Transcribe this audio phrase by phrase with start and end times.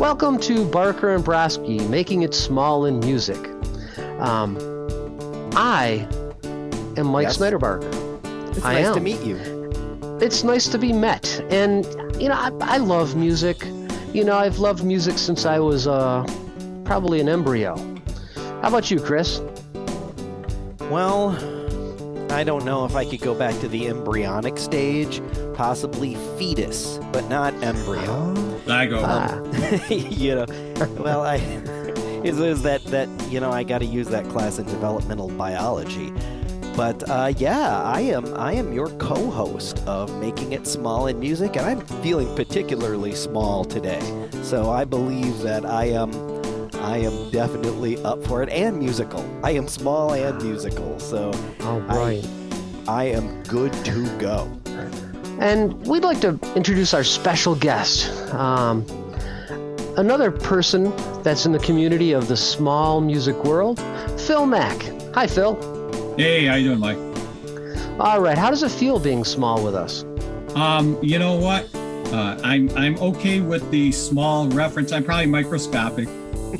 [0.00, 3.36] Welcome to Barker and Brosky, making it small in music.
[4.18, 4.56] Um,
[5.54, 6.08] I
[6.96, 7.36] am Mike Yes.
[7.36, 7.90] Snyder Barker.
[8.48, 9.36] It's I nice to meet you.
[10.22, 11.84] It's nice to be met, and
[12.18, 13.62] you know I, I love music.
[14.14, 16.24] You know I've loved music since I was uh,
[16.84, 17.76] probably an embryo.
[18.62, 19.42] How about you, Chris?
[20.90, 21.32] Well,
[22.36, 25.22] I don't know if I could go back to the embryonic stage,
[25.54, 28.60] possibly fetus, but not embryo.
[28.68, 29.00] I go.
[29.02, 29.42] Ah,
[29.88, 30.46] you know,
[30.98, 31.36] well, I
[32.24, 36.12] is, was that that you know I got to use that class in developmental biology.
[36.76, 41.56] But uh, yeah, I am I am your co-host of Making It Small in Music,
[41.56, 44.28] and I'm feeling particularly small today.
[44.42, 46.10] So I believe that I am
[46.86, 49.28] I am definitely up for it, and musical.
[49.42, 51.32] I am small and musical, so
[51.64, 52.22] all I-
[52.86, 54.48] I am good to go.
[55.40, 58.08] And we'd like to introduce our special guest.
[58.32, 58.86] Um,
[59.96, 60.92] another person
[61.24, 63.82] that's in the community of the small music world,
[64.16, 64.80] Phil Mack.
[65.12, 65.58] Hi, Phil.
[66.16, 66.98] Hey, how you doing, Mike?
[67.98, 70.04] All right, how does it feel being small with us?
[70.54, 71.66] Um, you know what?
[72.12, 74.92] Uh, I'm I'm okay with the small reference.
[74.92, 76.08] I'm probably microscopic,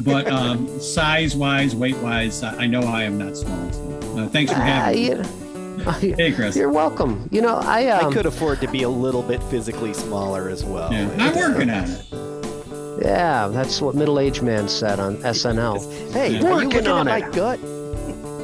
[0.05, 3.73] but um, size-wise, weight-wise, I I know I am not small.
[3.73, 5.09] So, uh, thanks for Ah, having me.
[5.09, 5.23] you-
[6.17, 6.57] Hey, Chris.
[6.57, 7.29] You're welcome.
[7.31, 10.65] You know, I um, I could afford to be a little bit physically smaller as
[10.65, 10.93] well.
[10.93, 12.07] Yeah, I'm working on it.
[13.05, 16.13] Yeah, that's what middle-aged man said on SNL.
[16.13, 16.39] Hey, Yeah.
[16.39, 17.27] are you Working looking on at it.
[17.27, 17.61] my gut?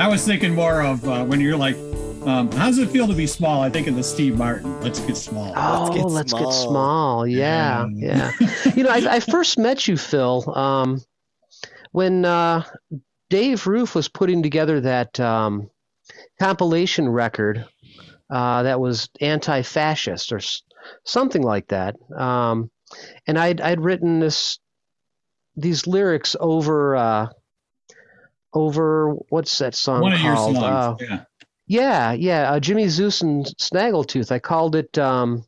[0.00, 1.74] I was thinking more of uh, when you're like,
[2.26, 3.62] um, how does it feel to be small?
[3.62, 4.78] I think of the Steve Martin.
[4.82, 5.52] Let's get small.
[5.56, 6.52] Oh, get let's get small.
[6.52, 7.26] small.
[7.26, 8.30] Yeah, yeah.
[8.40, 8.72] Yeah.
[8.76, 11.00] you know, I, I first met you, Phil, um,
[11.92, 12.64] when uh,
[13.30, 15.70] Dave Roof was putting together that um,
[16.38, 17.64] compilation record
[18.28, 20.62] uh, that was anti-fascist or s-
[21.04, 21.96] something like that.
[22.16, 22.70] Um,
[23.26, 24.58] and I'd I'd written this
[25.56, 27.28] these lyrics over uh,
[28.52, 30.56] over what's that song One called?
[30.56, 31.02] Uh, songs.
[31.08, 31.24] yeah.
[31.66, 34.30] yeah, yeah, uh, Jimmy Zeus and Snaggletooth.
[34.32, 35.44] I called it um,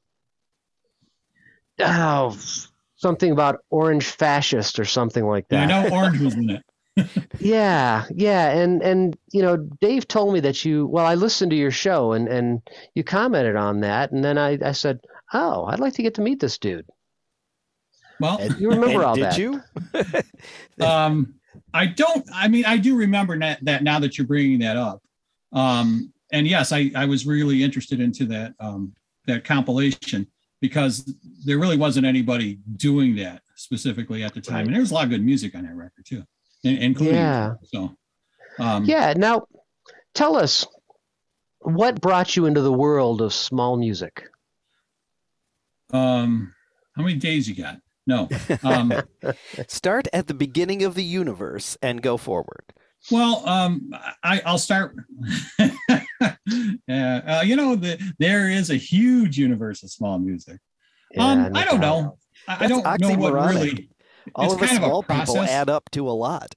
[1.81, 2.39] oh,
[3.05, 6.63] something about orange fascist or something like Yeah, I know Orange was in it.
[7.39, 10.87] Yeah, yeah, and and you know, Dave told me that you.
[10.87, 12.63] Well, I listened to your show and and
[12.95, 15.01] you commented on that, and then I I said,
[15.35, 16.87] oh, I'd like to get to meet this dude.
[18.21, 19.39] Well, And- You remember and all did that?
[19.39, 19.61] you?
[20.87, 21.35] um,
[21.75, 22.25] I don't.
[22.33, 25.03] I mean, I do remember that, that now that you're bringing that up.
[25.53, 28.95] Um, and yes, I, I was really interested into that um,
[29.27, 30.27] that compilation
[30.65, 31.05] because
[31.45, 34.67] there really wasn't anybody doing that specifically at the time, Right.
[34.67, 36.25] and there was a lot of good music on that record too,
[36.63, 37.53] including Yeah.
[37.65, 37.95] so.
[38.59, 39.13] Um, Yeah.
[39.15, 39.47] Now,
[40.15, 40.67] tell us
[41.59, 44.27] what brought you into the world of small music.
[45.93, 46.55] Um,
[46.97, 47.81] how many days you got?
[48.07, 48.31] No.
[48.63, 48.91] Um,
[49.69, 52.65] Start at the beginning of the universe and go forward.
[53.11, 53.91] Well, um,
[54.23, 54.97] I, I'll start.
[56.89, 60.59] yeah, uh, you know, the, there is a huge universe of small music.
[61.19, 62.19] um, Yeah, no I don't know.
[62.47, 63.91] I, I don't know what really.
[64.35, 66.55] All of us kind of a small people add up to a lot.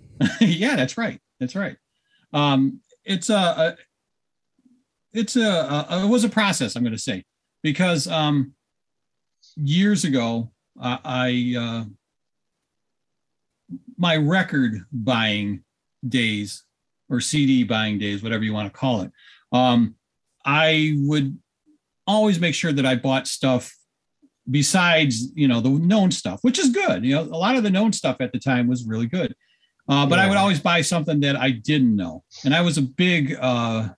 [0.40, 1.20] yeah, that's right.
[1.40, 1.76] That's right.
[2.32, 3.76] Um, it's a, a
[5.12, 6.76] it's a, a it was a process.
[6.76, 7.24] I'm going to say
[7.62, 8.54] because um,
[9.56, 10.50] years ago
[10.80, 11.84] uh, I uh,
[13.96, 15.64] my record buying
[16.06, 16.64] days
[17.12, 19.12] or CD buying days, whatever you want to call it.
[19.52, 19.94] Um,
[20.44, 21.38] I would
[22.06, 23.72] always make sure that I bought stuff
[24.50, 27.04] besides you know the known stuff, which is good.
[27.04, 29.34] You know, a lot of the known stuff at the time was really good.
[29.88, 32.82] Uh, but I would always buy something that I didn't know, and I was a
[32.82, 33.88] big, uh,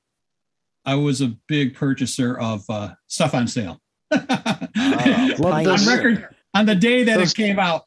[0.84, 3.80] I was a big purchaser of uh, stuff on sale.
[4.10, 7.84] Love on record on the day that Those- it came out.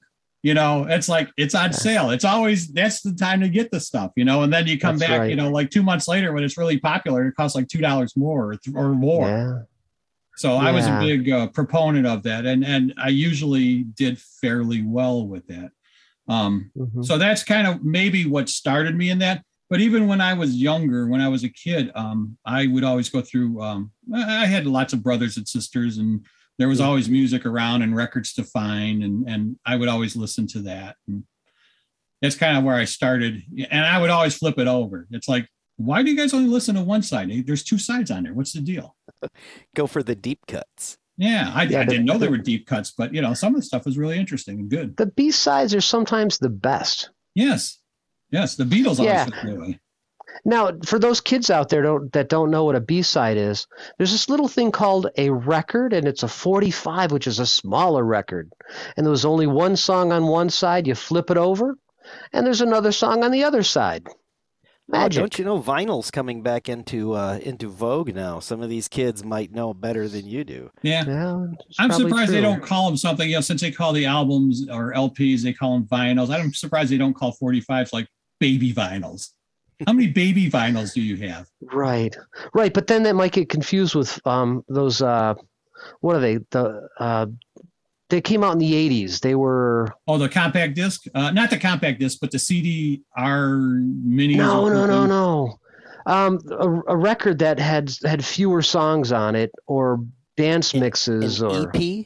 [0.47, 2.11] You know, it's like it's on sale.
[2.11, 4.11] It's always that's the time to get the stuff.
[4.15, 5.19] You know, and then you come That's back.
[5.21, 5.29] right.
[5.29, 8.15] You know, like two months later when it's really popular, it costs like two dollars
[8.15, 9.27] more or, th- or more.
[9.27, 9.59] Yeah.
[10.37, 14.81] So I was a big uh, proponent of that, and and I usually did fairly
[14.83, 15.71] well with that.
[16.29, 17.03] Um, Mhm.
[17.03, 19.43] so that's kind of maybe what started me in that.
[19.69, 23.09] But even when I was younger, when I was a kid, um, I would always
[23.09, 23.61] go through.
[23.61, 26.25] Um, I had lots of brothers and sisters, and
[26.57, 30.47] there was always music around and records to find, and and I would always listen
[30.47, 30.95] to that.
[31.07, 31.23] And
[32.21, 33.43] that's kind of where I started.
[33.69, 35.07] And I would always flip it over.
[35.11, 37.29] It's like, why do you guys only listen to one side?
[37.45, 38.33] There's two sides on there.
[38.33, 38.95] What's the deal?
[39.75, 40.97] Go for the deep cuts.
[41.19, 43.53] Yeah, I, Yeah, I the- didn't know there were deep cuts, but you know, some
[43.55, 44.97] of the stuff was really interesting and good.
[44.97, 47.09] The B sides are sometimes the best.
[47.35, 47.79] Yes,
[48.31, 49.73] yes, the Beatles always Yeah.
[50.43, 50.77] Felt that way.
[50.79, 53.67] Now, for those kids out there don't, that don't know what a B side is,
[53.97, 58.03] there's this little thing called a record, and it's a 45, which is a smaller
[58.03, 58.51] record.
[58.95, 60.87] And there was only one song on one side.
[60.87, 61.77] You flip it over,
[62.33, 64.07] and there's another song on the other side.
[64.89, 65.19] Oh, Magic.
[65.19, 68.39] don't you know vinyl's coming back into uh, into vogue now?
[68.39, 70.71] Some of these kids might know better than you do.
[70.81, 71.03] Yeah.
[71.05, 71.47] Yeah,
[71.77, 74.65] I'm probably surprised they don't call them something, you know, since they call the albums
[74.71, 76.29] or LPs, they call them vinyls.
[76.29, 78.07] I'm surprised they don't call 45s like
[78.39, 79.31] baby vinyls.
[79.85, 81.47] How many baby vinyls do you have?
[81.61, 82.15] Right,
[82.53, 82.73] right.
[82.73, 85.01] But then that might get confused with um, those.
[85.01, 85.35] Uh,
[86.01, 86.37] what are they?
[86.49, 87.27] The uh,
[88.09, 89.19] they came out in the '80s.
[89.19, 91.03] They were Oh, the compact disc?
[91.13, 94.35] Uh, not the compact disc, but the CDR mini.
[94.35, 95.59] no, no, no, no.
[96.07, 99.99] Um, a, a record that had had fewer songs on it, or
[100.37, 102.05] dance mixes, An or EP, an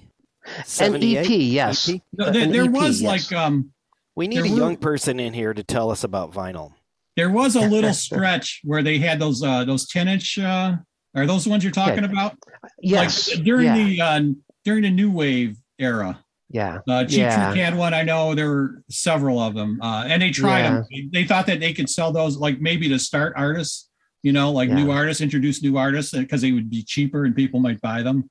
[0.66, 1.18] 78?
[1.20, 1.28] EP.
[1.30, 2.02] Yes, EP?
[2.14, 3.32] No, there, An there EP, was yes.
[3.32, 3.72] like um
[4.16, 6.74] We need There a were- young person in here to tell us about vinyl.
[7.22, 10.76] There was a little stretch where they had those uh those 10 inch uh
[11.16, 12.36] are those the ones you're talking about?
[12.82, 14.22] yes, Like during yeah, the uh
[14.66, 16.24] during the new wave era.
[16.50, 17.52] yeah, Uh, Cheap Yeah.
[17.52, 17.94] Trick had one.
[17.94, 20.82] I know there were several of them, uh, and they tried Yeah.
[20.90, 21.10] them.
[21.12, 23.90] They thought that they could sell those, like maybe to start artists,
[24.24, 27.60] you know, like new artists, introduce new artists, because they would be cheaper and people
[27.60, 28.30] might buy them.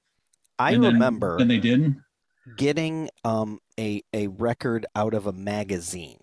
[0.58, 1.96] I And then- remember Then they didn't.
[2.56, 6.22] getting um a a record out of a magazine.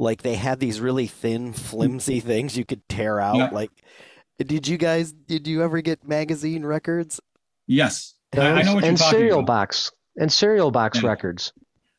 [0.00, 3.36] Like they had these really thin, flimsy things you could tear out.
[3.36, 3.50] Yeah.
[3.52, 3.70] Like,
[4.38, 5.12] did you guys?
[5.12, 7.20] Did you ever get magazine records?
[7.66, 9.46] Yes, I, I know what you're and talking cereal about.
[9.46, 11.08] box and cereal box Yeah.
[11.08, 11.52] records.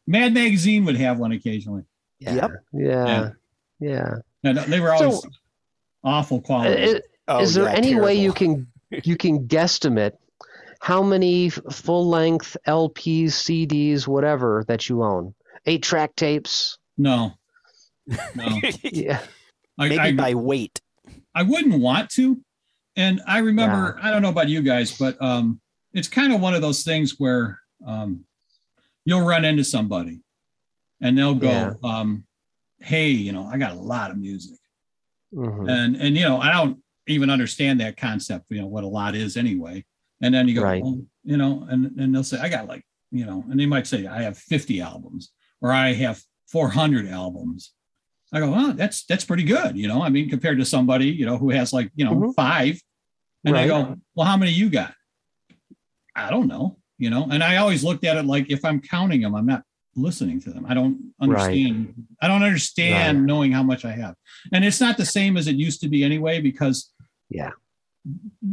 [0.07, 1.83] Mad Magazine would have one occasionally.
[2.19, 2.51] Yeah, Yep.
[2.73, 3.29] yeah,
[3.79, 4.13] yeah.
[4.43, 5.29] And they were always So-
[6.03, 6.81] awful quality.
[6.81, 8.67] is- Oh, is there yeah, any way you can
[9.03, 10.13] you can guesstimate
[10.81, 15.35] how many full length LPs, CDs, whatever that you own?
[15.67, 16.79] Eight track tapes.
[16.97, 17.33] no,
[18.35, 18.61] no.
[18.83, 19.21] Yeah,
[19.77, 20.79] I, Maybe I, by weight.
[21.35, 22.41] I wouldn't want to.
[22.95, 25.61] And I remember, I don't know about you guys, but um,
[25.93, 28.25] it's kind of one of those things where um,
[29.05, 30.19] you'll run into somebody
[31.01, 31.73] and they'll go, Yeah.
[31.83, 32.25] um,
[32.79, 34.59] "Hey, you know, I got a lot of music,"
[35.33, 35.69] Mhm.
[35.69, 38.45] and and you know, I don't even understand that concept.
[38.49, 39.85] You know what a lot is anyway.
[40.21, 40.83] And then you go, Right.
[40.83, 43.87] well, you know, and and they'll say, "I got like," you know, and they might
[43.87, 45.31] say, "I have 50 albums,"
[45.61, 47.71] or "I have 400 albums."
[48.33, 50.01] I go, well, that's that's pretty good, you know.
[50.01, 52.35] I mean, compared to somebody, you know, who has like, you know, Mhm.
[52.35, 52.81] five,
[53.43, 53.63] and Right.
[53.63, 54.93] they go, well, how many you got?
[56.15, 57.27] I don't know, you know.
[57.29, 59.63] And I always looked at it like if I'm counting them, I'm not
[59.95, 60.65] listening to them.
[60.67, 61.87] I don't understand.
[61.87, 61.95] Right.
[62.21, 63.25] I don't understand Right.
[63.25, 64.15] knowing how much I have,
[64.53, 66.39] and it's not the same as it used to be anyway.
[66.41, 66.91] Because
[67.29, 67.51] Yeah.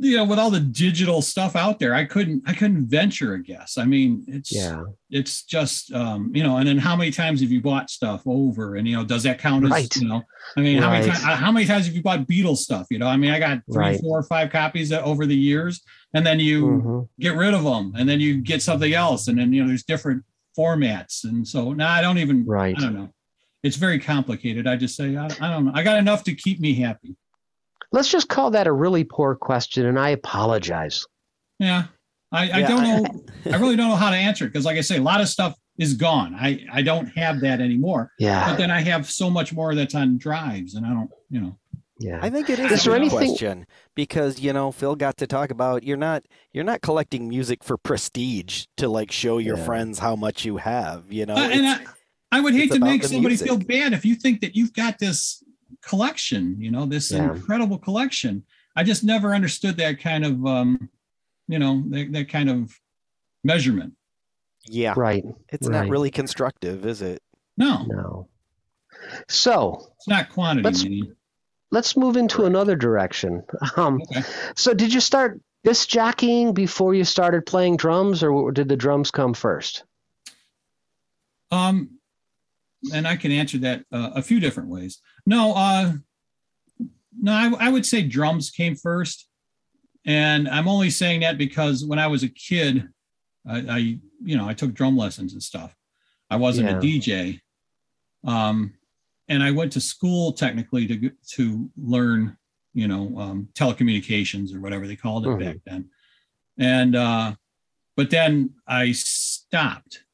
[0.01, 3.43] You know, with all the digital stuff out there, I couldn't I couldn't venture a
[3.43, 3.79] guess.
[3.79, 7.51] I mean, it's yeah, it's just um, you know, and then how many times have
[7.51, 8.77] you bought stuff over?
[8.77, 9.97] And you know, does that count as Right.
[9.97, 10.23] you know?
[10.57, 11.17] I mean, how many Right.
[11.17, 12.87] times how many times have you bought Beatles stuff?
[12.91, 14.01] You know, I mean, I got three, Right.
[14.01, 15.81] four, or five copies over the years,
[16.13, 17.09] and then you Mhm.
[17.19, 19.85] get rid of them, and then you get something else, and then you know, there's
[19.85, 20.25] different
[20.59, 22.77] formats, and so now I don't even right.
[22.77, 23.09] I don't know.
[23.63, 24.67] It's very complicated.
[24.67, 25.73] I just say I, I don't know.
[25.75, 27.17] I got enough to keep me happy.
[27.93, 31.07] Let's just call that a really poor question, and I apologize.
[31.59, 31.85] Yeah.
[32.31, 33.25] I, I Yeah, don't know.
[33.53, 35.29] I really don't know how to answer it because, like I say, a lot of
[35.29, 36.35] stuff is gone.
[36.35, 38.13] I, I don't have that anymore.
[38.19, 38.51] Yeah.
[38.51, 41.57] But then I have so much more that's on drives, and I don't, you know.
[41.99, 42.19] yeah.
[42.21, 45.27] I think it is, Is a there anything- question because you know Phil got to
[45.27, 49.65] talk about you're not you're not collecting music for prestige to like show your Yeah.
[49.65, 51.11] friends how much you have.
[51.11, 51.79] You know, Uh, and I,
[52.31, 53.49] I would hate to make somebody music.
[53.49, 55.43] feel bad if you think that you've got this
[55.83, 57.33] collection, you know, this Yeah.
[57.35, 58.45] incredible collection.
[58.77, 60.89] I just never understood that kind of, um,
[61.49, 62.79] you know, that, that kind of
[63.45, 63.95] measurement.
[64.71, 65.25] yeah, Right.
[65.49, 67.23] it's not really constructive, is it?
[67.57, 68.29] No, No.
[69.29, 70.65] So it's not quantity.
[70.65, 71.15] Let's- meaning.
[71.71, 73.43] let's move into another direction.
[73.77, 74.23] Um, Okay.
[74.57, 79.11] so, did you start disc jockeying before you started playing drums, or did the drums
[79.11, 79.85] come first?
[81.51, 81.98] Um,
[82.93, 85.01] and I can answer that uh, a few different ways.
[85.27, 85.93] No, uh,
[87.21, 89.29] no, I, I would say drums came first,
[90.07, 92.89] and I'm only saying that because when I was a kid,
[93.47, 93.77] I, I
[94.23, 95.75] you know I took drum lessons and stuff.
[96.31, 96.77] I wasn't Yeah.
[96.77, 97.41] a DJ,
[98.25, 98.75] um,
[99.29, 102.37] and I went to school technically to to learn
[102.75, 105.41] you know um, telecommunications or whatever they called it Mhm.
[105.45, 105.89] back then,
[106.59, 107.35] and uh,
[107.97, 110.05] but then I stopped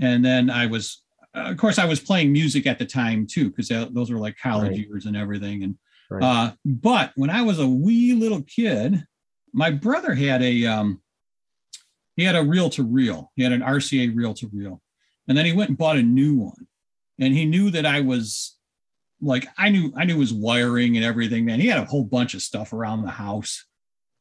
[0.00, 1.02] and then I was,
[1.46, 4.70] of course, I was playing music at the time too, because those were like college
[4.70, 4.78] Right.
[4.86, 5.62] years and everything.
[5.62, 5.78] And
[6.10, 6.22] Right.
[6.24, 9.04] uh, but when I was a wee little kid,
[9.52, 11.02] my brother had a um,
[12.16, 13.30] he had a reel to reel.
[13.36, 14.82] He had an RCA reel to reel,
[15.28, 16.66] and then he went and bought a new one.
[17.18, 18.56] And he knew that I was
[19.20, 21.44] like I knew I knew his wiring and everything.
[21.44, 23.64] Man, he had a whole bunch of stuff around the house,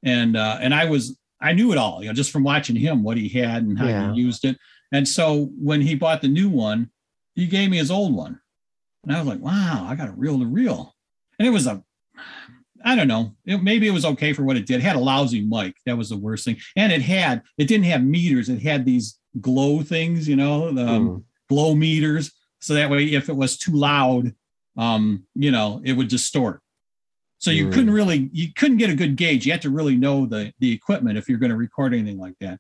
[0.04, 3.04] and uh, and I was I knew it all, you know, just from watching him
[3.04, 4.14] what he had and how Yeah.
[4.14, 4.58] he used it.
[4.92, 6.90] And so when he bought the new one,
[7.38, 8.42] he gave me his old one,
[9.04, 10.94] and I was like, wow, I got a reel to reel,
[11.40, 11.84] and it was a
[12.86, 13.36] I don't know.
[13.46, 14.80] It, maybe it was okay for what it did.
[14.80, 15.76] It had a lousy mic.
[15.86, 16.58] That was the worst thing.
[16.76, 18.50] And it had, it didn't have meters.
[18.50, 21.24] It had these glow things, you know, the um, Mm.
[21.50, 22.32] glow meters.
[22.62, 24.34] So that way, if it was too loud,
[24.78, 26.62] um, you know, it would distort.
[27.40, 27.74] So you Mm.
[27.74, 29.46] couldn't really, you couldn't get a good gauge.
[29.46, 32.36] You had to really know the the equipment if you're going to record anything like
[32.42, 32.60] that.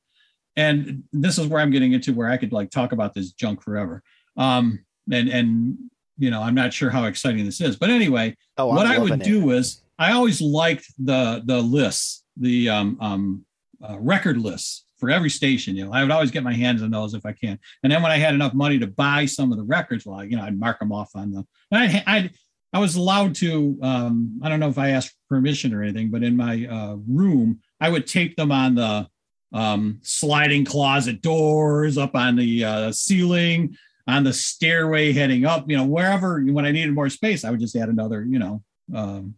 [0.55, 3.61] And this is where I'm getting into where I could like talk about this junk
[3.61, 4.01] forever.
[4.37, 5.77] Um, and and
[6.17, 9.21] you know, I'm not sure how exciting this is, but anyway, Oh, what I'm would
[9.21, 9.23] it.
[9.23, 13.45] do is I always liked the the lists, the um, um,
[13.87, 15.75] uh, record lists for every station.
[15.75, 17.59] You know, I would always get my hands on those if I can.
[17.83, 20.37] And then when I had enough money to buy some of the records, well, you
[20.37, 21.47] know, I'd mark them off on them.
[21.71, 22.29] I I
[22.73, 23.77] I was allowed to.
[23.81, 27.59] Um, I don't know if I asked permission or anything, but in my uh, room,
[27.79, 29.07] I would tape them on the
[29.53, 35.69] um, sliding closet doors, up on the uh, ceiling, on the stairway heading up.
[35.69, 38.23] You know, wherever when I needed more space, I would just add another.
[38.23, 38.63] You know.
[38.93, 39.35] Um,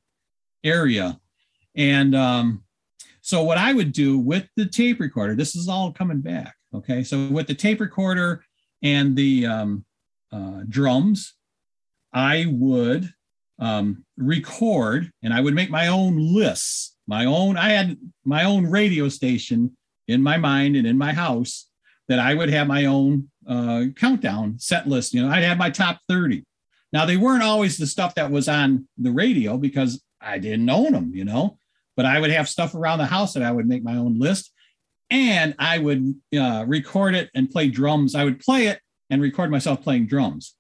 [0.64, 1.20] area.
[1.76, 2.64] And um,
[3.22, 6.56] so what I would do with the tape recorder, this is all coming back.
[6.74, 7.04] Okay.
[7.04, 8.44] So with the tape recorder
[8.82, 9.86] and the um,
[10.32, 11.34] uh, drums,
[12.14, 13.12] I would
[13.60, 18.66] um, record and I would make my own lists, my own, I had my own
[18.66, 19.76] radio station
[20.08, 21.68] in my mind and in my house
[22.08, 25.14] that I would have my own uh, countdown set list.
[25.14, 26.46] You know, I'd have my top 30.
[26.94, 30.94] Now they weren't always the stuff that was on the radio because I didn't own
[30.94, 31.58] them, you know,
[31.98, 34.52] but I would have stuff around the house that I would make my own list
[35.10, 38.16] and I would uh, record it and play drums.
[38.16, 38.80] I would play it
[39.10, 40.56] and record myself playing drums.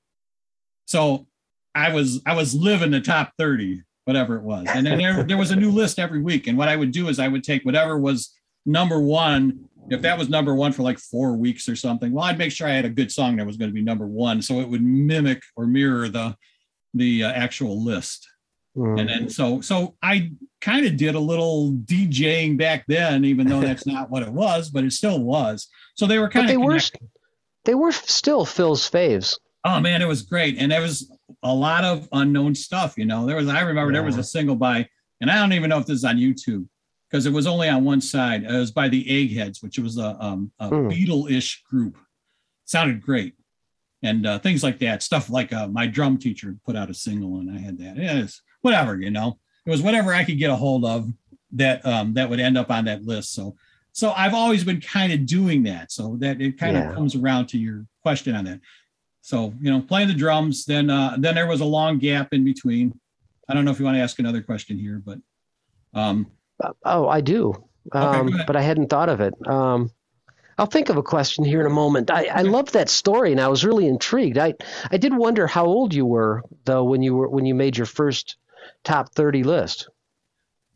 [0.85, 1.27] So
[1.75, 4.67] I was I was living the top 30, whatever it was.
[4.69, 6.47] And then there, there was a new list every week.
[6.47, 8.33] And what I would do is I would take whatever was
[8.65, 9.68] number one.
[9.89, 12.67] If that was number one for like four weeks or something, well, I'd make sure
[12.67, 14.83] I had a good song that was going to be number one, so it would
[14.83, 16.35] mimic or mirror the
[16.93, 18.27] the uh, actual list.
[18.77, 18.99] Mm.
[18.99, 20.31] and then so so i
[20.61, 24.69] kind of did a little djing back then even though that's not what it was
[24.69, 25.67] but it still was.
[25.95, 26.79] So they were But of they of were
[27.65, 29.39] they were still Phil's faves.
[29.65, 30.59] oh man it was great.
[30.59, 33.25] And there was a lot of unknown stuff you know?
[33.25, 34.87] There was i remember there was a single by
[35.19, 36.67] and i don't even know if this is on youtube
[37.09, 38.43] because it was only on one side.
[38.43, 40.87] It was by the eggheads which was a, um, a Hmm.
[40.89, 41.97] beatle-ish group.
[42.65, 43.33] Sounded great.
[44.03, 45.03] And uh, things like that.
[45.03, 47.97] Stuff like uh, my drum teacher put out a single and i had that.
[47.97, 49.39] Yeah, it's whatever you know?
[49.65, 51.11] It was whatever i could get a hold of
[51.53, 53.33] that um, that would end up on that list.
[53.33, 53.55] So
[53.91, 55.91] so i've always been kind of doing that.
[55.91, 56.89] So that it kind Yeah.
[56.89, 58.61] of comes around to your question on that.
[59.21, 62.45] So you know playing the drums then uh then there was a long gap in
[62.45, 62.97] between.
[63.49, 65.17] I don't know if you want to ask another question here but
[65.93, 66.27] um
[66.83, 67.53] Oh, I do,
[67.91, 69.33] um, but I hadn't thought of it.
[69.47, 69.91] Um,
[70.57, 72.11] I'll think of a question here in a moment.
[72.11, 74.37] I, I loved that story, and I was really intrigued.
[74.37, 74.55] I
[74.91, 77.85] I did wonder how old you were though when you were when you made your
[77.85, 78.35] first
[78.83, 79.89] top thirty list.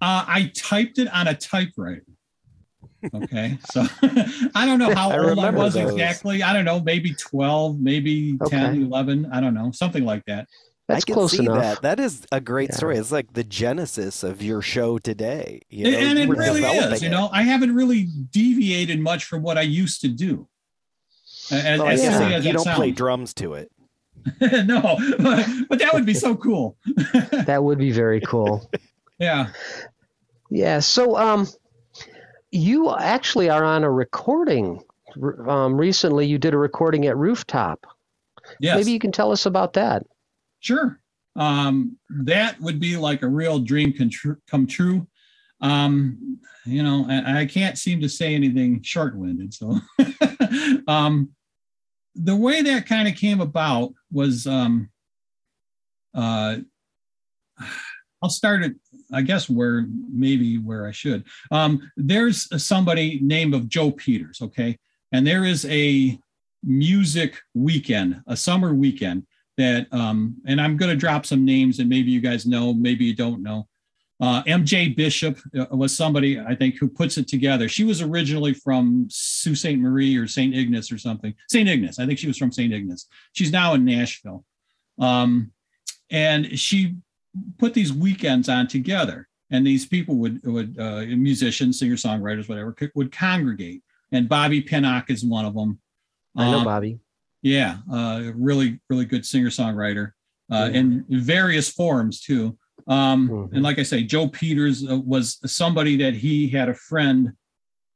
[0.01, 2.03] Uh, I typed it on a typewriter.
[3.13, 3.85] Okay, so
[4.55, 5.91] I don't know how I old I was those.
[5.91, 6.43] exactly.
[6.43, 8.81] I don't know, maybe 12, maybe 10, Okay.
[8.81, 9.29] 11.
[9.31, 10.47] I don't know, something like that.
[10.87, 11.81] That's I can close see enough.
[11.81, 11.81] that.
[11.81, 12.75] That is a great Yeah.
[12.75, 12.97] story.
[12.97, 15.61] It's like the genesis of your show today.
[15.69, 17.01] You know, and you it really developing is.
[17.01, 17.11] You it.
[17.11, 20.47] know, I haven't really deviated much from what I used to do.
[21.51, 22.37] As, Well, I as guess silly Yeah.
[22.37, 23.71] as you don't play drums to it.
[24.41, 26.77] no, but, but that would be so cool.
[27.45, 28.69] That would be very cool.
[29.19, 29.49] yeah.
[30.49, 30.79] yeah.
[30.79, 31.47] So, um,
[32.51, 34.81] you actually are on a recording.
[35.47, 37.85] Um, recently, you did a recording at Rooftop.
[38.59, 38.77] Yes.
[38.77, 40.05] Maybe you can tell us about that.
[40.63, 40.99] Sure.
[41.35, 43.93] Um, that would be like a real dream
[44.49, 45.07] come true.
[45.61, 49.53] Um, you know, I, I can't seem to say anything short-winded.
[49.53, 49.77] So,
[50.87, 51.31] um,
[52.15, 54.89] the way that kind of came about was, um,
[56.15, 56.57] uh,
[58.21, 58.73] I'll start it.
[59.11, 61.25] I guess where maybe where I should.
[61.51, 64.41] Um, there's somebody named of Joe Peters.
[64.41, 64.77] Okay,
[65.11, 66.17] and there is a
[66.63, 69.25] music weekend, a summer weekend
[69.57, 73.05] that um and i'm going to drop some names and maybe you guys know maybe
[73.05, 73.67] you don't know.
[74.19, 77.67] Uh mj bishop uh, was somebody i think who puts it together.
[77.67, 79.77] She was originally from sault ste.
[79.77, 81.33] Marie or st ignace or something.
[81.49, 83.07] St ignace i think she was from st ignace.
[83.33, 84.43] She's now in nashville.
[84.99, 85.51] Um
[86.09, 86.95] and she
[87.57, 92.75] put these weekends on together and these people would would uh musicians singer songwriters whatever
[92.95, 93.81] would congregate
[94.11, 95.79] and bobby pinnock is one of them.
[96.35, 96.99] I know Um, Bobby.
[97.43, 100.11] Yeah, uh, really, really good singer songwriter.
[100.51, 100.79] uh, Yeah.
[100.79, 102.55] in various forms too.
[102.87, 103.53] Um, Mhm.
[103.53, 107.31] And like I say, Joe Peters uh, was somebody that he had a friend.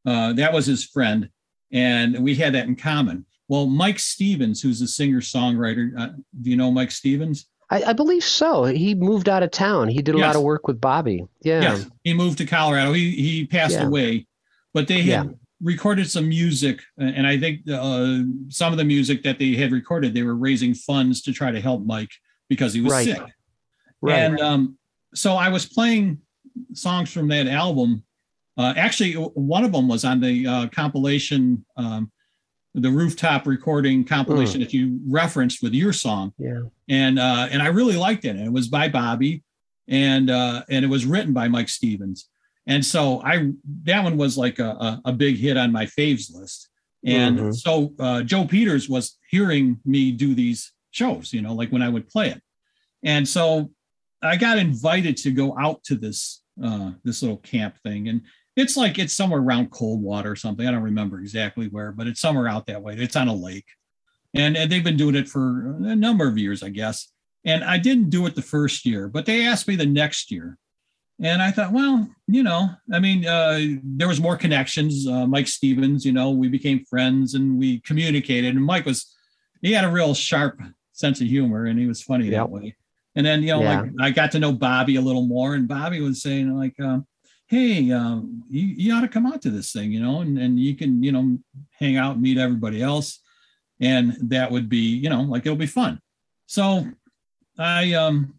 [0.05, 1.29] Uh, that was his friend,
[1.73, 3.25] and we had that in common.
[3.49, 6.09] Well, Mike Stevens, who's a singer songwriter, uh,
[6.41, 7.47] do you know Mike Stevens?
[7.69, 8.63] I, I believe so.
[8.63, 9.89] He moved out of town.
[9.89, 11.25] He did a lot of work with Bobby.
[11.43, 11.61] Yeah.
[11.61, 12.93] Yes, he moved to Colorado.
[12.93, 13.87] He he passed Yeah.
[13.87, 14.25] away,
[14.73, 19.39] but they had recorded some music, and I think uh, some of the music that
[19.39, 22.11] they had recorded, they were raising funds to try to help Mike
[22.49, 23.05] because he was Right.
[23.05, 23.23] sick.
[24.01, 24.19] Right.
[24.19, 24.77] And um,
[25.15, 26.19] so I was playing
[26.73, 28.03] songs from that album.
[28.57, 32.11] Uh, actually, one of them was on the uh, compilation, um,
[32.73, 36.61] the rooftop recording compilation that you referenced with your song yeah.
[36.87, 38.35] and uh, and I really liked it.
[38.35, 39.43] And it was by Bobby,
[39.87, 42.29] and uh, and it was written by Mike Stevens.
[42.67, 43.51] And so I
[43.83, 46.69] that one was like a, a, a big hit on my faves list.
[47.05, 47.55] And Mhm.
[47.55, 51.89] so uh, Joe Peters was hearing me do these shows, you know, like when I
[51.89, 52.41] would play it.
[53.03, 53.71] And so
[54.21, 58.21] I got invited to go out to this uh, this little camp thing, and
[58.55, 60.65] it's like it's somewhere around Coldwater or something.
[60.67, 62.95] I don't remember exactly where, but it's somewhere out that way.
[62.97, 63.67] It's on a lake,
[64.33, 67.11] and, and they've been doing it for a number of years, I guess.
[67.45, 70.57] And I didn't do it the first year, but they asked me the next year,
[71.21, 75.07] and I thought, well, you know, I mean, uh, there was more connections.
[75.07, 79.15] Uh, Mike Stevens, you know, we became friends and we communicated, and Mike was
[79.61, 80.59] he had a real sharp
[80.93, 82.33] sense of humor, and he was funny Yep.
[82.33, 82.75] that way.
[83.15, 83.81] And then you know, Yeah.
[83.81, 87.07] like I got to know Bobby a little more, and Bobby was saying like, um,
[87.47, 90.59] "Hey, um, you, you ought to come out to this thing, you know, and and
[90.59, 91.37] you can you know
[91.79, 93.19] hang out and meet everybody else,
[93.79, 95.99] and that would be you know like it'll be fun."
[96.45, 96.85] So
[97.57, 98.35] I um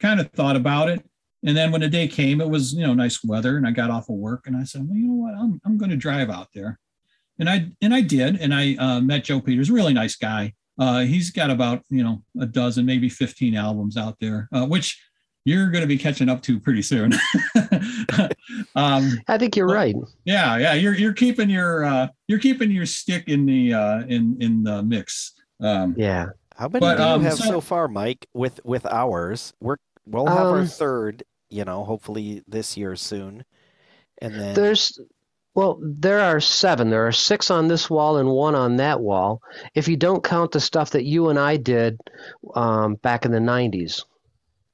[0.00, 1.04] kind of thought about it,
[1.44, 3.90] and then when the day came, it was you know nice weather, and I got
[3.90, 6.30] off of work, and I said, "Well, you know what, I'm I'm going to drive
[6.30, 6.78] out there,"
[7.38, 10.54] and I and I did, and I uh, met Joe Peters, really nice guy.
[10.78, 15.00] Uh, he's got about you know a dozen, maybe 15 albums out there, uh, which
[15.44, 17.12] you're going to be catching up to pretty soon.
[18.74, 19.94] um, I think you're Well, right.
[20.24, 24.36] yeah, yeah, you're you're keeping your uh, you're keeping your stick in the uh, in
[24.40, 25.32] in the mix.
[25.60, 26.26] Um, Yeah.
[26.56, 28.26] How many But, do you um, have so- so, far, Mike?
[28.34, 31.22] With with ours, we're we'll have our Um, third.
[31.50, 33.44] You know, hopefully this year soon,
[34.20, 35.00] and then There's,
[35.54, 36.90] well, there are seven.
[36.90, 39.40] There are six on this wall and one on that wall.
[39.74, 41.98] If you don't count the stuff that you and I did
[42.54, 44.04] um, back in the '90s,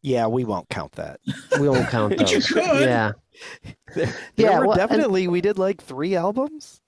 [0.03, 1.21] yeah, we won't count that.
[1.61, 2.47] we won't count But you those.
[2.49, 2.81] could.
[2.81, 3.13] Yeah,
[3.95, 6.81] There, there Yeah, were well, and- definitely we did like three albums.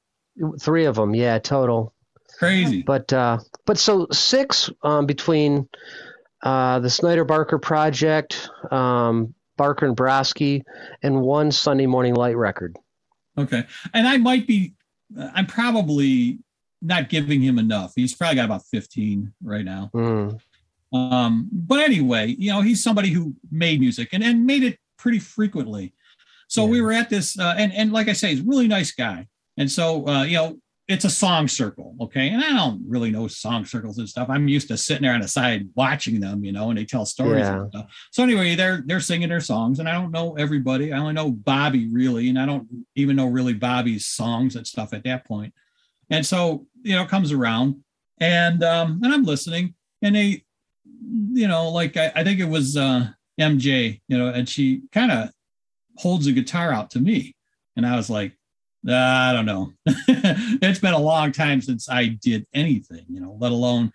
[0.60, 1.14] three of them.
[1.14, 1.94] Yeah, total.
[2.38, 2.82] crazy.
[2.82, 5.68] But uh, but so six um, between
[6.42, 10.62] uh, the Snyder Barker project, um, Barker and Brosky,
[11.02, 12.76] and one Sunday Morning Light record.
[13.38, 13.64] Okay,
[13.94, 14.74] and I might be.
[15.34, 16.40] I'm probably
[16.82, 17.92] not giving him enough.
[17.94, 19.90] He's probably got about 15 right now.
[19.94, 20.40] Mm.
[20.92, 25.18] Um, but anyway, you know, he's somebody who made music and, and made it pretty
[25.18, 25.94] frequently.
[26.48, 28.92] So we were at this, uh, and and like I say, he's a really nice
[28.92, 29.26] guy.
[29.56, 32.28] And so uh, you know, it's a song circle, okay.
[32.28, 34.28] And I don't really know song circles and stuff.
[34.30, 37.04] I'm used to sitting there on the side watching them, you know, and they tell
[37.04, 37.62] stories Yeah.
[37.62, 37.86] and stuff.
[38.12, 40.92] So anyway, they're they're singing their songs, and I don't know everybody.
[40.92, 44.92] I only know Bobby really, and I don't even know really Bobby's songs and stuff
[44.94, 45.52] at that point.
[46.08, 47.82] And so you know, it comes around,
[48.20, 50.44] and um, and I'm listening, and they,
[51.32, 53.08] you know, like I, I think it was uh,
[53.40, 55.30] MJ, you know, and she kind of
[55.96, 57.34] holds a guitar out to me,
[57.74, 58.38] and I was like,
[58.88, 59.72] "Ah, I don't know.
[59.86, 63.92] it's been a long time since I did anything, you know, let alone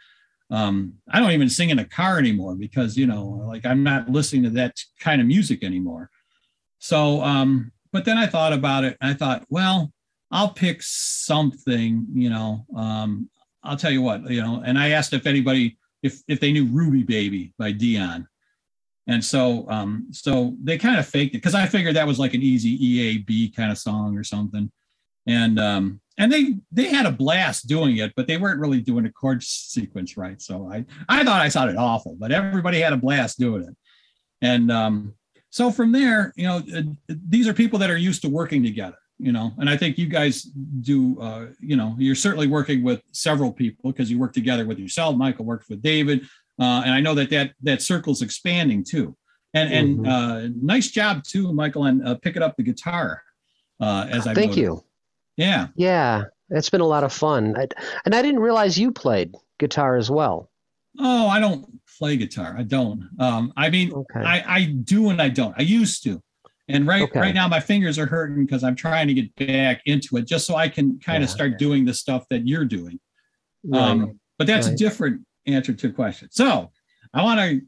[0.51, 4.09] um, I don't even sing in a car anymore because you know, like I'm not
[4.09, 6.09] listening to that kind of music anymore.
[6.79, 8.97] So, um, but then I thought about it.
[8.99, 9.91] And I thought, well,
[10.29, 12.65] I'll pick something, you know.
[12.75, 13.29] Um,
[13.63, 14.61] I'll tell you what, you know.
[14.65, 18.27] And I asked if anybody if if they knew Ruby Baby by Dion.
[19.07, 22.33] And so, um, so they kind of faked it because I figured that was like
[22.33, 24.71] an easy EAB kind of song or something.
[25.27, 29.03] And um, and they they had a blast doing it, but they weren't really doing
[29.03, 30.41] the chord sequence right.
[30.41, 33.75] So I I thought I sounded awful, but everybody had a blast doing it.
[34.41, 35.13] And um,
[35.49, 38.97] so from there, you know, uh, these are people that are used to working together,
[39.19, 43.03] you know, and I think you guys do, uh, you know, you're certainly working with
[43.11, 45.15] several people because you work together with yourself.
[45.15, 46.21] Michael worked with David,
[46.59, 49.15] uh, and I know that that that circle's expanding too.
[49.53, 50.07] And and Mhm.
[50.07, 53.21] uh, nice job too, Michael, on uh, picking up the guitar.
[53.79, 54.83] Uh, as I Thank you.
[55.37, 55.67] Yeah.
[55.75, 57.55] Yeah, it's been a lot of fun.
[57.57, 57.67] I,
[58.05, 60.49] and I didn't realize you played guitar as well.
[60.99, 61.65] Oh, I don't
[61.97, 62.55] play guitar.
[62.57, 63.09] I don't.
[63.19, 64.19] Um, I mean, Okay.
[64.19, 65.55] I, I do and I don't.
[65.57, 66.21] I used to.
[66.67, 67.19] And right Okay.
[67.19, 70.45] right now my fingers are hurting because I'm trying to get back into it just
[70.45, 71.35] so I can kind of Yeah.
[71.35, 72.99] start doing the stuff that you're doing.
[73.63, 73.81] Right.
[73.91, 76.29] Um, but that's a different answer to a question.
[76.31, 76.71] So
[77.13, 77.61] I want to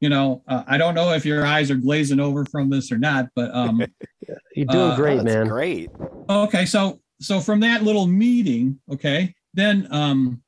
[0.00, 2.98] you know, uh, I don't know if your eyes are glazing over from this or
[2.98, 3.80] not, but um,
[4.54, 5.48] you're doing uh, great, Oh, that's man.
[5.48, 5.90] Great.
[6.28, 10.42] okay, so so from that little meeting, okay, then um,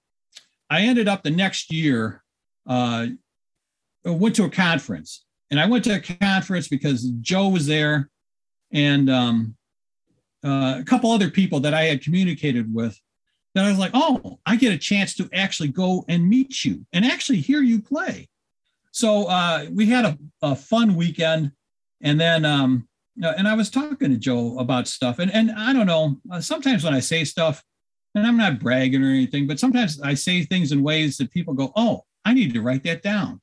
[0.71, 2.23] I ended up the next year,
[2.67, 3.07] uh,
[4.05, 8.11] went to a conference, and I went to a conference because Joe was there,
[8.73, 9.57] and um,
[10.45, 12.99] uh, a couple other people that I had communicated with.
[13.55, 16.87] That I was like, oh, I get a chance to actually go and meet you
[16.93, 18.29] and actually hear you play.
[18.93, 21.53] So uh, we had a, a fun weekend,
[22.03, 22.87] and then um,
[23.23, 26.21] and I was talking to Joe about stuff, and and I don't know.
[26.31, 27.63] Uh, sometimes when I say stuff,
[28.15, 31.55] and I'm not bragging or anything, but sometimes I say things in ways that people
[31.55, 33.41] go, "Oh, I need to write that down."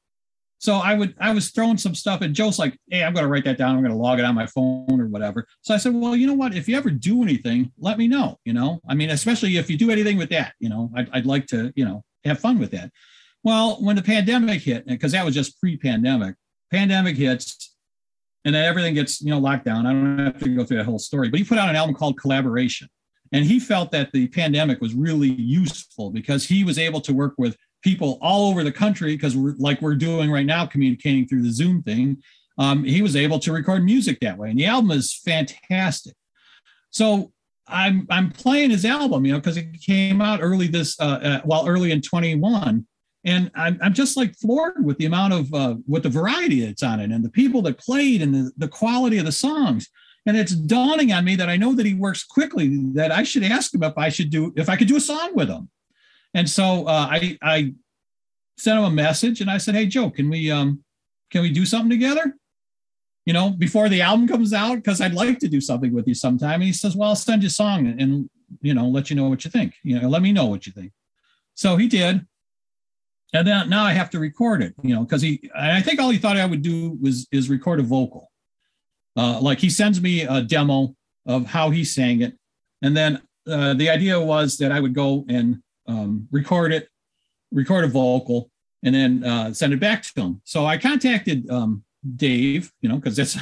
[0.58, 3.30] So I would I was throwing some stuff, and Joe's like, "Hey, I'm going to
[3.30, 3.76] write that down.
[3.76, 6.28] I'm going to log it on my phone or whatever." So I said, "Well, you
[6.28, 6.56] know what?
[6.56, 8.40] If you ever do anything, let me know.
[8.46, 11.26] You know, I mean, especially if you do anything with that, you know, I'd, I'd
[11.26, 12.92] like to, you know, have fun with that."
[13.44, 16.36] Well, when the pandemic hit, because that was just pre-pandemic,
[16.72, 17.75] pandemic hits,
[18.46, 19.86] and then everything gets you know locked down.
[19.86, 21.96] I don't have to go through that whole story, but he put out an album
[21.96, 22.88] called Collaboration,
[23.34, 27.34] and he felt that the pandemic was really useful because he was able to work
[27.38, 31.42] with people all over the country because we're like we're doing right now, communicating through
[31.42, 32.22] the Zoom thing.
[32.58, 36.14] Um, he was able to record music that way, and the album is fantastic.
[36.92, 37.34] So
[37.68, 41.42] I'm I'm playing his album, you know, because it came out early this uh, uh,
[41.44, 42.86] well early in 21
[43.26, 46.84] and I'm, I'm just like floored with the amount of uh, with the variety that's
[46.84, 49.90] on it and the people that played and the, the quality of the songs.
[50.28, 53.44] And it's dawning on me that i know that he works quickly that i should
[53.44, 55.70] ask him if i should do if i could do a song with him.
[56.34, 57.74] And so uh, i i
[58.58, 60.84] sent him a message and i said hey joe can we um
[61.32, 62.36] can we do something together?
[63.26, 66.16] You know before the album comes out because i'd like to do something with you
[66.16, 66.56] sometime.
[66.56, 68.30] And he says well i'll send you a song and, and
[68.62, 69.74] you know let you know what you think.
[69.84, 70.92] You know let me know what you think.
[71.56, 72.26] So he did
[73.36, 76.10] and then now I have to record it, you know, because he, I think all
[76.10, 78.32] he thought I would do was is record a vocal.
[79.18, 80.96] Uh, like he sends me a demo
[81.26, 82.38] of how he sang it,
[82.82, 86.90] and then uh, the idea was that I would go and um, record it,
[87.52, 88.50] record a vocal,
[88.84, 90.42] and then uh, send it back to him.
[90.44, 91.84] So I contacted um,
[92.16, 93.38] Dave, you know, because it's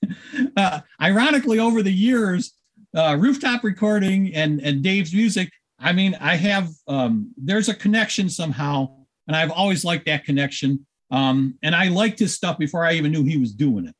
[0.56, 2.52] uh, ironically over the years,
[2.94, 5.50] uh, rooftop recording and and Dave's music.
[5.78, 8.97] I mean, I have um, there's a connection somehow
[9.28, 10.84] and I've always liked that connection.
[11.10, 13.94] Um, and I liked his stuff before I even knew he was doing it.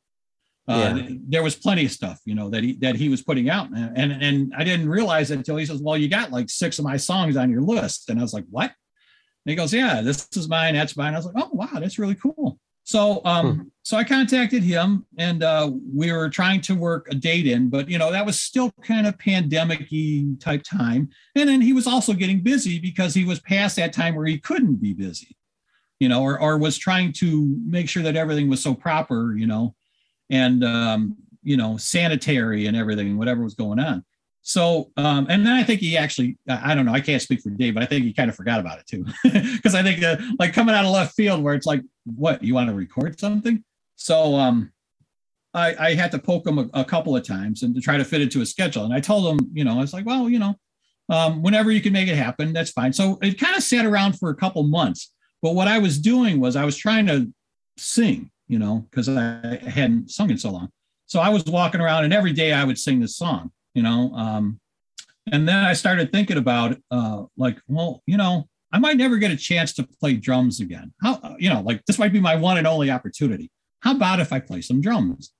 [0.67, 1.09] Uh, Yeah.
[1.27, 3.97] There was plenty of stuff, you know, that he that he was putting out, and
[3.97, 6.85] and, and I didn't realize it until he says, "Well, you got like six of
[6.85, 10.27] my songs on your list," and I was like, "What?" And he goes, "Yeah, this
[10.35, 10.75] is mine.
[10.75, 12.59] That's mine." I was like, "Oh, wow, that's really cool."
[12.89, 17.45] So, um, so I contacted him, and uh, we were trying to work a date
[17.45, 21.07] in, but you know that was still kind of pandemic-y type time.
[21.35, 24.39] And then he was also getting busy because he was past that time where he
[24.39, 25.37] couldn't be busy,
[25.99, 29.45] you know, or or was trying to make sure that everything was so proper, you
[29.45, 29.75] know,
[30.31, 34.03] and um, you know, sanitary and everything, whatever was going on.
[34.49, 37.51] So, um, and then I think he actually, I don't know, I can't speak for
[37.51, 39.05] Dave, but I think he kind of forgot about it too.
[39.31, 42.55] Because I think uh, like coming out of left field where it's like, what, you
[42.55, 43.63] want to record something?
[43.95, 44.71] So um,
[45.53, 48.03] I, I had to poke him a, a couple of times and to try to
[48.03, 48.85] fit it to a schedule.
[48.85, 50.55] And I told him, you know, I was like, well, you know,
[51.09, 52.91] um, whenever you can make it happen, that's fine.
[52.91, 55.13] So it kind of sat around for a couple months.
[55.43, 57.31] But what I was doing was I was trying to
[57.77, 60.69] sing, you know, because I hadn't sung in so long.
[61.05, 64.13] So I was walking around and every day I would sing this song, you know.
[64.13, 64.59] Um,
[65.31, 69.31] and then I started thinking about uh, like, well, you know, I might never get
[69.31, 70.93] a chance to play drums again.
[71.01, 73.51] How, you know, like this might be my one and only opportunity.
[73.81, 75.33] How about if I play some drums?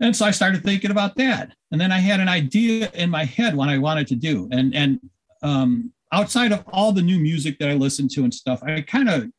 [0.00, 1.54] And so I started thinking about that.
[1.70, 4.48] And then I had an idea in my head what I wanted to do.
[4.50, 5.00] And and
[5.42, 9.08] um, outside of all the new music that I listened to and stuff, I kind
[9.08, 9.30] of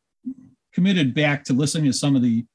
[0.74, 2.46] committed back to listening to some of the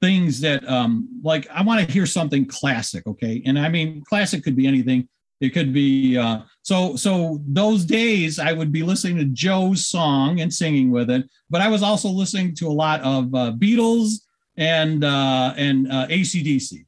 [0.00, 3.06] things that um, like I want to hear something classic.
[3.06, 3.42] Okay.
[3.46, 5.08] And I mean classic could be anything.
[5.40, 10.40] It could be uh, so so those days I would be listening to Joe's song
[10.40, 14.20] and singing with it, but I was also listening to a lot of uh, Beatles
[14.56, 16.86] and uh, and uh, ACDC.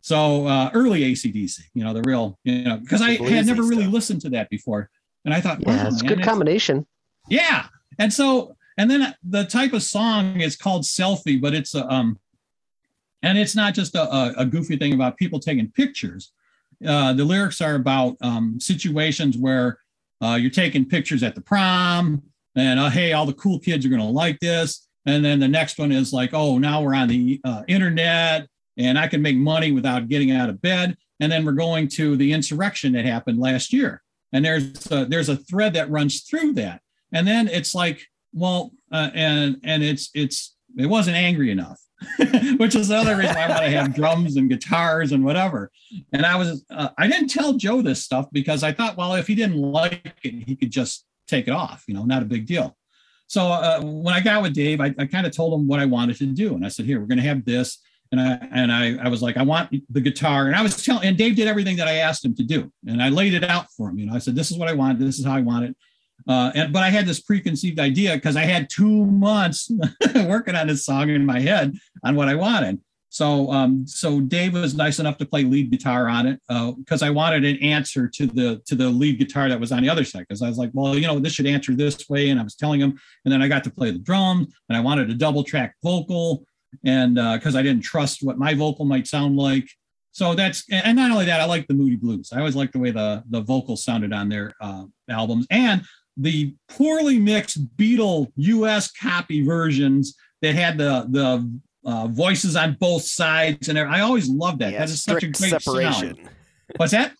[0.00, 3.62] So uh, early ACDC, you know, the real, you know, because I had bluesy never
[3.62, 3.92] really stuff.
[3.94, 4.90] listened to that before,
[5.24, 6.86] and I thought, Yeah, wow, it's a good combination.
[7.28, 7.66] yeah.
[7.98, 12.18] And so, and then the type of song is called selfie, but it's a, um,
[13.22, 16.32] and it's not just a, a, goofy thing about people taking pictures.
[16.86, 19.78] Uh, the lyrics are about um, situations where
[20.22, 22.22] uh, you're taking pictures at the prom,
[22.56, 24.88] and uh, hey, all the cool kids are going to like this.
[25.06, 28.98] And then the next one is like, oh, now we're on the uh, internet, and
[28.98, 30.96] I can make money without getting out of bed.
[31.20, 35.28] And then we're going to the insurrection that happened last year, and there's a, there's
[35.28, 36.82] a thread that runs through that.
[37.12, 41.80] And then it's like, well, uh, and and it's it's It wasn't angry enough,
[42.56, 45.70] which is the other reason why I want to have drums and guitars and whatever.
[46.12, 49.26] And I was, uh, I didn't tell Joe this stuff because I thought, well, if
[49.26, 52.46] he didn't like it, he could just take it off, you know, not a big
[52.46, 52.76] deal.
[53.26, 55.86] So uh, when I got with Dave, I, I kind of told him what I
[55.86, 56.54] wanted to do.
[56.54, 57.78] And I said, here, we're going to have this.
[58.10, 60.46] And I, and I, I was like, I want the guitar.
[60.46, 62.70] And I was telling, and Dave did everything that I asked him to do.
[62.86, 63.98] And I laid it out for him.
[63.98, 64.98] You know, I said, this is what I want.
[64.98, 65.76] This is how I want it.
[66.28, 69.70] Uh, and, but I had this preconceived idea because I had two months
[70.14, 72.80] working on this song in my head on what I wanted.
[73.12, 76.40] So, um, so Dave was nice enough to play lead guitar on it
[76.78, 79.82] because uh, I wanted an answer to the to the lead guitar that was on
[79.82, 80.20] the other side.
[80.20, 82.54] Because I was like, well, you know, this should answer this way, and I was
[82.54, 82.98] telling him.
[83.26, 86.46] And then I got to play the drums, and I wanted a double track vocal,
[86.86, 89.68] and because uh, I didn't trust what my vocal might sound like.
[90.12, 92.32] So that's and not only that, I like the Moody Blues.
[92.32, 95.82] I always like the way the the vocals sounded on their uh, albums, and
[96.16, 103.02] the poorly mixed Beatle US copy versions that had the the uh, voices on both
[103.02, 104.72] sides, and I always loved that.
[104.72, 106.16] Yeah, that is such a great separation.
[106.16, 106.28] Sound.
[106.76, 107.12] What's that?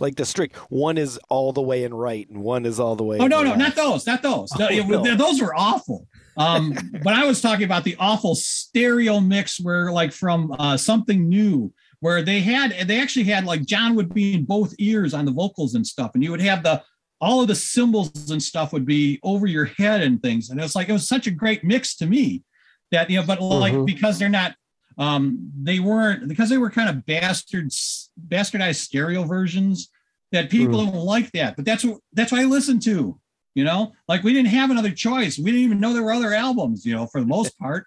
[0.00, 3.04] Like the strict one is all the way in right, and one is all the
[3.04, 3.18] way.
[3.18, 3.58] Oh no, no, left.
[3.58, 4.50] not those, not those.
[4.58, 5.14] Oh, no.
[5.14, 6.06] Those were awful.
[6.36, 6.74] Um,
[7.04, 11.72] but I was talking about the awful stereo mix, where like from uh, something new,
[12.00, 15.32] where they had they actually had like John would be in both ears on the
[15.32, 16.82] vocals and stuff, and you would have the
[17.22, 20.62] all of the cymbals and stuff would be over your head and things, and it
[20.62, 22.42] was like it was such a great mix to me
[22.90, 23.86] that you know but like Mhm.
[23.86, 24.54] because they're not
[24.98, 29.88] um they weren't because they were kind of bastards bastardized stereo versions
[30.32, 31.56] that people don't like that.
[31.56, 33.18] But that's what that's what i listened to
[33.54, 33.92] you know?
[34.08, 35.36] Like we didn't have another choice.
[35.38, 37.86] We didn't even know there were other albums you know for the most part.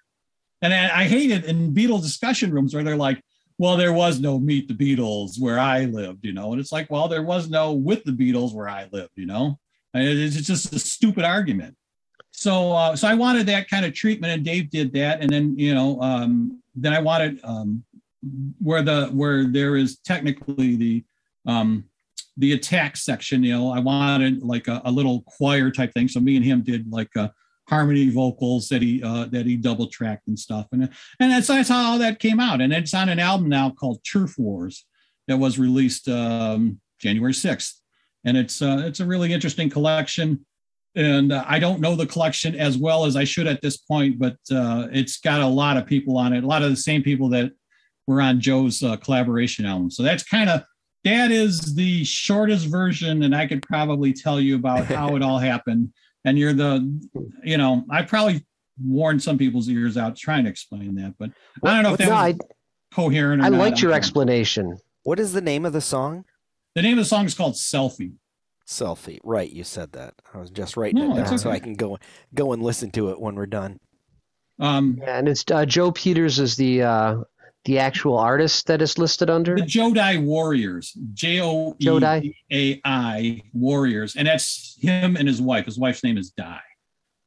[0.62, 3.22] And i, I hate it in beatles discussion rooms where they're like
[3.58, 6.90] well there was no meet the beatles where i lived you know and it's like
[6.90, 9.58] well there was no with the beatles where i lived you know
[9.94, 11.76] and it's just a stupid argument
[12.36, 15.22] so uh, so I wanted that kind of treatment, and Dave did that.
[15.22, 17.84] And then you know, um, then I wanted um,
[18.60, 21.06] where the where there is technically the
[21.46, 21.86] um,
[22.38, 23.44] the attack section.
[23.44, 26.08] You know, I wanted like a, a little choir type thing.
[26.08, 27.30] So me and him did like uh,
[27.68, 30.68] harmony vocals that he uh, that he double tracked and stuff.
[30.72, 30.84] And
[31.20, 32.62] and that's that's how all that came out.
[32.62, 34.86] And it's on an album now called Turf Wars
[35.28, 37.82] that was released um, January sixth.
[38.24, 40.46] And it's uh, it's a really interesting collection
[40.96, 44.18] and uh, I don't know the collection as well as I should at this point,
[44.18, 47.04] but uh, it's got a lot of people on it, a lot of the same
[47.04, 47.52] people that
[48.08, 49.92] were on Joe's uh, collaboration album.
[49.92, 50.64] So that's kind of
[51.04, 55.38] that is the shortest version, and I could probably tell you about how it all
[55.52, 55.94] happened.
[56.26, 57.02] And you're the,
[57.44, 58.46] you know, I probably
[58.84, 61.30] worn some people's ears out trying to explain that, but
[61.64, 62.38] I don't know if that no, was I,
[62.94, 63.42] coherent.
[63.42, 63.60] Or I not.
[63.60, 64.78] liked your explanation.
[65.04, 66.26] What is the name of the song?
[66.74, 68.14] The name of the song is called Selfie.
[68.68, 69.20] Selfie.
[69.24, 70.16] Right, you said that.
[70.34, 71.52] I was just writing No, it it's down so.
[71.52, 72.00] I can go
[72.34, 73.80] go and listen to it when we're done.
[74.60, 77.18] Um, Yeah, and it's uh, Joe Peters is the uh,
[77.66, 79.56] the actual artist that is listed under.
[79.56, 85.66] The Jodai Warriors, J O E A I Warriors, and that's him and his wife.
[85.66, 86.60] His wife's name is Dai,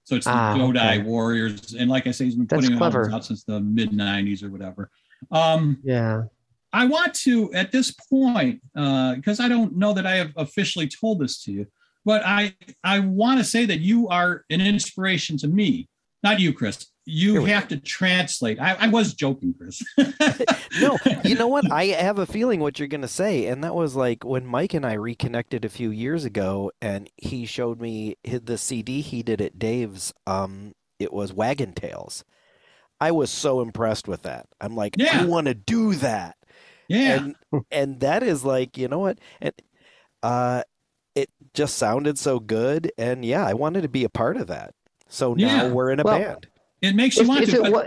[0.04, 1.02] so it's the Ah, Jodai okay.
[1.02, 1.74] Warriors.
[1.74, 4.50] And like I say, he's been That's putting albums out since the mid '90s or
[4.50, 4.90] whatever.
[5.30, 6.24] Um, Yeah.
[6.72, 11.18] I want to at this point because I don't know that I have officially told
[11.18, 11.66] this to you,
[12.04, 15.88] but I I want to say that you are an inspiration to me.
[16.22, 16.86] Not you, Chris.
[17.10, 18.60] You Here we have to translate.
[18.60, 19.82] I, I was joking, Chris.
[20.80, 21.70] No, you know what?
[21.72, 23.46] I have a feeling what you're going to say.
[23.46, 27.46] And that was like when Mike and I reconnected a few years ago and he
[27.46, 30.12] showed me the CD he did at Dave's.
[30.26, 32.24] Um, it was Wagon Tails.
[33.00, 34.46] I was so impressed with that.
[34.60, 35.22] I'm like, Yeah.
[35.22, 36.36] I want to do that.
[36.88, 37.32] Yeah.
[37.52, 39.18] And, and that is like, you know what?
[39.40, 39.54] And,
[40.22, 40.62] uh,
[41.14, 42.92] it just sounded so good.
[42.98, 44.74] And yeah, I wanted to be a part of that.
[45.08, 45.68] So now Yeah.
[45.72, 46.46] we're in a Well, band.
[46.82, 47.64] It makes you If, want if to.
[47.64, 47.84] it wa-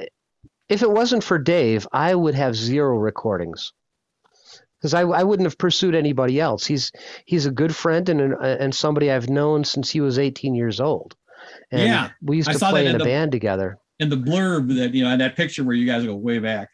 [0.70, 3.74] if it wasn't for Dave, I would have zero recordings
[4.80, 6.66] because I, I wouldn't have pursued anybody else.
[6.66, 6.92] He's
[7.26, 10.80] he's a good friend and an, and somebody I've known since he was 18 years
[10.80, 11.16] old.
[11.72, 13.78] And Yeah, we used to play in in a the- band together.
[14.00, 16.70] in the blurb that you know in that picture where you guys go way back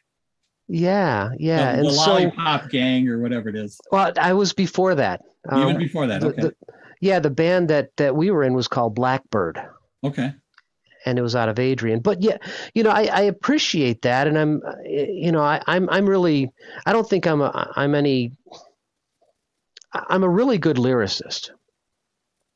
[0.68, 1.74] Yeah, yeah.
[1.74, 5.22] the, and the so, lollipop gang or whatever it is well, I was before that.
[5.52, 6.56] even Um, before that the- okay the-
[7.02, 9.60] yeah, the band that that we were in was called Blackbird.
[10.04, 10.34] okay
[11.08, 12.00] and it was out of Adrian.
[12.02, 12.38] But yeah,
[12.76, 16.52] you know, I, I appreciate that, and I'm, uh, you know, I, I'm I'm really,
[16.86, 18.34] I don't think I'm a, I'm any,
[19.94, 21.50] I'm a really good lyricist.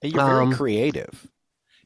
[0.04, 1.28] You're very um, creative.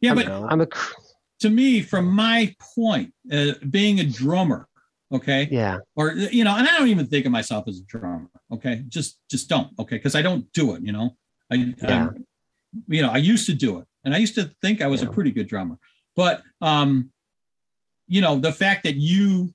[0.01, 0.30] yeah you but?
[0.30, 0.93] I'm a, cr-
[1.41, 4.67] to me from my point uh, being a drummer
[5.12, 8.28] okay yeah, or you know and i don't even think of myself as a drummer
[8.51, 11.15] okay just just don't okay because i don't do it you know
[11.51, 11.75] i Yeah.
[11.88, 12.25] I'm-
[12.88, 15.08] you know i used to do it and i used to think i was a
[15.15, 15.78] pretty good drummer
[16.15, 17.12] but um
[18.08, 19.51] you know, the fact that you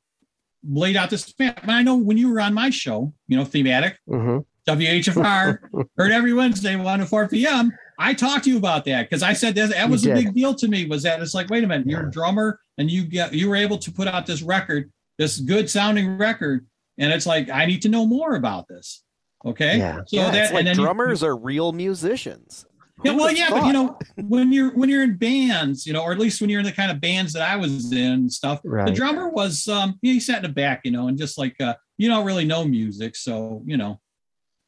[0.69, 1.63] laid out this map.
[1.63, 5.59] And I know when you were on my show, you know, thematic, hmm WHFR,
[5.97, 7.73] heard every Wednesday, 1 to 4 p.m.
[7.99, 10.55] I talked to you about that because I said that, that was a big deal
[10.55, 10.87] to me.
[10.87, 13.57] Was that it's like, wait a minute, you're a drummer and you get you were
[13.57, 16.67] able to put out this record, this good sounding record,
[16.99, 19.03] and it's like I need to know more about this.
[19.47, 20.01] Okay, Yeah.
[20.07, 22.67] so yeah, that like and then you- drummers are real musicians.
[23.05, 26.03] Yeah, well, have yeah, but you know, when you're when you're in bands, you know,
[26.03, 28.33] or at least when you're in the kind of bands that I was in and
[28.33, 31.61] stuff, the drummer was um he sat in the back, you know, and just like
[31.61, 34.01] uh you don't really know music, so you know,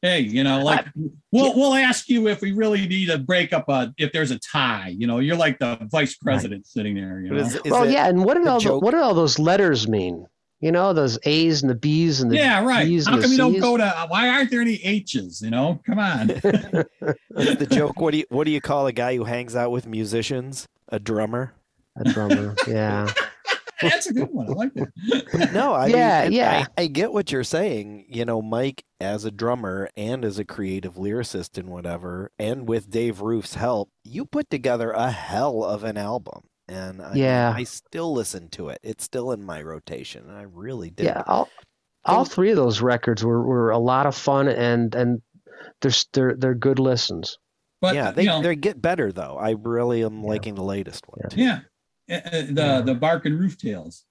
[0.01, 0.85] hey, you know, like
[1.31, 4.39] we'll we'll ask you if we really need to break up a if there's a
[4.39, 7.37] tie, you know, you're like the vice president sitting there, you know.
[7.37, 10.25] is- is well, yeah, and what did all the, what did all those letters mean?
[10.63, 12.87] You know, those A's and the B's and the yeah, right.
[12.87, 15.41] B's How come you don't go to why aren't there any H's?
[15.41, 16.27] You know, come on.
[17.31, 17.99] The joke.
[17.99, 20.69] What do you what do you call a guy who hangs out with musicians?
[20.87, 21.53] A drummer?
[21.97, 22.55] a drummer.
[22.67, 23.11] Yeah,
[23.81, 24.49] That's a good one.
[24.49, 25.51] I like that.
[25.53, 26.65] No, I Yeah, mean, yeah.
[26.77, 28.05] I, I get what you're saying.
[28.07, 32.89] You know, Mike as a drummer and as a creative lyricist and whatever, and with
[32.89, 36.43] Dave Roof's help, you put together a hell of an album.
[36.73, 37.53] And I, Yeah.
[37.55, 38.79] I still listen to it.
[38.83, 41.05] It's still in my rotation, and I really did.
[41.05, 41.23] yeah.
[41.27, 41.47] All,
[42.05, 45.21] all three of those records were, were a lot of fun, and and
[45.81, 47.37] they're they're they're good listens.
[47.79, 49.37] But yeah, they you know, they get better though.
[49.37, 50.27] I really am Yeah.
[50.29, 51.19] liking the latest one.
[51.23, 51.29] Yeah.
[51.29, 51.41] too.
[52.07, 52.81] Yeah, uh, the Yeah.
[52.81, 54.05] the bark and roof tails.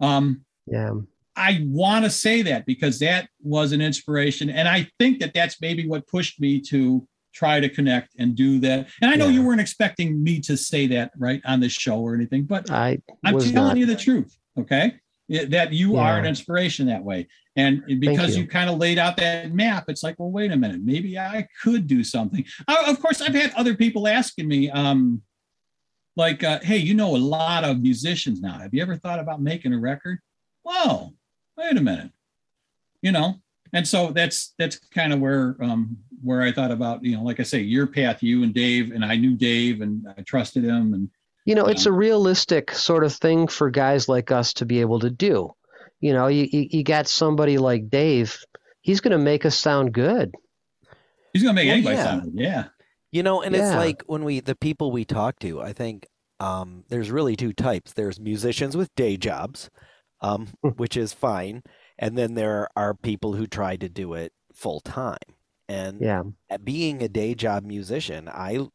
[0.00, 0.92] Um, Yeah,
[1.36, 5.60] I want to say that because that was an inspiration, and I think that that's
[5.60, 8.88] maybe what pushed me to try to connect and do that.
[9.00, 9.34] And I know Yeah.
[9.34, 12.98] you weren't expecting me to say that right on this show or anything, but I
[13.24, 13.76] I'm telling not.
[13.78, 14.36] you the truth.
[14.58, 14.94] Okay,
[15.28, 18.42] Yeah, that you are an inspiration that way, and because you.
[18.42, 21.46] you, kind of laid out that map, it's like, well, wait a minute, maybe I
[21.62, 22.44] could do something.
[22.66, 25.22] Uh, of course, I've had other people asking me, um,
[26.16, 28.58] like, uh, hey, you know a lot of musicians now.
[28.58, 30.18] Have you ever thought about making a record?
[30.64, 31.14] Whoa,
[31.56, 32.10] wait a minute,
[33.02, 33.36] you know.
[33.72, 37.40] And so that's that's kind of where um, where I thought about, you know, like
[37.40, 40.94] I say, your path, you and Dave, and I knew Dave, and I trusted him,
[40.94, 41.08] and
[41.46, 41.90] You know, it's Yeah.
[41.92, 45.54] a realistic sort of thing for guys like us to be able to do.
[46.00, 48.38] You know, you you, you got somebody like Dave.
[48.82, 50.34] He's going to make us sound good.
[51.32, 52.04] he's gonna make Well, anybody yeah.
[52.04, 52.32] sound good.
[52.34, 52.64] Yeah.
[53.12, 56.06] You know, and it's like when we the people we talk to, I think
[56.40, 57.92] um, there's really two types.
[57.92, 59.68] There's musicians with day jobs,
[60.20, 60.70] um, Hmm.
[60.70, 61.62] which is fine,
[61.98, 65.18] and then there are people who try to do it full time.
[65.70, 66.22] And Yeah,
[66.64, 68.66] being a day job musician, I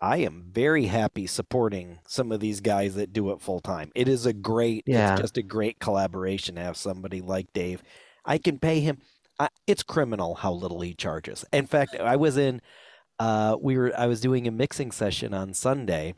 [0.00, 3.92] I am very happy supporting some of these guys that do it full time.
[3.94, 5.12] It is a great, Yeah.
[5.12, 7.82] it's just a great collaboration to have somebody like Dave.
[8.24, 8.98] I can pay him.
[9.38, 11.44] I, it's criminal how little he charges.
[11.52, 12.60] In fact, I was in,
[13.20, 16.14] uh, we were, I was doing a mixing session on Sunday,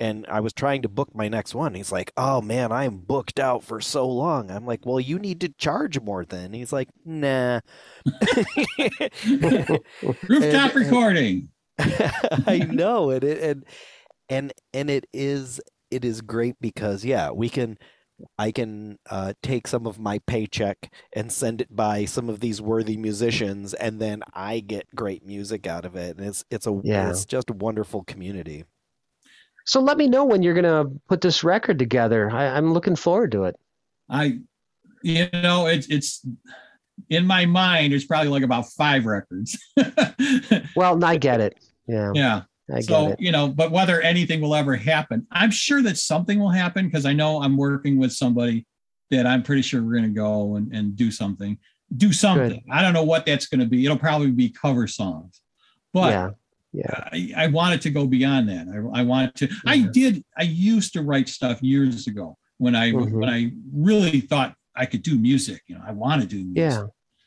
[0.00, 1.74] and I was trying to book my next one.
[1.74, 5.18] He's like, "Oh man, I am booked out for so long." I'm like, "Well, you
[5.18, 7.60] need to charge more then." He's like, "Nah."
[9.26, 9.80] Rooftop
[10.28, 11.48] And- recording.
[11.78, 13.64] I know it, it and
[14.28, 15.60] and and it is
[15.92, 17.78] it is great because yeah, we can
[18.36, 22.60] I can uh, take some of my paycheck and send it by some of these
[22.60, 26.80] worthy musicians, and then I get great music out of it, and it's it's a
[26.82, 27.10] Yeah.
[27.10, 28.64] it's just a wonderful community.
[29.68, 32.30] So let me know when you're going to put this record together.
[32.30, 33.56] I, I'm looking forward to it.
[34.08, 34.38] I,
[35.02, 36.26] you know, it's it's
[37.10, 37.92] in my mind.
[37.92, 39.58] There's probably like about five records.
[40.74, 41.58] Well, I get it.
[41.86, 42.42] Yeah, yeah.
[42.70, 46.38] I get So you know, but whether anything will ever happen, I'm sure that something
[46.38, 48.66] will happen because I know I'm working with somebody
[49.10, 51.58] that I'm pretty sure we're going to go and, and do something.
[51.94, 52.64] Do something.
[52.72, 53.84] I don't know what that's going to be.
[53.84, 55.42] It'll probably be cover songs,
[55.92, 56.30] but yeah,
[56.72, 58.66] yeah, I, I wanted to go beyond that.
[58.68, 59.48] I, I wanted to.
[59.66, 60.22] I did.
[60.38, 63.10] I used to write stuff years ago when I Mhm.
[63.12, 65.62] when I really thought I could do music.
[65.66, 66.54] You know, I want to do music.
[66.56, 66.86] yeah,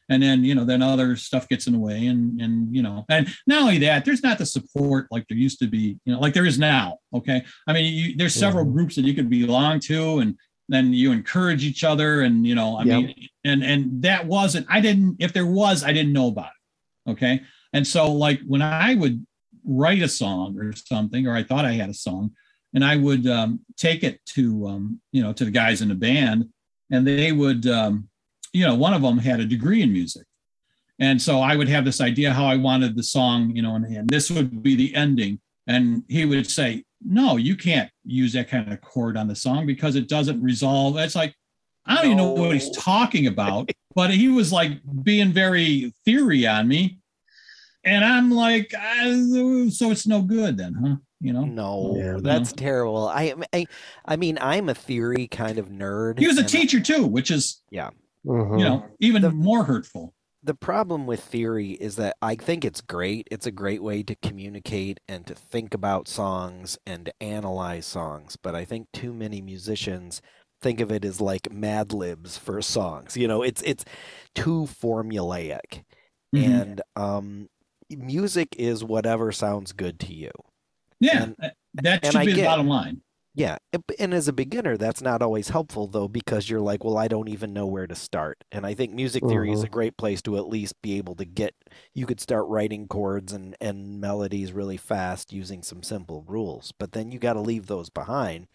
[0.09, 3.03] And then you know, then other stuff gets in the way, and and you know,
[3.09, 5.97] and not only that, there's not the support like there used to be.
[6.05, 6.97] You know, like there is now.
[7.13, 8.73] Okay, I mean, you, there's several Mhm.
[8.73, 10.37] groups that you could belong to, and
[10.69, 13.03] then you encourage each other, and you know, I Yep.
[13.03, 14.67] mean, and and that wasn't.
[14.69, 15.15] I didn't.
[15.19, 16.51] If there was, I didn't know about
[17.07, 17.11] it.
[17.11, 17.41] Okay,
[17.73, 19.25] and so like when I would
[19.65, 22.31] write a song or something, or I thought I had a song,
[22.73, 25.95] and I would um, take it to um, you know to the guys in the
[25.95, 26.49] band,
[26.89, 28.09] and they would um,
[28.53, 30.25] you know one of them had a degree in music,
[30.99, 33.85] and so I would have this idea how I wanted the song, you know, and,
[33.85, 38.49] and this would be the ending, and he would say, "No, you can't use that
[38.49, 41.35] kind of chord on the song because it doesn't resolve." It's like
[41.85, 46.45] I don't even know what he's talking about, but he was like being very theory
[46.45, 46.99] on me.
[47.83, 49.05] And I'm like, I,
[49.71, 50.95] so it's no good then, huh?
[51.19, 52.17] You know, No, Yeah.
[52.21, 53.07] that's terrible.
[53.07, 53.65] I, I,
[54.05, 56.19] I mean, I'm a theory kind of nerd.
[56.19, 57.61] he was a and teacher too, which is
[58.25, 58.59] Mhm.
[58.59, 60.13] you know even The- more hurtful.
[60.43, 63.27] the problem with theory is that I think it's great.
[63.31, 68.35] It's a great way to communicate and to think about songs and to analyze songs.
[68.41, 70.21] But I think too many musicians
[70.61, 73.15] think of it as like Mad Libs for songs.
[73.17, 73.85] You know, it's it's
[74.35, 75.83] too formulaic.
[76.35, 76.43] Mhm.
[76.45, 77.49] And um,
[77.97, 80.31] music is whatever sounds good to you.
[80.99, 83.01] yeah, and- that- that and should I be the get- bottom line.
[83.33, 86.97] Yeah, and- and as a beginner, that's not always helpful though, because you're like, well,
[86.97, 88.43] I don't even know where to start.
[88.51, 91.23] And I think music theory is a great place to at least be able to
[91.25, 91.55] get.
[91.93, 96.91] You could start writing chords and and melodies really fast using some simple rules, but
[96.91, 98.47] then you got to leave those behind.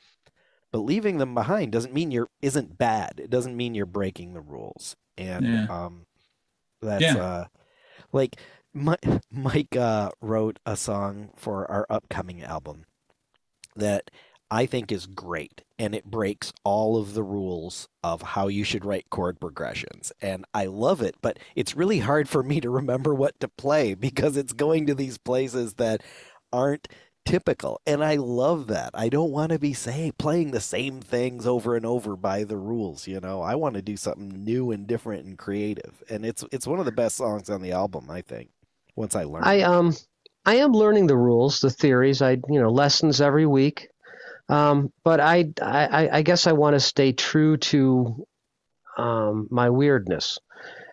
[0.72, 3.18] But leaving them behind doesn't mean you're isn't bad.
[3.18, 4.94] It doesn't mean you're breaking the rules.
[5.16, 5.66] And Yeah.
[5.70, 6.04] um,
[6.82, 7.16] that's Yeah.
[7.16, 7.46] uh,
[8.12, 8.36] like
[8.76, 8.96] Mi-
[9.30, 12.84] Mike uh, wrote a song for our upcoming album
[13.74, 14.10] that
[14.50, 18.84] I think is great and it breaks all of the rules of how you should
[18.84, 23.14] write chord progressions and I love it but it's really hard for me to remember
[23.14, 26.02] what to play because it's going to these places that
[26.52, 26.86] aren't
[27.24, 28.90] typical and I love that.
[28.92, 32.58] I don't want to be say playing the same things over and over by the
[32.58, 33.40] rules, you know.
[33.40, 36.84] I want to do something new and different and creative and it's it's one of
[36.84, 38.50] the best songs on the album, I think.
[38.96, 39.44] Once I learn.
[39.44, 39.94] I um
[40.44, 42.22] I am learning the rules, the theories.
[42.22, 43.88] I you know lessons every week,
[44.48, 48.26] um, but I I, I guess I want to stay true to
[48.96, 50.38] um, my weirdness,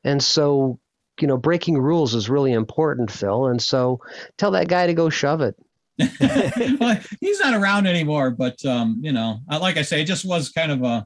[0.03, 0.79] and so
[1.21, 3.47] you know breaking rules is really important, Phil.
[3.47, 3.99] And so
[4.37, 5.55] tell that guy to go shove it.
[6.79, 10.25] well, he's not around anymore, but um, you know, uh, like I say, it just
[10.25, 11.05] was kind of a,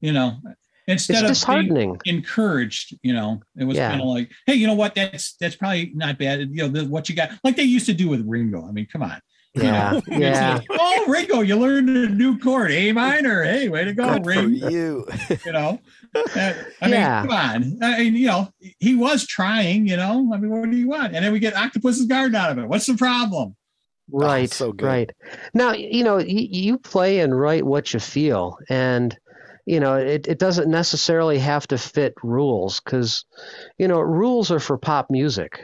[0.00, 0.57] you know, It's
[0.88, 1.98] instead of being disheartening.
[2.06, 3.90] encouraged, you know, it was Yeah.
[3.90, 4.94] kind of like, hey, you know what?
[4.94, 6.40] That's that's probably not bad.
[6.50, 8.66] You know, the, what you got, like they used to do with Ringo.
[8.66, 9.20] I mean, come on.
[9.54, 10.02] you Yeah, know?
[10.08, 10.60] yeah.
[10.72, 13.44] oh, Ringo, you learned a new chord, A minor.
[13.44, 14.68] Hey, way to go, Good for Ringo.
[14.68, 15.06] you.
[15.46, 15.78] You know,
[16.14, 17.22] Uh, I mean, Yeah.
[17.22, 17.78] come on.
[17.82, 18.48] I mean, you know,
[18.80, 19.86] he was trying.
[19.86, 21.14] You know, I mean, what do you want?
[21.14, 22.66] And then we get Octopus's Garden out of it.
[22.68, 23.54] What's the problem?
[24.10, 24.86] Right, so good.
[24.86, 25.10] right.
[25.52, 29.14] Now, you know, you, you play and write what you feel, and
[29.68, 33.26] you know, it, it doesn't necessarily have to fit rules because,
[33.78, 35.60] you know, rules are for pop music.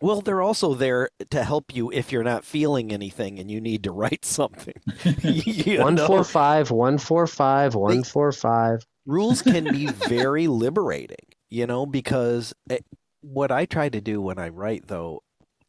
[0.00, 3.84] Well, they're also there to help you if you're not feeling anything and you need
[3.84, 4.74] to write something.
[5.22, 6.06] You One know?
[6.06, 8.86] four five, one four five, one four five.
[9.06, 12.84] rules can be very liberating, you know, because it,
[13.20, 15.22] what I try to do when I write though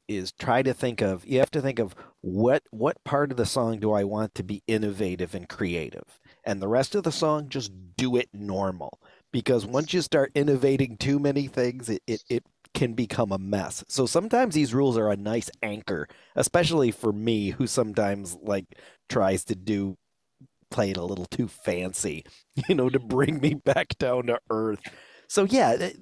[0.07, 3.45] is try to think of you have to think of what what part of the
[3.45, 7.49] song do I want to be innovative and creative and the rest of the song
[7.49, 8.99] just do it normal
[9.31, 12.43] because once you start innovating too many things it, it, it
[12.73, 13.83] can become a mess.
[13.87, 18.65] So sometimes these rules are a nice anchor, especially for me who sometimes like
[19.09, 19.97] tries to do
[20.69, 22.25] play it a little too fancy,
[22.69, 23.07] you know, to hmm.
[23.07, 24.81] bring me back down to earth.
[25.27, 25.95] So yeah, the,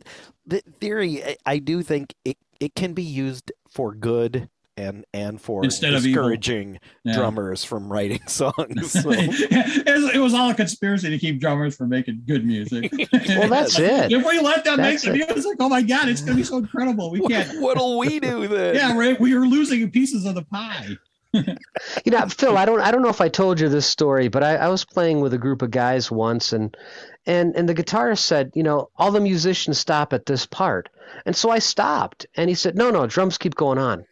[0.45, 5.41] the theory I, I do think it it can be used for good and and
[5.41, 7.13] for Instead of discouraging Yeah.
[7.15, 8.91] drummers from writing songs.
[9.05, 12.91] So, it, was, all a conspiracy to keep drummers from making good music.
[13.27, 14.11] Well, that's it.
[14.11, 16.43] If we let them make That's the music, oh my God, it's going to be
[16.43, 17.11] so incredible.
[17.11, 17.61] We can't.
[17.61, 18.75] what'll we do then?
[18.75, 19.19] Yeah, right.
[19.19, 20.97] We are losing pieces of the pie.
[21.33, 24.43] You know, Phil, I don't, I don't know if I told you this story, but
[24.43, 26.75] I, I was playing with a group of guys once, and
[27.25, 30.87] and and the guitarist said, you know, all the musicians stop at this part,
[31.25, 34.05] and so I stopped, and he said, no, no, drums keep going on.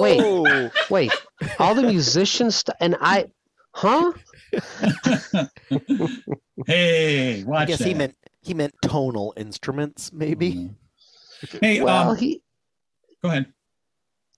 [0.00, 0.20] Wait.
[0.22, 1.12] Oh, Wait,
[1.58, 3.26] all the musicians, st- and I,
[3.72, 4.12] huh?
[6.66, 7.88] Hey, watch I guess that.
[7.88, 10.70] he meant he meant tonal instruments, maybe.
[11.60, 12.42] Hey, Well, um, he
[13.22, 13.46] go ahead.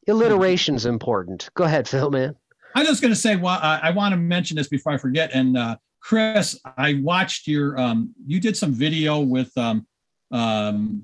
[0.09, 1.49] alliteration's important.
[1.55, 2.35] Go ahead, Phil, man.
[2.75, 5.31] I'm just going to say, well, I, I want to mention this before I forget.
[5.35, 9.87] And uh, Chris, I watched your, um, you did some video with um,
[10.31, 11.03] um,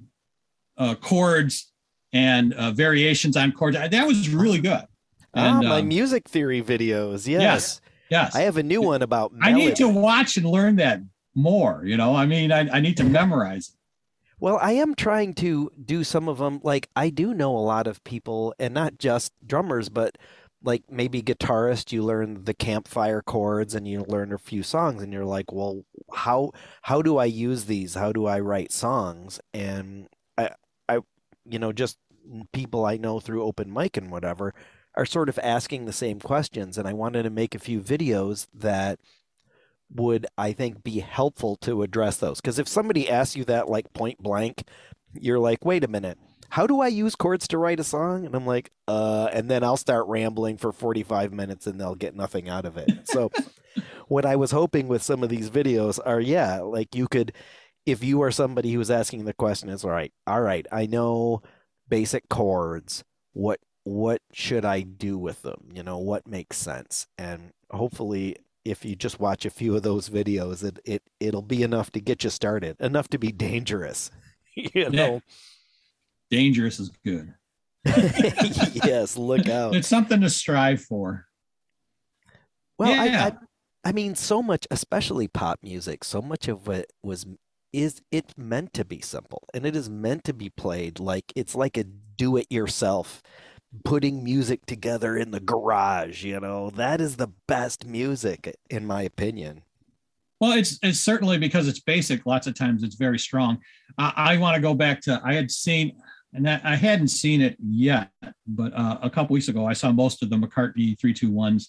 [0.78, 1.70] uh, chords
[2.12, 3.76] and uh, variations on chords.
[3.76, 4.84] That was really good.
[5.34, 7.26] ah, my um, music theory videos.
[7.26, 7.40] Yes.
[7.40, 7.80] Yes,
[8.10, 8.34] yes.
[8.36, 11.00] I have a new one about I need to watch and learn that
[11.34, 11.82] more.
[11.84, 13.68] You know, I mean, I, I need to memorize.
[13.68, 13.74] it.
[14.40, 16.60] Well, I am trying to do some of them.
[16.62, 20.16] Like, I do know a lot of people, and not just drummers, but
[20.62, 21.92] like maybe guitarists.
[21.92, 25.82] You learn the campfire chords, and you learn a few songs, and you're like, well,
[26.14, 26.52] how
[26.82, 27.94] how do I use these?
[27.94, 29.40] How do I write songs?
[29.52, 30.08] And
[31.48, 31.98] you know, just
[32.52, 34.54] people I know through open mic and whatever
[34.94, 38.46] are sort of asking the same questions, and I wanted to make a few videos
[38.52, 38.98] that
[39.90, 42.40] would I think be helpful to address those.
[42.40, 44.64] Because if somebody asks you that like point blank,
[45.14, 46.18] you're like, wait a minute,
[46.50, 48.26] how do I use chords to write a song?
[48.26, 52.14] And I'm like, uh, and then I'll start rambling for 45 minutes and they'll get
[52.14, 53.08] nothing out of it.
[53.08, 53.30] So,
[54.08, 57.32] what I was hoping with some of these videos are, yeah, like you could,
[57.88, 61.40] if you are somebody who's asking the question, it's all right, all right, I know
[61.88, 63.02] basic chords.
[63.32, 65.70] What what should I do with them?
[65.72, 67.06] You know, what makes sense?
[67.16, 71.62] And hopefully if you just watch a few of those videos, it, it it'll be
[71.62, 74.10] enough to get you started, enough to be dangerous.
[74.54, 75.22] you know.
[76.30, 77.32] Dangerous is good.
[77.86, 79.74] yes, look out.
[79.74, 81.24] It's something to strive for.
[82.76, 83.24] Well, yeah.
[83.24, 83.32] I, I
[83.86, 87.24] I mean so much, especially pop music, so much of it was
[87.72, 91.54] is it meant to be simple and it is meant to be played like it's
[91.54, 93.22] like a do it yourself
[93.84, 96.70] putting music together in the garage you know?
[96.70, 99.62] That is the best music in my opinion.
[100.40, 103.58] Well it's it's certainly because it's basic lots of times it's very strong.
[103.98, 106.00] I, I want to go back to i had seen
[106.34, 108.10] and I hadn't seen it yet,
[108.46, 111.68] but uh, a couple weeks ago I saw most of the McCartney 321s.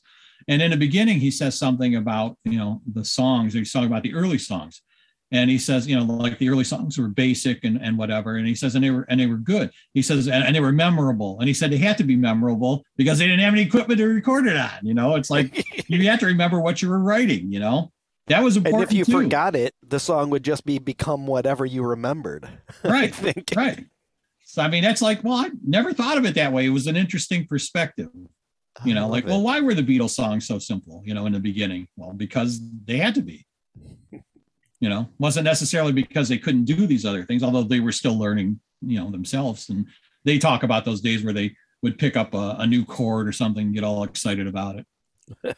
[0.50, 4.04] And in the beginning, he says something about, you know, the songs, he's talking about
[4.04, 4.82] the early songs
[5.32, 8.36] and he says you know like the early songs were basic and, and whatever.
[8.36, 9.72] And he says and they were and they were good.
[9.94, 11.40] He says and, and they were memorable.
[11.40, 14.08] And he said they had to be memorable because they didn't have any equipment to
[14.08, 15.16] record it on you know?
[15.16, 17.92] It's like you have to remember what you were writing you know?
[18.28, 19.24] That was important and if you too.
[19.24, 22.48] forgot it the song would just be become whatever you remembered
[22.84, 23.14] right
[23.56, 23.86] right.
[24.44, 26.66] So i mean that's like well i never thought of it that way.
[26.66, 28.10] It was an interesting perspective
[28.86, 29.08] you know?
[29.08, 29.28] like it.
[29.28, 31.88] well why were the beatles songs so simple you know in the beginning?
[31.96, 33.46] Well because they had to be
[34.80, 38.18] you know wasn't necessarily because they couldn't do these other things although they were still
[38.18, 39.70] learning you know themselves.
[39.70, 39.88] And
[40.26, 43.32] they talk about those days where they would pick up a, a new chord or
[43.32, 44.86] something and get all excited about it.
[45.46, 45.54] Uh,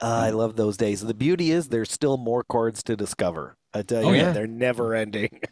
[0.00, 1.00] i love those days.
[1.00, 3.56] The beauty is there's still more chords to discover.
[3.72, 4.32] I tell you oh, yeah.
[4.32, 5.40] they're never ending.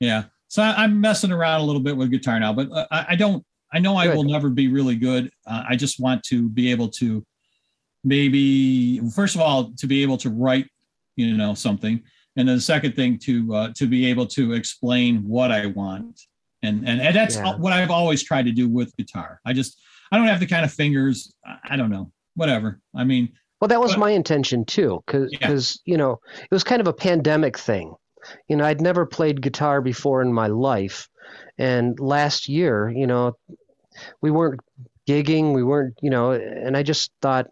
[0.00, 0.26] Yeah.
[0.46, 3.16] So I, am messing around a little bit with guitar now but uh, I, I,
[3.16, 4.12] don't i know good.
[4.12, 5.32] i will never be really good.
[5.44, 7.26] Uh, i just want to be able to
[8.04, 10.70] maybe first of all to be able to write
[11.16, 12.00] you know something
[12.38, 16.22] and then the second thing to uh, to be able to explain what I want,
[16.62, 17.56] and and, and that's yeah.
[17.56, 19.40] what I've always tried to do with guitar.
[19.44, 19.80] I just
[20.12, 21.34] I don't have the kind of fingers.
[21.68, 22.80] I don't know, whatever.
[22.94, 25.92] I mean, well, that was but, my intention too, because because yeah.
[25.92, 27.94] you know it was kind of a pandemic thing.
[28.48, 31.08] You know, I'd never played guitar before in my life,
[31.58, 33.36] and last year, you know,
[34.20, 34.60] we weren't
[35.08, 37.46] gigging, we weren't, you know, and I just thought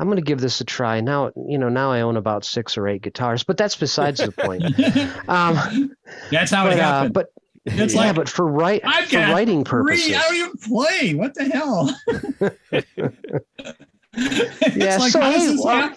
[0.00, 1.02] I'm going to give this a try.
[1.02, 4.32] Now, you know, now I own about six or eight guitars, but that's besides the
[4.32, 4.64] point.
[5.28, 5.94] Um,
[6.30, 7.16] that's how but, it uh, happened.
[7.16, 7.32] Uh, but
[7.66, 10.06] it's yeah, like, but for right for writing purposes.
[10.06, 11.14] Three, how do you play?
[11.14, 11.94] What the hell?
[14.74, 15.94] yeah, like, so hey, well,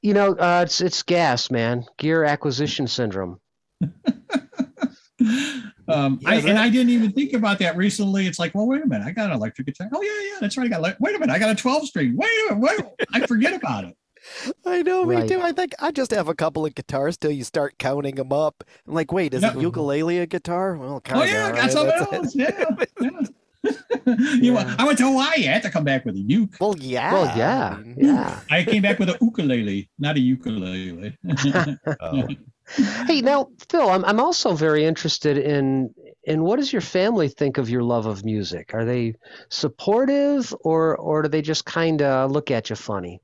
[0.00, 1.84] you know, uh, it's it's gas, man.
[1.98, 3.38] Gear acquisition syndrome.
[5.90, 8.26] Um, yeah, I, that, and I didn't even think about that recently.
[8.26, 9.88] It's like, well, wait a minute, I got an electric guitar.
[9.92, 10.66] Oh yeah, yeah, that's right.
[10.66, 11.00] I got.
[11.00, 12.16] Wait a minute, I got a 12 string.
[12.16, 13.08] Wait a minute, wait.
[13.12, 13.96] I forget about it.
[14.66, 15.28] I know, me right.
[15.28, 15.40] too.
[15.40, 18.62] I think I just have a couple of guitars till you start counting them up.
[18.86, 19.50] I'm like, wait, is no.
[19.50, 20.76] it ukulele a guitar?
[20.76, 21.28] Well, kind of.
[21.28, 22.34] Oh yeah, I got something else.
[22.34, 22.76] Yeah.
[23.00, 23.20] yeah.
[24.06, 24.74] you yeah.
[24.78, 25.46] I went to Hawaii.
[25.46, 26.56] I had to come back with a uke.
[26.60, 27.12] Well, yeah.
[27.12, 27.78] Well, yeah.
[27.96, 28.40] Yeah.
[28.50, 31.16] I came back with a ukulele, not a ukulele.
[32.00, 32.28] oh.
[33.06, 35.92] Hey, now, Phil, I'm I'm also very interested in
[36.24, 38.70] in what does your family think of your love of music?
[38.74, 39.14] Are they
[39.48, 43.20] supportive, or or do they just kind of look at you funny?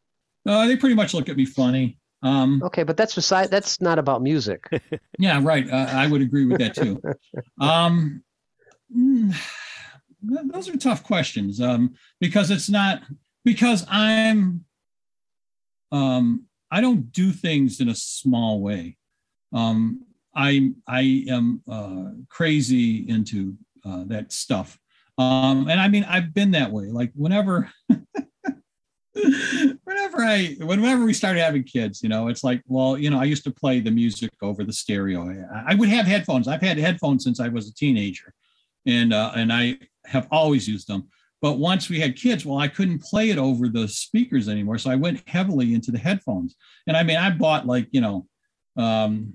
[0.46, 1.98] Uh, they pretty much look at me funny.
[2.22, 4.64] Um, okay, but that's beside that's not about music.
[5.18, 5.68] yeah, right.
[5.70, 7.00] Uh, I would agree with that too.
[7.60, 8.22] um,
[8.94, 9.34] mm,
[10.22, 13.02] those are tough questions um, because it's not
[13.44, 14.64] because I'm
[15.92, 18.95] um, I don't do things in a small way.
[19.56, 20.02] Um,
[20.34, 24.78] I I am uh, crazy into uh, that stuff,
[25.16, 26.88] um, and I mean I've been that way.
[26.88, 27.70] Like whenever,
[29.14, 33.24] whenever I whenever we started having kids, you know, it's like well, you know, I
[33.24, 35.26] used to play the music over the stereo.
[35.26, 36.48] I, I would have headphones.
[36.48, 38.34] I've had headphones since I was a teenager,
[38.84, 41.08] and uh, and I have always used them.
[41.40, 44.76] But once we had kids, well, I couldn't play it over the speakers anymore.
[44.78, 46.56] So I went heavily into the headphones.
[46.86, 48.26] And I mean, I bought like, you know,
[48.76, 49.34] um,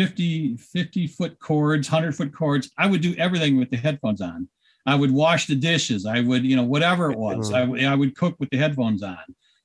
[0.00, 2.70] 50, 50 foot cords, 100 foot cords.
[2.78, 4.48] I would do everything with the headphones on.
[4.86, 6.06] I would wash the dishes.
[6.06, 9.18] I would, you know, whatever it was, I, I would cook with the headphones on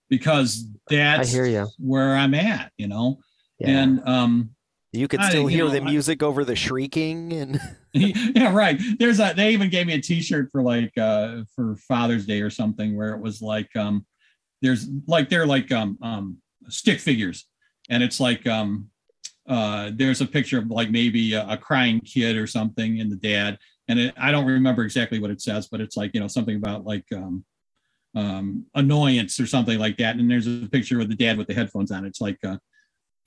[0.10, 1.68] because that's I hear you.
[1.78, 3.20] where I'm at, you know.
[3.60, 3.70] Yeah.
[3.70, 4.50] And um,
[4.92, 7.62] you could still I, hear know, the music I, over the shrieking and
[7.94, 8.78] yeah, right.
[9.00, 12.50] There's a they even gave me a t-shirt for like uh for Father's Day or
[12.50, 14.06] something where it was like um
[14.62, 17.46] there's like they're like um um stick figures
[17.90, 18.90] and it's like um
[19.48, 23.16] uh, there's a picture of like maybe a, a, crying kid or something and the
[23.16, 26.28] dad and it, I don't remember exactly what it says, but it's like you know
[26.28, 27.46] something about like um,
[28.16, 30.16] um, annoyance or something like that.
[30.16, 32.06] And there's a picture of the dad with the headphones on.
[32.06, 32.58] It's like uh,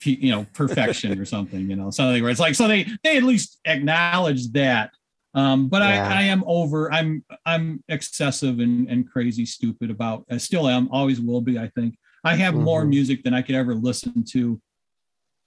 [0.03, 3.23] you know perfection or something, you know something where it's like so they they at
[3.23, 4.91] least acknowledge that.
[5.35, 6.07] Um, but Yeah.
[6.07, 6.91] I, I am over.
[6.91, 10.25] I'm I'm excessive and, and crazy stupid about.
[10.29, 10.89] I still am.
[10.91, 11.57] Always will be.
[11.57, 12.89] I think I have more Mhm.
[12.89, 14.59] music than I could ever listen to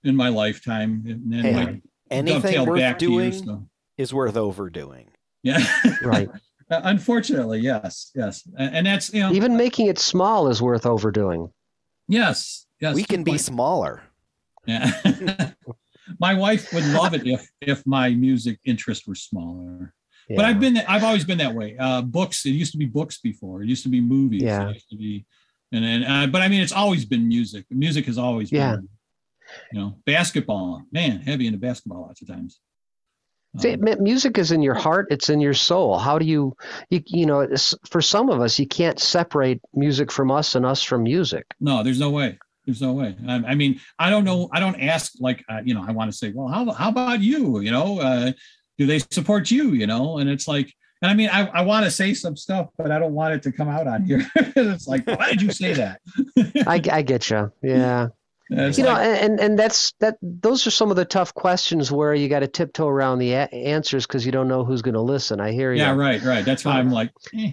[0.05, 1.05] in my lifetime.
[1.07, 5.09] And then Hey, like, Anything worth back to you, doing so- is worth overdoing.
[5.43, 5.65] Yeah.
[6.03, 6.29] Right.
[6.71, 11.51] Uh, Unfortunately, yes, yes, and that's you know, Even making it small is worth overdoing.
[12.09, 12.95] yes, yes.
[12.95, 13.41] we can be point.
[13.43, 14.03] smaller.
[14.65, 14.91] Yeah.
[16.19, 19.93] my wife would love it if if my music interest were smaller.
[20.35, 21.77] But I've been I've always been that way.
[21.79, 22.47] Uh, books.
[22.47, 23.63] It used to be books before.
[23.63, 24.43] It used to be movies.
[24.43, 24.69] Yeah.
[24.71, 25.27] It used to be,
[25.73, 27.67] and then uh, but I mean, it's always been music.
[27.71, 28.77] Music has always Yeah.
[28.77, 28.89] been.
[29.73, 30.83] You know, basketball.
[30.93, 32.61] Man, heavy into basketball lots of times.
[33.59, 36.57] See, Um, mu- music is in your heart it's in your soul how do you
[36.89, 37.47] you, you know
[37.87, 41.83] for some of us you can't separate music from us and us from music No,
[41.83, 42.39] there's no way.
[42.65, 43.15] There's no way.
[43.29, 44.49] I, I mean, I don't know.
[44.53, 47.21] I don't ask like, uh, you know, I want to say, well, how, how about
[47.21, 47.59] you?
[47.61, 48.33] You know, uh,
[48.79, 49.73] do they support you?
[49.73, 50.73] You know, and it's like,
[51.03, 53.43] and I mean, I, I want to say some stuff, but I don't want it
[53.43, 54.25] to come out on here.
[54.37, 56.01] it's like, why did you say that?
[56.67, 58.09] I, I get you yeah
[58.53, 62.15] It's you know and and that's that those are some of the tough questions where
[62.15, 65.01] you got to tiptoe around the a- answers because you don't know who's going to
[65.01, 66.45] listen i hear you yeah, right, right.
[66.45, 67.53] That's why I'm like, eh.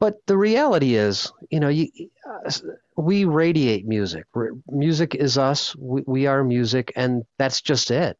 [0.00, 1.88] but the reality is you know you
[2.28, 2.50] uh,
[2.96, 4.24] we radiate music
[4.68, 8.16] music is us we, we are music and that's just it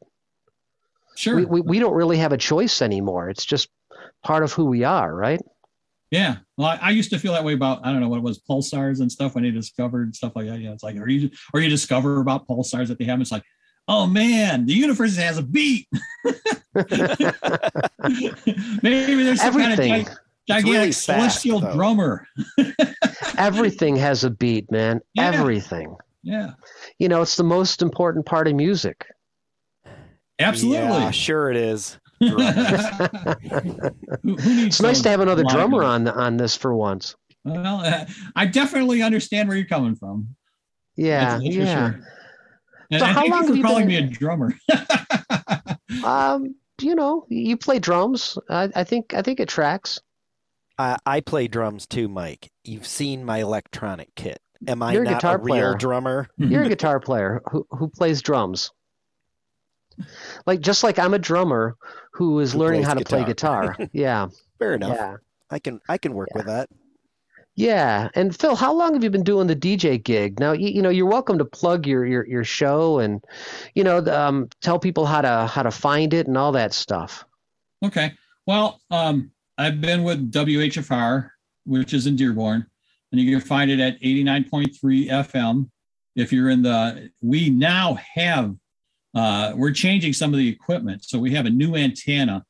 [1.15, 1.35] sure.
[1.35, 3.69] we, we, we don't really have a choice anymore it's just
[4.23, 5.41] part of who we are right
[6.11, 6.37] yeah.
[6.57, 8.39] Well, I, I used to feel that way about, I don't know what it was,
[8.39, 10.59] pulsars and stuff when they discovered stuff like that.
[10.59, 10.71] Yeah.
[10.71, 13.19] It's like, or you, or you discover about pulsars that they have.
[13.21, 13.43] It's like,
[13.87, 15.87] oh man, the universe has a beat.
[18.81, 20.05] Maybe there's some kind of gi-
[20.47, 21.73] gigantic really fast, celestial though.
[21.73, 22.27] drummer.
[23.37, 25.31] everything has a beat man Yeah.
[25.31, 26.51] everything Yeah,
[26.99, 29.05] you know it's the most important part of music
[30.39, 30.79] absolutely.
[30.87, 31.97] Yeah, sure it is.
[32.19, 32.39] Who, who
[34.65, 35.87] it's nice to have another live drummer music?
[35.87, 38.05] on on this for once Well, uh,
[38.35, 40.29] I definitely understand where you're coming from.
[40.95, 42.01] yeah That's- that's for yeah sure.
[42.89, 44.53] And, So and how long you have for you calling been- me a drummer.
[46.03, 49.99] um you know you play drums i, I think i think it tracks
[50.79, 52.51] I, I play drums too, Mike.
[52.63, 54.37] You've seen my electronic kit.
[54.67, 55.73] Am I You're a not guitar a real player.
[55.73, 56.27] drummer?
[56.37, 58.69] you're a guitar player who, who plays drums
[60.45, 61.75] like just like i'm a drummer
[62.13, 63.73] who is Who learning how to play guitar.
[63.73, 64.27] guitar yeah
[64.59, 64.95] Fair enough.
[64.95, 65.15] yeah
[65.49, 66.69] I can I can work with that.
[67.55, 70.81] yeah and phil how long have you been doing the dj gig now you, you
[70.81, 73.23] know you're welcome to plug your your, your show and
[73.75, 77.23] you know um, tell people how to how to find it and all that stuff
[77.85, 78.11] Okay.
[78.47, 79.29] Well, um,
[79.59, 81.29] I've been with WHFR,
[81.65, 82.65] which is in Dearborn,
[83.11, 85.69] and you can find it at 89.3 FM.
[86.15, 88.55] If you're in the, we now have,
[89.17, 91.03] uh, we're changing some of the equipment.
[91.05, 92.43] So we have a new antenna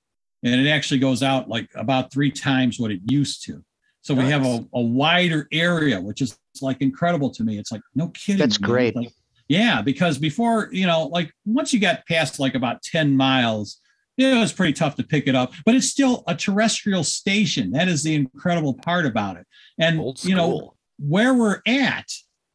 [0.43, 3.63] and it actually goes out like about three times what it used to.
[4.01, 7.59] So we have a, a wider area, which is like incredible to me.
[7.59, 8.39] It's like, no kidding.
[8.39, 8.70] That's man.
[8.70, 8.95] great.
[8.95, 9.11] Like,
[9.49, 13.82] yeah, because before, you know, like once you got past like about 10 miles,
[14.18, 17.72] it was pretty tough to pick it up, but it's still a terrestrial station.
[17.72, 19.45] That is the incredible part about it.
[19.78, 22.05] And, you know, where we're at,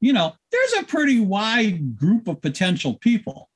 [0.00, 3.48] you know, there's a pretty wide group of potential people,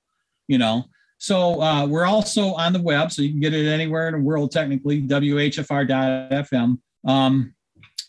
[0.49, 0.85] you know.
[1.19, 4.21] So uh, we're also on the web, so you can get it anywhere in the
[4.21, 6.79] world, technically, WHFR.FM.
[7.07, 7.55] Um,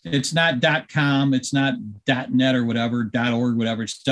[0.04, 1.76] it's not .com, it's not
[2.30, 3.84] .net or whatever, .org, whatever.
[3.84, 4.04] It's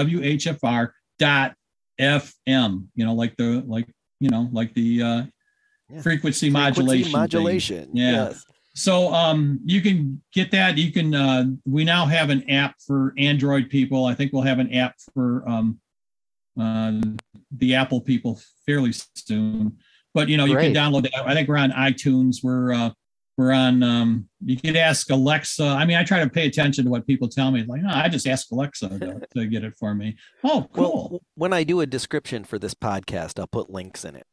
[1.19, 3.87] WHFR.FM, you know, like the, like,
[4.19, 5.23] you know, like the uh,
[5.89, 6.01] Yeah.
[6.01, 7.03] frequency, Frequency modulation.
[7.03, 7.11] thing.
[7.11, 7.89] modulation.
[7.93, 8.11] Yeah.
[8.11, 8.45] Yes.
[8.77, 10.77] So um, you can get that.
[10.77, 11.15] You can.
[11.15, 14.03] Uh, we now have an app for Android people.
[14.05, 15.79] I think we'll have an app for um,
[16.55, 19.77] the Apple people fairly soon.
[20.13, 20.73] But you know, you Great.
[20.73, 21.27] can download that.
[21.27, 22.37] I think we're on iTunes.
[22.41, 22.91] We're uh,
[23.37, 23.83] we're on.
[23.83, 25.65] Um, you could ask Alexa.
[25.65, 27.63] I mean, I try to pay attention to what people tell me.
[27.63, 30.15] Like, no, I just ask Alexa to, to get it for me.
[30.43, 31.09] Oh, cool.
[31.11, 34.25] Well, when I do a description for this podcast, I'll put links in it.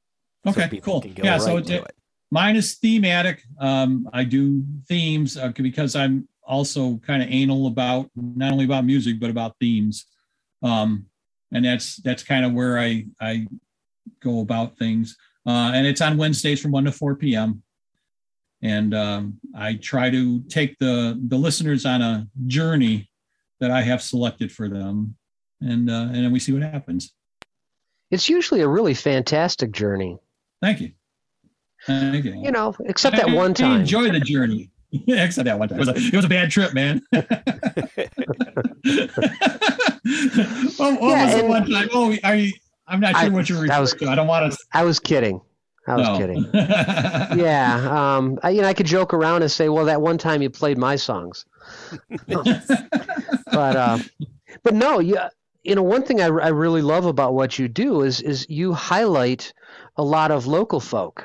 [0.46, 1.12] okay, people cool.
[1.16, 1.32] Yeah.
[1.32, 1.92] right So it, it.
[2.30, 3.42] mine is thematic.
[3.58, 8.84] Um, I do themes uh, because I'm also kind of anal about not only about
[8.84, 10.06] music but about themes,
[10.62, 11.06] um,
[11.52, 13.46] and that's that's kind of where I I
[14.20, 15.16] go about things.
[15.46, 17.62] Uh, and it's on Wednesdays from one to four p.m.
[18.62, 23.10] And um, I try to take the the listeners on a journey
[23.60, 25.16] that I have selected for them,
[25.60, 27.12] and uh, and then we see what happens.
[28.10, 30.18] it's usually a really fantastic journey
[30.60, 30.92] Thank you.
[31.86, 32.40] Thank you.
[32.40, 33.80] You know, except that I- one I time.
[33.80, 34.70] enjoy the journey.
[35.08, 35.78] Except that one time.
[35.80, 37.00] It was a, it was a bad trip, man.
[38.84, 39.00] well,
[40.04, 41.88] what Yeah, was the one time?
[41.92, 42.52] Oh, are you?
[42.86, 44.08] I'm not sure I- what you're referring was- to.
[44.08, 44.58] I don't want to.
[44.72, 45.40] I was kidding.
[45.86, 46.18] I was no.
[46.18, 46.44] kidding.
[47.44, 50.40] Yeah, um, I, you know, I could joke around and say, "Well, that one time
[50.42, 51.44] you played my songs,"
[52.28, 52.46] but
[53.52, 53.98] uh,
[54.62, 55.18] but no, you
[55.64, 58.72] you know, one thing I, I really love about what you do is is you
[58.72, 59.52] highlight
[59.96, 61.24] a lot of local folk.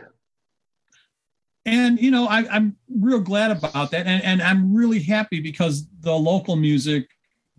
[1.65, 5.85] and you know, I, I'm real glad about that, and and I'm really happy because
[6.01, 7.07] the local music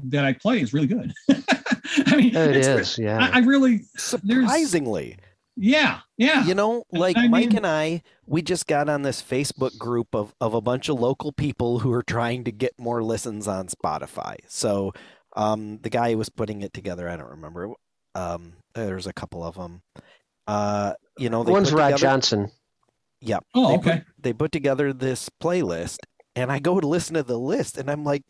[0.04, 1.12] that I play is really good.
[1.30, 3.18] I mean, It it's- is, yeah.
[3.18, 5.16] I, I really, Surprisingly.
[5.56, 6.44] yeah, yeah.
[6.44, 10.14] You know, like I Mike mean- and I, we just got on this Facebook group
[10.14, 13.68] of, of a bunch of local people who are trying to get more listens on
[13.68, 14.36] Spotify.
[14.48, 14.92] So
[15.36, 17.70] um, the guy who was putting it together, I don't remember.
[18.14, 19.82] Um, there's a couple of them.
[20.46, 22.50] Uh, you know, they One's Rod together, Johnson.
[23.20, 23.38] Yeah.
[23.54, 23.90] oh, they okay.
[23.98, 25.98] Put, they put together this playlist,
[26.36, 28.22] and I go to listen to the list, and I'm like,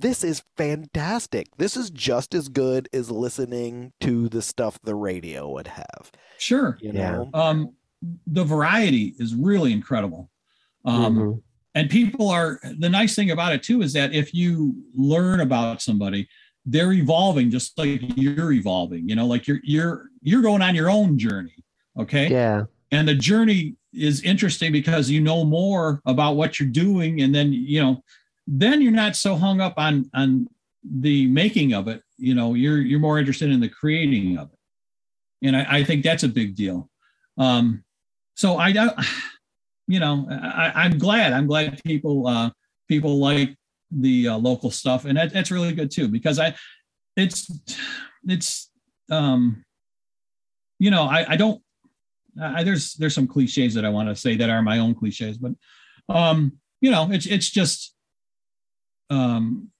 [0.00, 1.48] this is fantastic.
[1.56, 6.10] This is just as good as listening to the stuff the radio would have.
[6.38, 6.78] Sure.
[6.80, 7.12] You Yeah.
[7.12, 7.30] know?
[7.34, 7.72] Um,
[8.26, 10.30] the variety is really incredible.
[10.84, 11.42] Um, Mhm.
[11.74, 15.82] and people are the nice thing about it too is that if you learn about
[15.82, 16.28] somebody
[16.68, 20.90] they're evolving just like you're evolving you know like you're you're you're going on your
[20.90, 21.54] own journey
[21.98, 27.20] okay Yeah, and the journey is interesting because you know more about what you're doing
[27.22, 28.02] and then you know
[28.46, 30.48] then you're not so hung up on on
[30.84, 35.46] the making of it you know you're you're more interested in the creating of it.
[35.46, 36.88] And i, I think that's a big deal.
[37.38, 37.84] Um
[38.34, 38.94] so i don't
[39.88, 42.50] you know I, i'm glad i'm glad people uh
[42.88, 43.56] people like
[43.90, 45.04] the uh, local stuff.
[45.04, 46.54] And that, that's really good too because i
[47.16, 47.50] it's
[48.26, 48.70] it's
[49.10, 49.64] um
[50.78, 51.62] you know i i don't
[52.40, 55.38] I, there's there's some cliches that I want to say that are my own cliches,
[55.38, 55.52] but
[56.08, 57.94] um, you know, it's it's just
[59.10, 59.70] um,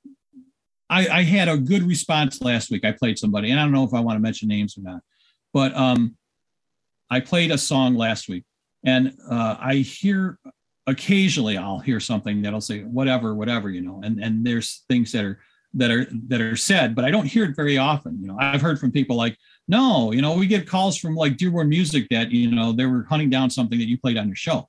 [0.88, 2.84] I, I had a good response last week.
[2.84, 5.00] I played somebody, and I don't know if I want to mention names or not,
[5.52, 6.16] but um,
[7.10, 8.44] I played a song last week,
[8.84, 10.38] and uh, I hear
[10.86, 15.24] occasionally I'll hear something that'll say whatever, whatever, you know, and and there's things that
[15.24, 15.40] are
[15.74, 18.18] that are that are said, but I don't hear it very often.
[18.20, 19.36] You know, I've heard from people like,
[19.68, 23.04] no, you know, we get calls from like Dearborn Music that you know they were
[23.08, 24.68] hunting down something that you played on your show.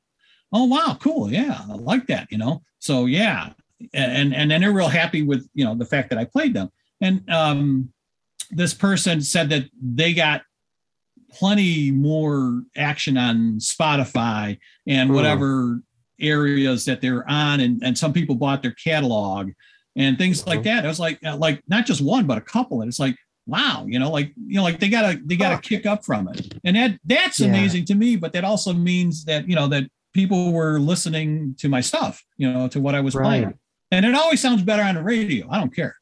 [0.51, 2.27] Oh wow, cool, yeah, I like that.
[2.31, 3.51] You know, so yeah,
[3.93, 6.69] and and then they're real happy with you know the fact that I played them.
[7.01, 7.93] And um,
[8.51, 10.41] this person said that they got
[11.31, 14.57] plenty more action on Spotify
[14.87, 15.15] and Hmm.
[15.15, 15.81] whatever
[16.19, 19.51] areas that they're on, and and some people bought their catalog
[19.95, 20.63] and things like Mhm.
[20.63, 20.85] that.
[20.85, 23.15] I was like, uh, like not just one, but a couple, and it's like,
[23.45, 26.03] wow, you know, like you know, like they got a they got a kick up
[26.05, 27.47] from it, and that that's Yeah.
[27.47, 28.15] amazing to me.
[28.15, 32.51] But that also means that you know that people were listening to my stuff, you
[32.51, 33.23] know, to what I was Right.
[33.43, 33.53] playing,
[33.91, 35.49] and it always sounds better on the radio.
[35.49, 35.95] I don't care.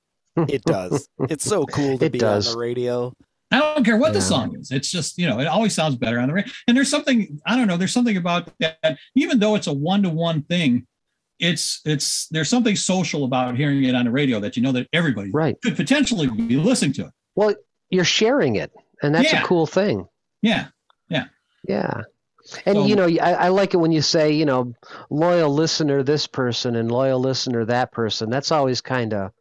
[0.50, 1.08] It does.
[1.30, 2.48] It's so cool to It be does.
[2.48, 3.14] on the radio.
[3.52, 4.72] I don't care what the song is.
[4.72, 6.52] It's just, you know, it always sounds better on the radio.
[6.68, 10.42] And there's something, I don't know, there's something about that, even though it's a one-to-one
[10.44, 10.86] thing,
[11.40, 14.88] it's it's there's something social about hearing it on the radio that you know that
[14.94, 15.56] everybody right.
[15.62, 17.12] could potentially be listening to it.
[17.36, 17.54] Well,
[17.90, 18.72] you're sharing it,
[19.04, 19.44] and that's Yeah.
[19.44, 20.08] a cool thing.
[20.42, 20.68] Yeah.
[21.10, 21.26] Yeah.
[21.68, 22.02] Yeah.
[22.66, 24.74] And So- you know, I, I like it when you say, you know,
[25.10, 28.30] loyal listener this person and loyal listener that person.
[28.30, 29.32] That's always kind of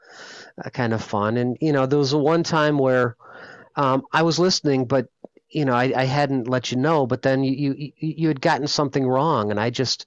[0.64, 1.36] uh, kind of fun.
[1.36, 3.16] And you know, there was a one time where
[3.76, 5.06] um, I was listening, but
[5.50, 7.06] you know, I, I hadn't let you know.
[7.06, 10.06] But then you, you you had gotten something wrong, and I just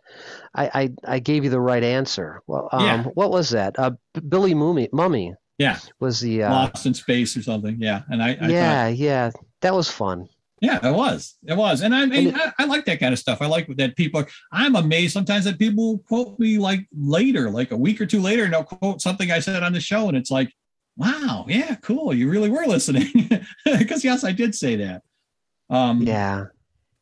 [0.55, 0.69] I
[1.05, 2.41] I, I gave you the right answer.
[2.47, 3.03] Well, um, Yeah.
[3.03, 3.77] what was that?
[3.77, 3.91] Uh,
[4.27, 5.77] Billy Mumy, Mumy Yeah.
[5.99, 7.77] was the uh, Lost in space or something.
[7.79, 8.01] Yeah.
[8.09, 9.31] And I, I thought, yeah yeah
[9.61, 10.27] that was fun.
[10.59, 11.37] Yeah, it was.
[11.45, 11.81] It was.
[11.81, 13.41] And I mean, I, I like that kind of stuff.
[13.41, 17.71] I like that people are, I'm amazed sometimes that people quote me like later, like
[17.71, 20.07] a week or two later, and they'll quote something I said on the show.
[20.07, 20.51] And it's like,
[20.95, 22.13] wow, yeah, cool.
[22.13, 23.29] You really were listening.
[23.65, 25.03] Because yes, I did say that.
[25.69, 26.45] Um, Yeah.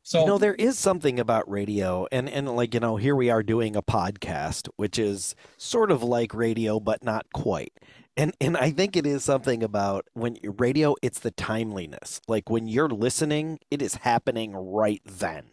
[0.04, 3.32] So, you know, there is something about radio, and and like you know, here we
[3.32, 7.74] are doing a podcast, which is sort of like radio, but not quite.
[8.18, 12.22] And and I think it is something about when you radio, it's the timeliness.
[12.28, 15.46] Like when you're listening, it is happening right then.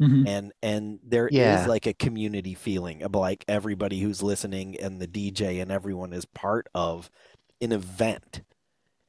[0.00, 0.26] mhm.
[0.26, 1.66] and and there is Yeah.
[1.68, 6.24] like a community feeling of like everybody who's listening and the DJ and everyone is
[6.24, 7.08] part of
[7.60, 8.40] an event.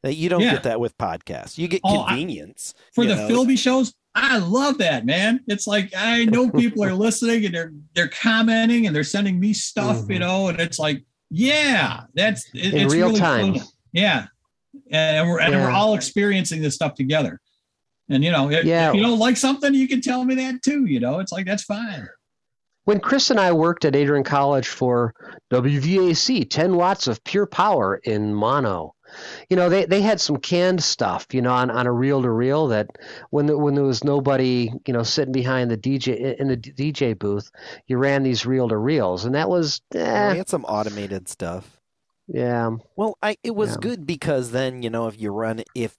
[0.04, 0.52] That you don't Yeah.
[0.54, 1.58] get that with podcasts.
[1.58, 3.28] You get Oh, I- convenience for the know?
[3.28, 5.40] Philby shows, I love that, man.
[5.48, 9.54] It's like I know people are listening and they're they're commenting and they're sending me
[9.54, 10.20] stuff, you Mhm.
[10.20, 11.04] know, and it's like,
[11.36, 13.56] yeah, that's it, In it's real really time.
[13.56, 13.68] fun.
[13.92, 14.26] Yeah,
[14.92, 17.40] and we're and we're all experiencing this stuff together.
[18.10, 18.90] And you know, if, Yeah.
[18.90, 20.86] if you don't like something, you can tell me that too.
[20.86, 22.08] You know, it's like that's fine.
[22.86, 25.14] When Chris and I worked at Adrian College for
[25.52, 28.94] WVAC, 10 watts of pure power in mono.
[29.50, 32.30] You know, they, they had some canned stuff, you know, on, on a reel to
[32.30, 32.88] reel that
[33.30, 37.14] when there, when there was nobody, you know, sitting behind the DJ in the DJ
[37.14, 37.52] booth,
[37.88, 39.82] you ran these reel to reels, and that was,
[40.14, 41.80] Well, we eh, had some automated stuff.
[42.28, 43.78] yeah, Well, I it was Yeah.
[43.78, 45.98] good because then you know if you run if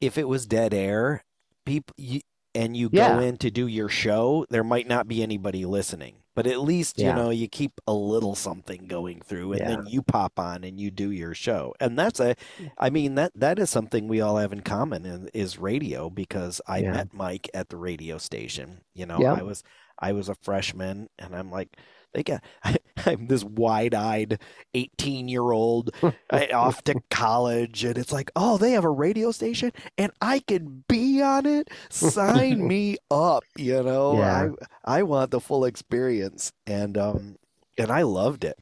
[0.00, 1.24] if it was dead air,
[1.66, 2.20] people you,
[2.54, 3.14] and you Yeah.
[3.14, 6.16] go in to do your show, there might not be anybody listening.
[6.36, 10.00] But at least you know you keep a little something going through, and then you
[10.00, 12.34] pop on and you do your show, and that's a,
[12.78, 16.60] I mean that that is something we all have in common in, is radio because
[16.66, 16.92] I Yeah.
[16.92, 18.82] met Mike at the radio station.
[18.94, 19.34] You know, Yeah.
[19.34, 19.62] I was
[19.98, 21.76] I was a freshman, and I'm like,
[22.12, 22.42] they got
[23.06, 24.38] I'm this wide-eyed
[24.74, 25.90] 18 year old
[26.52, 30.84] off to college and it's like oh they have a radio station and i can
[30.88, 34.50] be on it sign me up you know Yeah.
[34.84, 37.36] i i want the full experience and um
[37.78, 38.58] and i loved it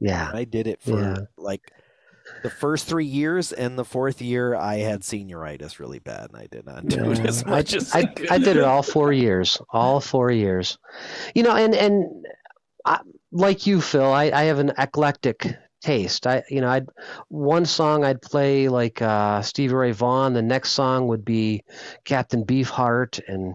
[0.00, 1.16] yeah, i did it for Yeah.
[1.36, 1.70] like
[2.42, 6.46] the first three years and the fourth year i had senioritis really bad and i
[6.50, 8.12] did not do it as much as I.
[8.30, 10.78] I did it all four years, all four years.
[11.34, 12.24] You know, and and
[12.84, 13.00] I,
[13.32, 15.46] like you, Phil, I, I have an eclectic
[15.82, 16.26] taste.
[16.26, 16.86] I you know, I'd
[17.28, 20.34] one song I'd play like uh, Stevie Ray Vaughan.
[20.34, 21.62] The next song would be
[22.04, 23.54] Captain Beefheart, and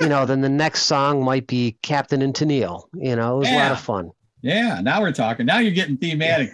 [0.00, 2.84] you know, then the next song might be Captain and Tennille.
[2.94, 4.10] You know, it was a lot of fun.
[4.42, 5.46] Yeah, now we're talking.
[5.46, 6.50] Now you're getting thematic.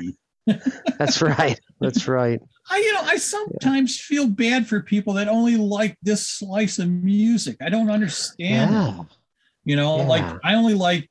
[0.98, 1.58] That's right.
[1.80, 2.40] That's right.
[2.70, 6.88] I, you know, I sometimes feel bad for people that only like this slice of
[6.88, 7.56] music.
[7.60, 8.72] I don't understand.
[8.72, 9.02] Yeah.
[9.64, 10.06] You know, Yeah.
[10.06, 11.10] like I only like,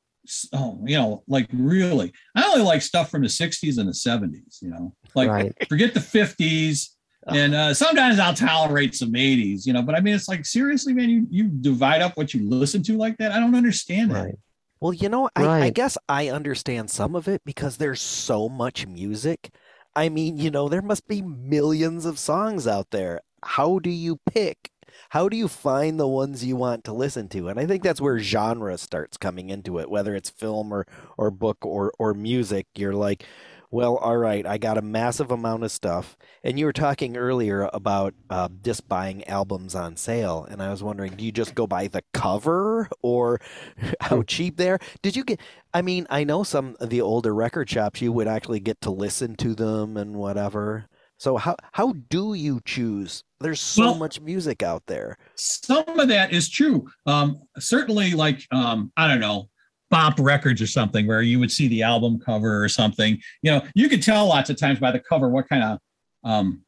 [0.52, 4.62] oh, you know, like really, I only like stuff from the '60s and the '70s.
[4.62, 5.54] You know, like Right.
[5.68, 6.88] forget the '50s.
[7.26, 10.94] And uh, sometimes I'll tolerate some 80s, you know, but I mean, it's like seriously,
[10.94, 13.30] man, you you divide up what you listen to like that.
[13.30, 14.24] I don't understand that.
[14.24, 14.38] Right.
[14.80, 18.86] Well, you know, I, I guess I understand some of it because there's so much
[18.86, 19.50] music.
[19.94, 23.20] I mean, you know, there must be millions of songs out there.
[23.44, 24.70] How do you pick?
[25.10, 27.48] How do you find the ones you want to listen to?
[27.48, 30.86] And I think that's where genre starts coming into it, whether it's film or
[31.16, 32.66] or book or or music.
[32.76, 33.24] You're like,
[33.72, 36.16] well, all right, I got a massive amount of stuff.
[36.42, 40.82] And you were talking earlier about uh, just buying albums on sale, and I was
[40.82, 43.40] wondering, do you just go by the cover or
[44.00, 44.80] how cheap they are?
[45.02, 45.40] Did you get?
[45.72, 48.90] I mean, I know some of the older record shops you would actually get to
[48.90, 50.89] listen to them and whatever.
[51.20, 53.24] So how how do you choose?
[53.40, 55.18] There's so Well- much music out there.
[55.34, 56.88] some of that is true.
[57.04, 59.50] Um, certainly, like um, I don't know,
[59.90, 63.18] Bop Records or something, where you would see the album cover or something.
[63.42, 65.78] You know, you could tell lots of times by the cover what kind of
[66.24, 66.62] um,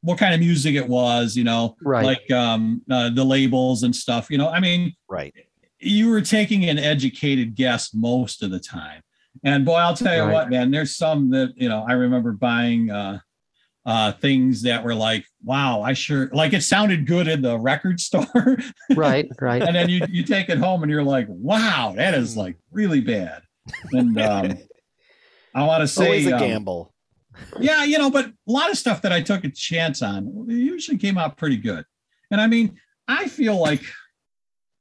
[0.00, 1.36] what kind of music it was.
[1.36, 2.04] You know, Right.
[2.04, 4.28] like um, uh, the labels and stuff.
[4.28, 5.32] You know, I mean, Right.
[5.78, 9.02] you were taking an educated guess most of the time.
[9.44, 10.32] And boy, I'll tell you Right.
[10.32, 13.20] what, man, there's some that, you know, I remember buying uh
[13.86, 18.00] uh things that were like, wow, I sure like it sounded good in the record
[18.00, 18.56] store.
[18.96, 19.28] Right.
[19.40, 19.62] Right.
[19.62, 23.00] and then you you take it home and you're like, wow, that is like really
[23.00, 23.42] bad.
[23.92, 24.58] And um
[25.54, 26.94] I want to say Always a um, gamble.
[27.60, 30.98] yeah, you know, but a lot of stuff that I took a chance on usually
[30.98, 31.84] came out pretty good.
[32.30, 32.76] And I mean,
[33.06, 33.82] I feel like,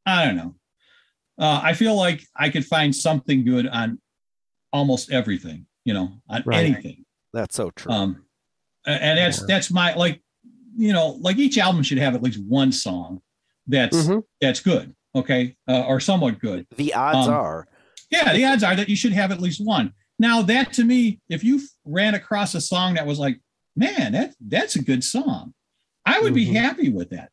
[0.06, 0.56] I don't know,
[1.38, 4.00] uh, I feel like I could find something good on
[4.72, 6.66] almost everything, you know, on Right.
[6.66, 7.06] anything.
[7.34, 7.92] That's so true.
[7.92, 8.22] Um, a-
[8.86, 9.46] and that's Yeah.
[9.48, 10.22] that's my like,
[10.76, 13.22] you know, like each album should have at least one song
[13.68, 14.24] that's Mhm.
[14.42, 16.66] that's good, okay, uh, or somewhat good.
[16.76, 17.68] the odds um, are.
[18.10, 19.94] Yeah, the odds are that you should have at least one.
[20.20, 23.40] Now, that to me, if you ran across a song that was like,
[23.76, 25.54] man, that that's a good song,
[26.06, 26.56] I would be Mhm.
[26.56, 27.30] happy with that.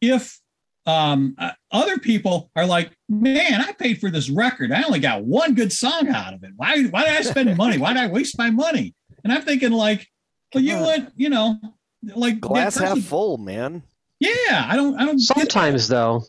[0.00, 0.38] If
[0.86, 5.22] um, uh, other people are like, man, I paid for this record, I only got
[5.22, 6.52] one good song out of it.
[6.56, 6.82] Why?
[6.84, 7.76] Why did I spend money?
[7.76, 8.94] Why did I waste my money?
[9.22, 10.08] And I'm thinking like,
[10.54, 10.86] well, you Come on.
[10.86, 11.58] went, you know,
[12.14, 13.82] like that Glass half full, man.
[14.20, 15.18] Yeah, I don't, I don't.
[15.18, 16.24] Sometimes, though,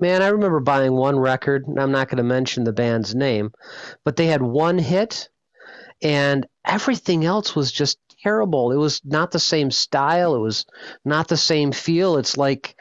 [0.00, 3.52] man, I remember buying one record, and I'm not going to mention the band's name,
[4.04, 5.28] but they had one hit,
[6.02, 8.72] and everything else was just terrible.
[8.72, 10.64] It was not the same style, it was
[11.04, 12.16] not the same feel.
[12.16, 12.76] It's like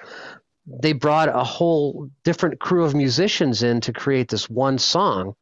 [0.65, 5.35] they brought a whole different crew of musicians in to create this one song,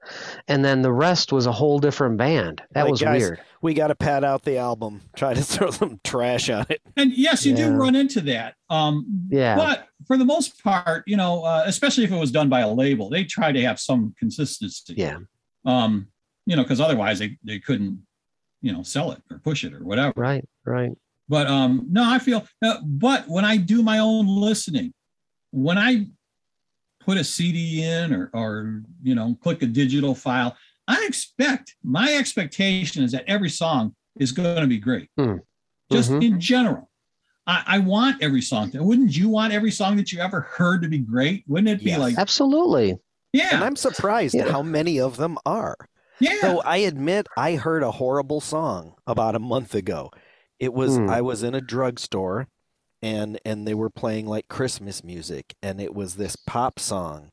[0.47, 2.61] and then the rest was a whole different band.
[2.71, 3.39] That Like, was guys, weird.
[3.61, 5.01] We got to pad out the album.
[5.15, 6.81] Try to throw some trash on it.
[6.97, 8.55] And yes, you do run into that.
[8.69, 9.55] Um, Yeah.
[9.55, 12.69] But for the most part, you know, uh, especially if it was done by a
[12.71, 14.95] label, they try to have some consistency.
[14.97, 15.19] Yeah.
[15.65, 16.07] Um,
[16.47, 18.01] you know, because otherwise they, they couldn't,
[18.63, 20.13] you know, sell it or push it or whatever.
[20.15, 20.91] Right, right.
[21.29, 22.45] But um, no, I feel.
[22.63, 24.93] Uh, but when I do my own listening,
[25.51, 26.07] when I
[26.99, 30.55] put a CD in or, or you know, click a digital file,
[30.87, 35.37] I expect my expectation is that every song is going to be great, Hmm.
[35.91, 36.23] just Mhm.
[36.23, 36.89] in general.
[37.47, 38.71] I, I want every song.
[38.71, 41.43] To, wouldn't you want every song that you ever heard to be great?
[41.47, 41.99] Wouldn't it be Yes.
[41.99, 42.97] like, Absolutely.
[43.33, 43.49] Yeah.
[43.55, 44.51] And I'm surprised Yeah.
[44.51, 45.75] how many of them are.
[46.19, 50.11] yeah, Though I admit I heard a horrible song about a month ago.
[50.59, 51.09] It was Hmm.
[51.09, 52.47] I was in a drugstore
[53.01, 57.29] and and they were playing like Christmas music and it was this pop song.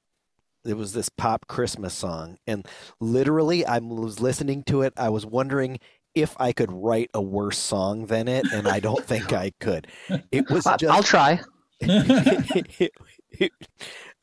[0.65, 2.67] It was this pop Christmas song and
[3.01, 5.79] literally I was listening to it I was wondering
[6.15, 9.87] if I could write a worse song than it and I don't think I could.
[10.33, 11.41] It was I, just I'll try.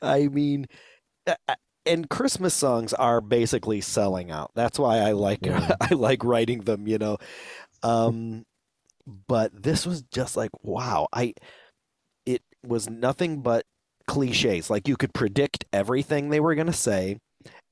[0.02, 0.66] I mean,
[1.86, 4.50] and Christmas songs are basically selling out.
[4.54, 5.74] That's why I like Yeah.
[5.80, 6.86] I like writing them.
[6.86, 7.18] You know,
[7.82, 8.44] um,
[9.06, 11.08] but this was just like wow.
[11.12, 11.34] I
[12.24, 13.64] it was nothing but
[14.06, 14.70] cliches.
[14.70, 17.18] Like you could predict everything they were gonna say,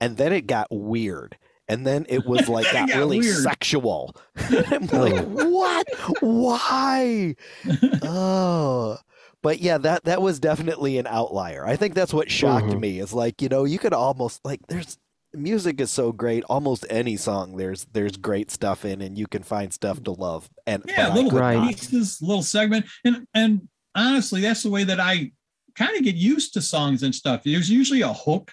[0.01, 1.37] and then it got weird.
[1.67, 3.37] And then it was like got, got really weird.
[3.37, 4.15] sexual.
[4.37, 5.87] I'm like, what?
[6.21, 7.35] Why?
[8.03, 8.99] oh
[9.43, 12.81] but yeah that that was definitely an outlier i think that's what shocked Mhm.
[12.81, 14.97] me is like you know you could almost like there's
[15.35, 19.43] music is so great almost any song there's there's great stuff in and you can
[19.43, 21.57] find stuff to love and yeah, little could Right.
[21.57, 21.69] not.
[21.69, 25.33] pieces, little segment, and and honestly, that's the way that I
[25.77, 27.43] kind of get used to songs and stuff.
[27.45, 28.53] There's usually a hook,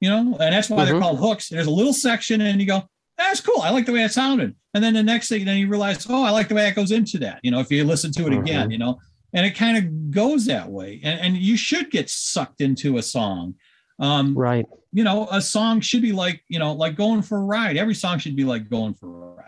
[0.00, 1.00] you know, and that's why they're Mhm.
[1.00, 1.48] called hooks.
[1.48, 2.82] There's a little section, and you go,
[3.18, 3.60] "That's cool.
[3.62, 6.22] I like the way that sounded." And then the next thing, then you realize, "Oh,
[6.24, 8.32] I like the way that goes into that." You know, if you listen to it
[8.32, 8.98] again, you know,
[9.34, 13.02] and it kind of goes that way, and and you should get sucked into a
[13.02, 13.54] song.
[13.98, 14.66] Um, Right.
[14.92, 17.76] You know, a song should be like, you know, like going for a ride.
[17.76, 19.38] Every song should be like going for a ride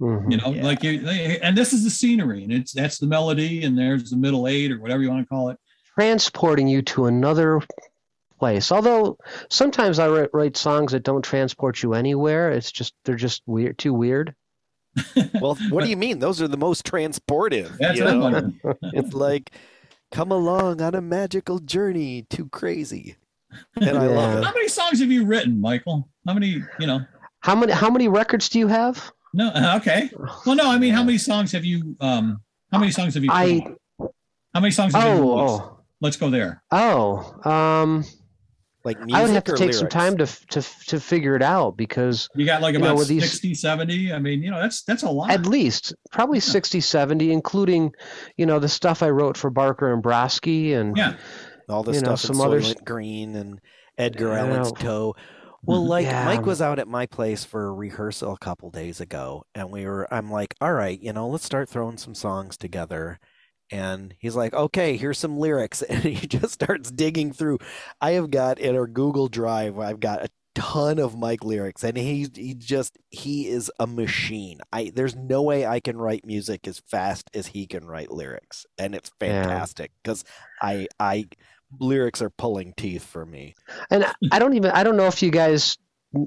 [0.00, 0.32] Mhm.
[0.32, 0.64] you know Yeah.
[0.64, 4.16] like you and this is the scenery and it's that's the melody and there's the
[4.16, 5.58] middle eight or whatever you want to call it
[5.94, 7.60] Transporting you to another
[8.40, 8.72] place.
[8.72, 9.16] Although
[9.50, 12.50] sometimes I write, write songs that don't transport you anywhere.
[12.50, 14.34] It's just they're just weird, too weird.
[15.40, 18.52] well what do you mean those are the most transportive that's you know?
[18.92, 19.52] it's like
[20.10, 23.14] come along on a magical journey too crazy
[23.76, 24.44] and i love it.
[24.44, 26.08] How many songs have you written michael?
[26.26, 27.00] How many you know?
[27.40, 29.10] How many how many records do you have?
[29.34, 30.10] no uh, okay.
[30.46, 32.40] Well no i mean how many songs have you um
[32.70, 33.62] how many songs have you put I-
[34.00, 34.14] out?
[34.54, 35.62] how many songs have you Oh, released?
[35.64, 36.62] oh, let's go there.
[36.70, 37.32] Oh.
[37.50, 38.04] Um,
[38.84, 41.42] like music I would have to or take some time to to to figure it
[41.42, 44.60] out because you got like You know, about with these- 70 i mean you know
[44.60, 45.30] that's that's a lot.
[45.30, 46.42] At least probably Yeah.
[46.58, 47.92] 60 70 including
[48.36, 51.14] you know the stuff i wrote for barker and brosky and yeah
[51.68, 53.60] all the you know, stuff some in Soylent Green and
[53.98, 54.44] Edgar Yeah.
[54.44, 55.14] Allan's Toe.
[55.64, 55.88] Well, mm-hmm.
[55.88, 56.24] like Yeah.
[56.24, 59.70] Mike um was out at my place for a rehearsal a couple days ago, and
[59.70, 60.12] we were.
[60.12, 63.18] I'm like, all right, you know, let's start throwing some songs together.
[63.70, 67.58] And he's like, okay, here's some lyrics, and he just starts digging through.
[68.00, 71.96] I have got in our Google Drive, I've got a ton of Mike lyrics, and
[71.96, 74.60] he he just he is a machine.
[74.72, 78.66] I there's no way I can write music as fast as he can write lyrics,
[78.78, 80.24] and it's fantastic because
[80.60, 81.26] I I
[81.80, 83.54] lyrics are pulling teeth for me.
[83.90, 85.78] and i don't even i don't know if you guys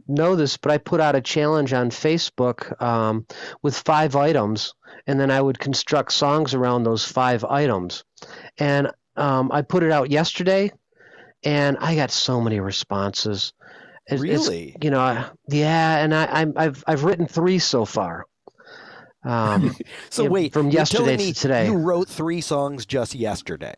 [0.07, 3.25] know this but i put out a challenge on facebook um,
[3.61, 4.73] with five items
[5.07, 8.03] and then i would construct songs around those five items
[8.57, 10.71] and um, i put it out yesterday
[11.43, 13.53] and i got so many responses
[14.07, 14.75] it's- really?
[14.81, 18.25] you know I- yeah and I, I'm, i've i've written three so far
[19.23, 19.75] um,
[20.11, 21.65] So wait, from yesterday to today.
[21.65, 23.73] You wrote three songs just yesterday.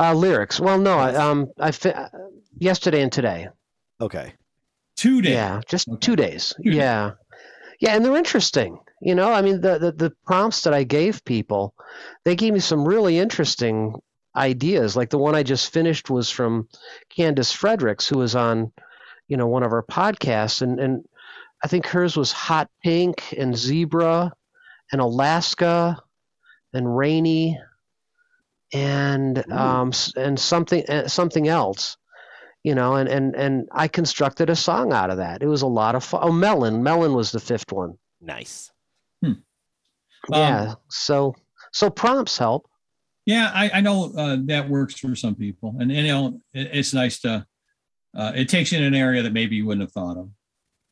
[0.00, 2.08] Uh, lyrics well no I, um i fi-
[2.58, 3.48] yesterday and today
[4.00, 4.32] Okay.
[4.96, 5.98] two days Yeah, just Okay.
[6.00, 6.54] two days.
[6.56, 6.74] Two days.
[6.76, 7.10] yeah,
[7.80, 8.78] yeah, and they're interesting.
[9.02, 11.74] You know, I mean, the, the the prompts that I gave people,
[12.24, 13.94] they gave me some really interesting
[14.34, 14.96] ideas.
[14.96, 16.66] Like the one I just finished was from
[17.14, 18.72] Candace Fredericks, who was on,
[19.28, 21.04] you know, one of our podcasts, and and
[21.62, 24.32] I think hers was hot pink and zebra,
[24.92, 25.98] and Alaska,
[26.72, 27.58] and rainy,
[28.72, 31.96] and um and something uh, something else
[32.62, 35.42] you know, and and and I constructed a song out of that.
[35.42, 36.20] It was a lot of fun.
[36.22, 37.96] Oh, Melon, Melon was the fifth one.
[38.20, 38.70] Nice.
[40.32, 40.74] Um, yeah.
[40.88, 41.34] So
[41.72, 42.68] so prompts help.
[43.26, 46.70] Yeah, I, I know uh, that works for some people, and, and you know it,
[46.72, 47.46] it's nice to.
[48.14, 50.30] Uh, it takes you in an area that maybe you wouldn't have thought of.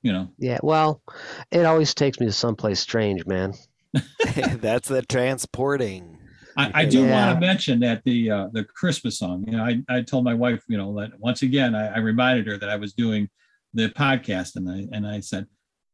[0.02, 0.58] You know, Yeah.
[0.62, 1.02] Well,
[1.50, 3.54] it always takes me to someplace strange, man.
[4.36, 6.17] That's the transporting.
[6.58, 7.12] I, I do Yeah.
[7.12, 9.44] want to mention that the uh, the Christmas song.
[9.46, 12.46] You know, I, I told my wife, you know, that once again I, I reminded
[12.48, 13.28] her that I was doing
[13.74, 15.46] the podcast, and I and I said,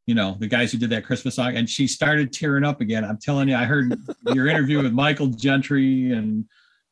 [0.07, 3.05] you know, the guys who did that Christmas song, and she started tearing up again.
[3.05, 3.95] I'm telling you, I heard
[4.33, 6.45] your interview with Michael Gentry and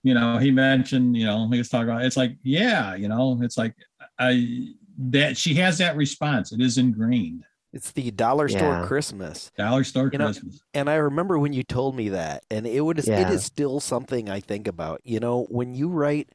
[0.06, 2.04] you know, he mentioned, you know, he was talking about.
[2.04, 3.74] It's like, yeah, you know, it's like
[4.20, 4.68] I
[5.00, 6.52] that she has that response.
[6.52, 7.44] It is ingrained.
[7.74, 8.86] It's the dollar store Yeah.
[8.86, 9.52] Christmas.
[9.58, 10.62] Dollar store You know, Christmas.
[10.76, 13.30] And I remember when you told me that, and it would it Yeah.
[13.30, 15.02] is still something I think about.
[15.04, 16.30] You know, when you write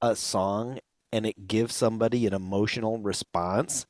[0.00, 0.78] a song
[1.12, 3.86] and it gives somebody an emotional response,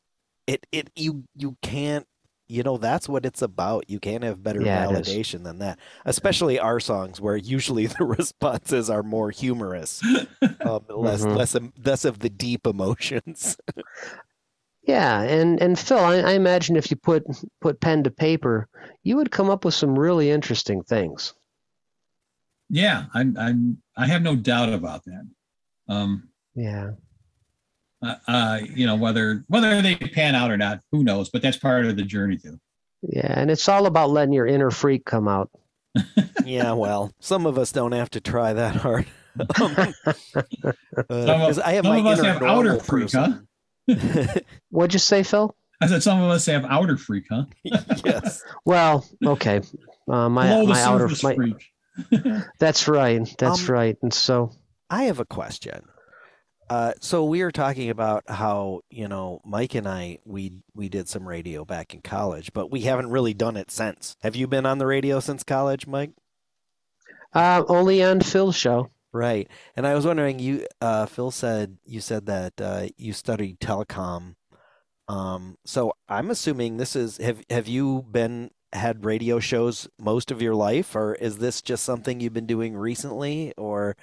[0.46, 2.06] it it you you can't
[2.48, 3.88] you know that's what it's about.
[3.88, 5.78] You can't have better Yeah, validation than that.
[6.04, 10.02] Especially our songs where usually the responses are more humorous,
[10.64, 11.36] um, less Mhm.
[11.36, 13.56] less less of the deep emotions.
[14.84, 17.24] Yeah, and and Phil, I, I imagine if you put
[17.60, 18.68] put pen to paper,
[19.04, 21.34] you would come up with some really interesting things.
[22.68, 23.36] Yeah, I'm.
[23.38, 23.82] I'm.
[23.96, 25.28] I have no doubt about that.
[25.88, 26.92] Um, Yeah,
[28.02, 31.28] uh, uh, you know whether whether they pan out or not, who knows?
[31.30, 32.58] But that's part of the journey too.
[33.02, 35.50] yeah, and it's all about letting your inner freak come out.
[36.44, 39.06] yeah, well, some of us don't have to try that hard.
[39.60, 39.76] Um,
[40.06, 40.14] uh,
[41.08, 43.34] Some of- I have some my of us inner have outer normal freak, huh?
[43.96, 44.42] Person.
[44.70, 45.54] What'd you say, Phil?
[45.80, 47.44] I said some of us have outer freak, huh?
[48.04, 48.42] yes.
[48.64, 49.60] Well, okay,
[50.08, 51.72] uh, my Below my outer my, freak.
[52.58, 54.52] that's right, that's Um, right, and so
[54.88, 55.82] I have a question.
[56.70, 61.08] Uh, so we were talking about how you know Mike and I we we did
[61.08, 64.16] some radio back in college, but we haven't really done it since.
[64.22, 66.12] Have you been on the radio since college, Mike?
[67.34, 68.88] uh, only on Phil's show.
[69.12, 69.48] Right.
[69.76, 74.36] And I was wondering, you uh, Phil said you said that uh, you studied telecom.
[75.08, 80.40] Um, so I'm assuming this is have have you been had radio shows most of
[80.40, 83.96] your life, or is this just something you've been doing recently, or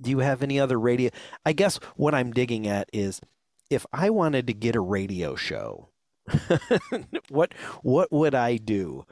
[0.00, 1.10] do you have any other radio?
[1.44, 3.20] I guess what I'm digging at is
[3.70, 5.90] if I wanted to get a radio show,
[7.28, 7.52] what
[7.82, 9.04] what would I do?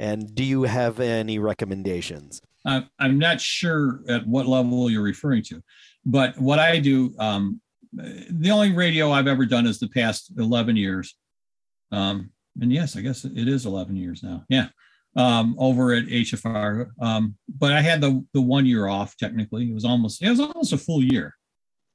[0.00, 2.40] And do you have any recommendations?
[2.64, 5.62] I'm, I'm not sure at what level you're referring to,
[6.04, 7.60] but what I do, um,
[7.92, 11.14] the only radio I've ever done is the past 11 years.
[11.92, 14.44] Um, and yes, I guess it is 11 years now.
[14.48, 14.68] Yeah.
[15.16, 16.90] Um, over at HFR.
[17.00, 19.70] Um, but I had the, the one year off technically.
[19.70, 21.34] It was almost, it was almost a full year.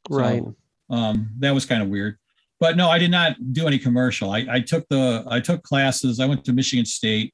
[0.10, 0.44] So, Right.
[0.90, 2.18] um, that was kind of weird.
[2.60, 4.32] But no, I did not do any commercial.
[4.32, 6.20] I, I took the I took classes.
[6.20, 7.34] I went to Michigan State.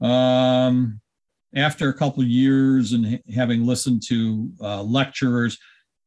[0.00, 1.00] Um,
[1.56, 5.58] after a couple of years and having listened to uh, lecturers,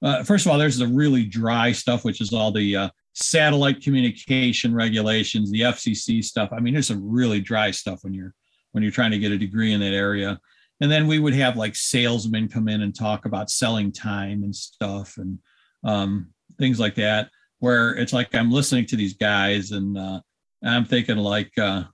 [0.03, 3.81] uh, first of all, there's the really dry stuff, which is all the uh, satellite
[3.81, 6.49] communication regulations, the FCC stuff.
[6.51, 8.33] I mean, there's some really dry stuff when you're
[8.73, 10.39] when you're trying to get a degree in that area.
[10.81, 14.55] And then we would have like salesmen come in and talk about selling time and
[14.55, 15.39] stuff and
[15.83, 16.27] um,
[16.59, 20.21] things like that, where it's like I'm listening to these guys and uh,
[20.63, 21.85] I'm thinking like uh,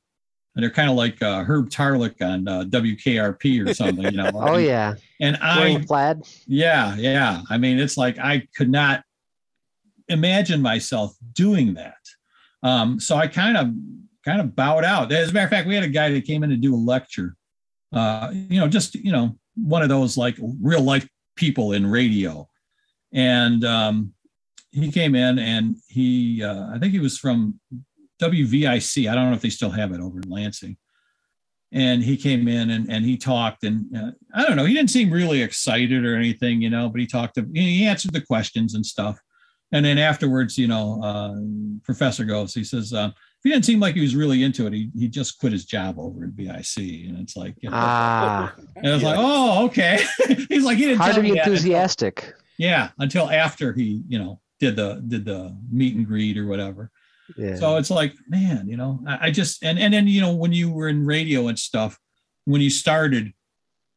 [0.55, 4.29] they're kind of like uh, Herb Tarlek on uh, WKRP or something, you know.
[4.35, 6.21] Oh And- yeah, And I plaid.
[6.47, 7.41] yeah, yeah.
[7.49, 9.03] I mean, it's like I could not
[10.09, 11.95] imagine myself doing that.
[12.61, 13.71] Um, so I kind of
[14.25, 15.11] kind of bowed out.
[15.11, 16.77] As a matter of fact, we had a guy that came in to do a
[16.77, 17.35] lecture.
[17.91, 22.47] Uh, you know, just you know, one of those like real life people in radio.
[23.11, 24.13] And um,
[24.71, 27.59] he came in and he uh, I think he was from
[28.31, 29.09] WVIC.
[29.09, 30.77] I don't know if they still have it over in Lansing.
[31.71, 34.91] And he came in and, and he talked and uh, i don't know he didn't
[34.91, 38.75] seem really excited or anything you know but he talked to, he answered the questions
[38.75, 39.19] and stuff.
[39.71, 41.33] And then afterwards you know uh,
[41.83, 43.09] professor goes he says uh,
[43.43, 44.73] he didn't seem like he was really into it.
[44.73, 48.53] He, he just quit his job over at BIC, and it's like you know, Ah,
[48.77, 49.99] and i was like oh okay.
[50.49, 52.35] He's like he didn't hard to be that until- enthusiastic.
[52.59, 56.91] yeah until after he you know did the did the meet and greet or whatever
[57.37, 57.55] Yeah.
[57.55, 60.53] so it's like, man, you know, I, I just and and then you know when
[60.53, 61.99] you were in radio and stuff,
[62.45, 63.33] when you started,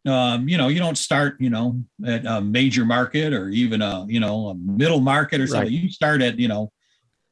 [0.07, 4.07] um, you know, you don't start, you know, at a major market or even a
[4.09, 5.73] you know a middle market or something.
[5.73, 5.83] Right.
[5.83, 6.73] You start at you know,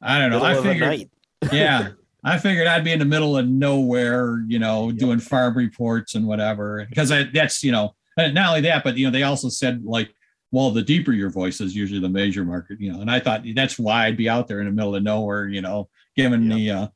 [0.02, 0.42] I don't know.
[0.42, 1.10] Middle I figured,
[1.52, 1.90] yeah,
[2.24, 4.98] I figured I'd be in the middle of nowhere, you know, Yep.
[4.98, 6.86] doing farm reports and whatever.
[6.88, 10.10] Because that's you know, not only that, but you know, they also said like.
[10.54, 13.42] Well, the deeper your voice is usually the major market, you know, and I thought
[13.56, 16.56] that's why I'd be out there in the middle of nowhere, you know, giving Yep.
[16.56, 16.86] the uh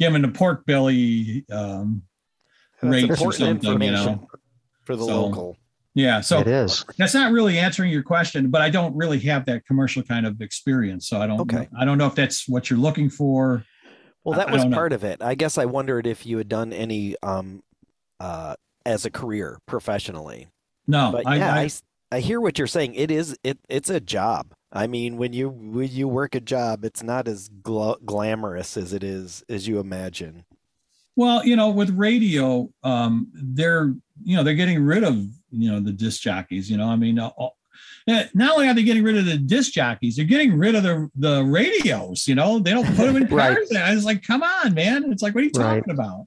[0.00, 2.02] giving the pork belly um
[2.82, 4.26] That's rates or something, you know.
[4.82, 5.56] for the So- local.
[5.96, 6.84] Yeah, so it is.
[6.98, 10.40] that's not really answering your question, but I don't really have that commercial kind of
[10.40, 11.68] experience, so I don't Okay.
[11.78, 13.64] I don't know if that's what you're looking for.
[14.24, 14.76] Well, that I was don't know.
[14.76, 15.22] part of it.
[15.22, 17.62] I guess I wondered if you had done any um,
[18.18, 20.48] uh, as a career professionally.
[20.88, 21.70] No, But I, yeah, I,
[22.12, 22.94] I, hear what you're saying.
[22.94, 24.54] It is it it's a job.
[24.72, 28.92] I mean, when you when you work a job, it's not as gl- glamorous as
[28.92, 30.44] it is as you imagine.
[31.16, 35.16] well, you know, with radio, um, they're you know they're getting rid of
[35.50, 36.70] you know the disc jockeys.
[36.70, 37.56] You know, I mean, uh, all-
[38.06, 40.82] Uh, Not only are they getting rid of the disc jockeys, they're getting rid of
[40.82, 42.28] the the radios.
[42.28, 43.56] You know, they don't put them in Right.
[43.56, 43.72] cars.
[43.72, 45.10] I was like, come on, man!
[45.10, 45.78] It's like, what are you Right.
[45.78, 46.26] talking about?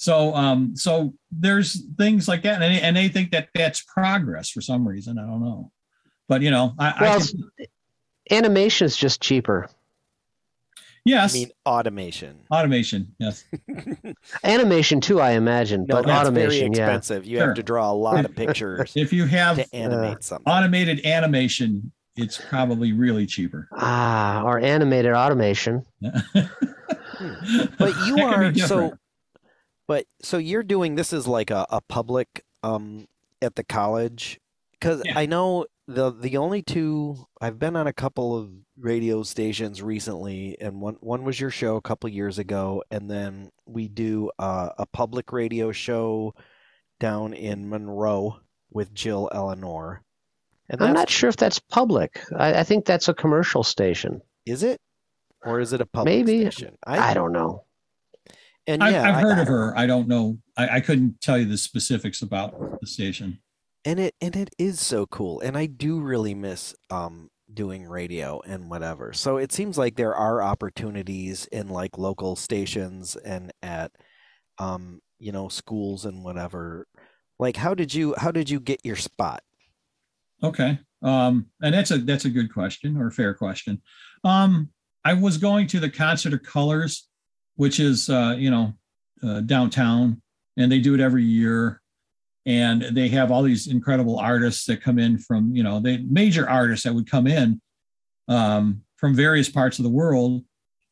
[0.00, 4.48] So, um, so there's things like that, and they, and they think that that's progress
[4.48, 5.18] for some reason.
[5.18, 5.70] I don't know,
[6.26, 7.34] but you know, I, Well, I it's-
[8.30, 9.68] animation is just cheaper.
[11.04, 11.34] Yes.
[11.34, 12.38] I mean, automation.
[12.50, 13.14] automation.
[13.18, 13.44] Yes,
[14.44, 16.68] Animation too, I imagine, No, but that's automation, very yeah.
[16.86, 17.26] expensive.
[17.26, 17.46] You Sure.
[17.48, 20.50] have to draw a lot of pictures if you have to animate something.
[20.50, 23.68] automated animation, it's probably really cheaper.
[23.76, 25.84] Ah, or animated automation.
[27.78, 28.94] But you That are be so.
[29.90, 33.08] But so you're doing this is like a, a public um
[33.42, 34.38] at the college
[34.70, 35.18] because Yeah.
[35.18, 40.56] I know the the only two I've been on a couple of radio stations recently,
[40.60, 44.68] and one one was your show a couple years ago, and then we do uh,
[44.78, 46.34] a public radio show
[47.00, 48.38] down in Monroe
[48.70, 50.04] with Jill Eleanor.
[50.68, 52.22] And I'm not sure if that's public.
[52.38, 54.22] I, I think that's a commercial station.
[54.46, 54.80] Is it,
[55.44, 56.48] or is it a public Maybe.
[56.48, 56.78] station?
[56.86, 57.64] I, don't know.
[58.72, 59.76] And I've, yeah, I've I- heard of her.
[59.76, 60.38] I don't know.
[60.56, 63.40] I, I couldn't tell you the specifics about the station.
[63.84, 68.38] and it and it is so cool and i do really miss um doing radio
[68.46, 73.90] and whatever so it seems like there are opportunities in like local stations and at
[74.58, 76.86] um you know schools and whatever
[77.38, 79.42] like how did you how did you get your spot
[80.42, 80.78] Okay.
[81.02, 83.82] Um, and that's a that's a good question or a fair question.
[84.24, 84.70] Um,
[85.04, 87.09] I was going to the concert of colors,
[87.60, 88.72] which is uh, you know
[89.22, 90.22] uh, downtown,
[90.56, 91.82] and they do it every year.
[92.46, 96.48] And they have all these incredible artists that come in from you know they major
[96.48, 97.60] artists that would come in
[98.28, 100.42] um, from various parts of the world,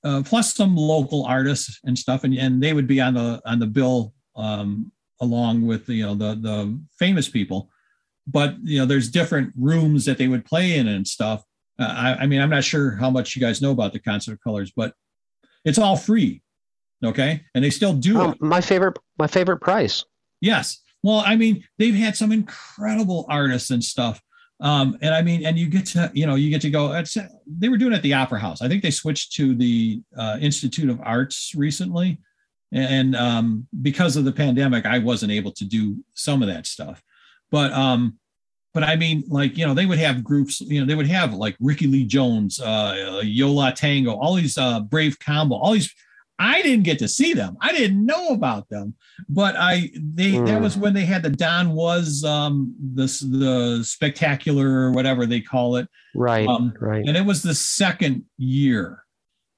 [0.05, 3.61] uh, plus some local artists and stuff, and, and they would be on the on
[3.61, 4.93] the bill um,
[5.23, 7.70] along with you know the the famous people.
[8.27, 11.45] But you know there's different rooms that they would play in and stuff.
[11.78, 14.32] Uh, I, I mean i'm not sure how much you guys know about the concert
[14.32, 14.95] of colors but
[15.65, 16.43] it's all free
[17.05, 17.45] okay?
[17.55, 18.43] And they still do Um, it.
[18.43, 20.05] my favorite, my favorite price.
[20.41, 20.81] yes.
[21.05, 24.20] Well i mean they've had some incredible artists and stuff.
[24.61, 27.16] Um, and i mean and you get to you know you get to go it's,
[27.47, 28.61] they were doing it at the opera house.
[28.62, 32.19] I think they switched to the uh, institute of arts recently.
[32.73, 37.01] And um, because of the pandemic i wasn't able to do some of that stuff.
[37.53, 38.19] But um
[38.75, 41.33] but i mean like you know they would have groups you know they would have
[41.33, 45.95] like Rickie Lee Jones uh Yo La Tengo all these uh brave combo all these
[46.39, 47.56] i didn't get to see them.
[47.60, 48.94] I didn't know about them
[49.28, 50.62] but i they that Mm.
[50.62, 55.77] was when they had the don was um this the spectacular or whatever they call
[55.77, 55.89] it.
[56.15, 57.05] Right, Um, right.
[57.06, 59.05] and it was the second year.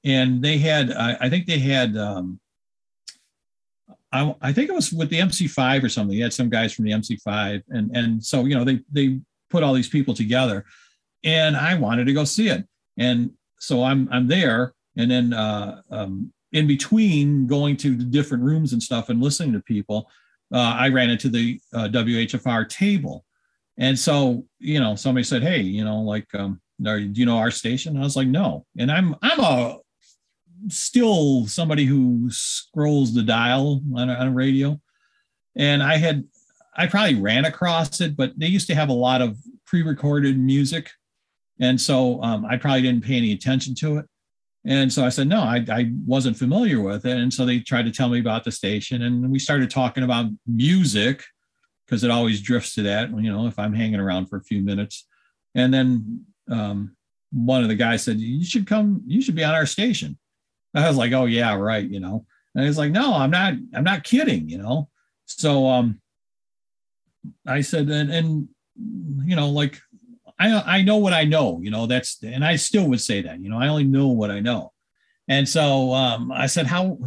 [0.03, 2.39] And they had i, I think they had um
[4.13, 6.17] I, I think it was with the mc5 or something.
[6.17, 9.63] They had some guys from the mc5 and and so you know they they put
[9.63, 10.65] all these people together
[11.23, 12.65] and i wanted to go see it.
[12.97, 14.73] And so i'm i'm there.
[14.97, 19.53] And then uh um in between going to the different rooms and stuff and listening
[19.53, 20.09] to people
[20.53, 23.25] uh, i ran into the uh, whfr table
[23.77, 27.37] and so, you know, somebody said, "Hey, you know, like, um, are, do you know
[27.37, 29.77] our station?" I was like, "No." And I'm I'm a
[30.67, 34.79] still somebody who scrolls the dial on a, on a radio,
[35.55, 36.25] and I had
[36.75, 40.91] I probably ran across it, but they used to have a lot of pre-recorded music,
[41.59, 44.05] and so um, I probably didn't pay any attention to it.
[44.65, 47.17] And so I said, no, I, I wasn't familiar with it.
[47.17, 50.27] And so they tried to tell me about the station, and we started talking about
[50.45, 51.23] music
[51.85, 54.61] because it always drifts to that, you know, if I'm hanging around for a few
[54.61, 55.07] minutes.
[55.55, 56.95] And then um,
[57.31, 60.17] one of the guys said, You should come, you should be on our station.
[60.73, 62.25] I was like, Oh, yeah, right, you know.
[62.55, 64.89] And he's like, No, I'm not, I'm not kidding, you know.
[65.25, 65.99] So um
[67.47, 68.47] I said, and and
[69.25, 69.81] you know, like
[70.41, 73.39] I I know what I know, you know, that's and I still would say that,
[73.39, 74.73] you know, I only know what I know.
[75.27, 76.97] And so um, I said, how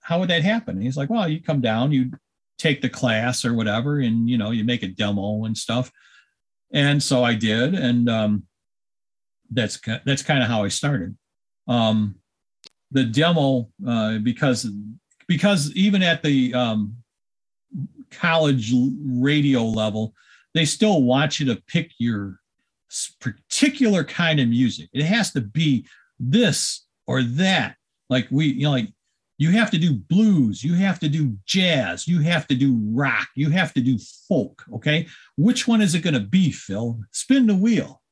[0.00, 0.76] how would that happen?
[0.76, 2.10] And he's like, well, you come down, you
[2.56, 5.92] take the class or whatever, and you know, you make a demo and stuff.
[6.72, 8.42] And so I did, and um,
[9.50, 11.16] that's that's kind of how I started.
[11.66, 12.16] Um,
[12.90, 14.70] the demo uh, because
[15.26, 16.96] because even at the um,
[18.10, 18.72] college
[19.04, 20.14] radio level,
[20.54, 22.37] they still want you to pick your
[23.20, 24.88] particular kind of music.
[24.92, 25.86] It has to be
[26.18, 27.76] this or that.
[28.10, 28.88] Like we, you know, like
[29.38, 33.28] you have to do blues, you have to do jazz, you have to do rock,
[33.34, 33.98] you have to do
[34.28, 34.64] folk.
[34.74, 35.06] Okay.
[35.36, 36.98] Which one is it going to be, Phil?
[37.12, 38.02] Spin the wheel.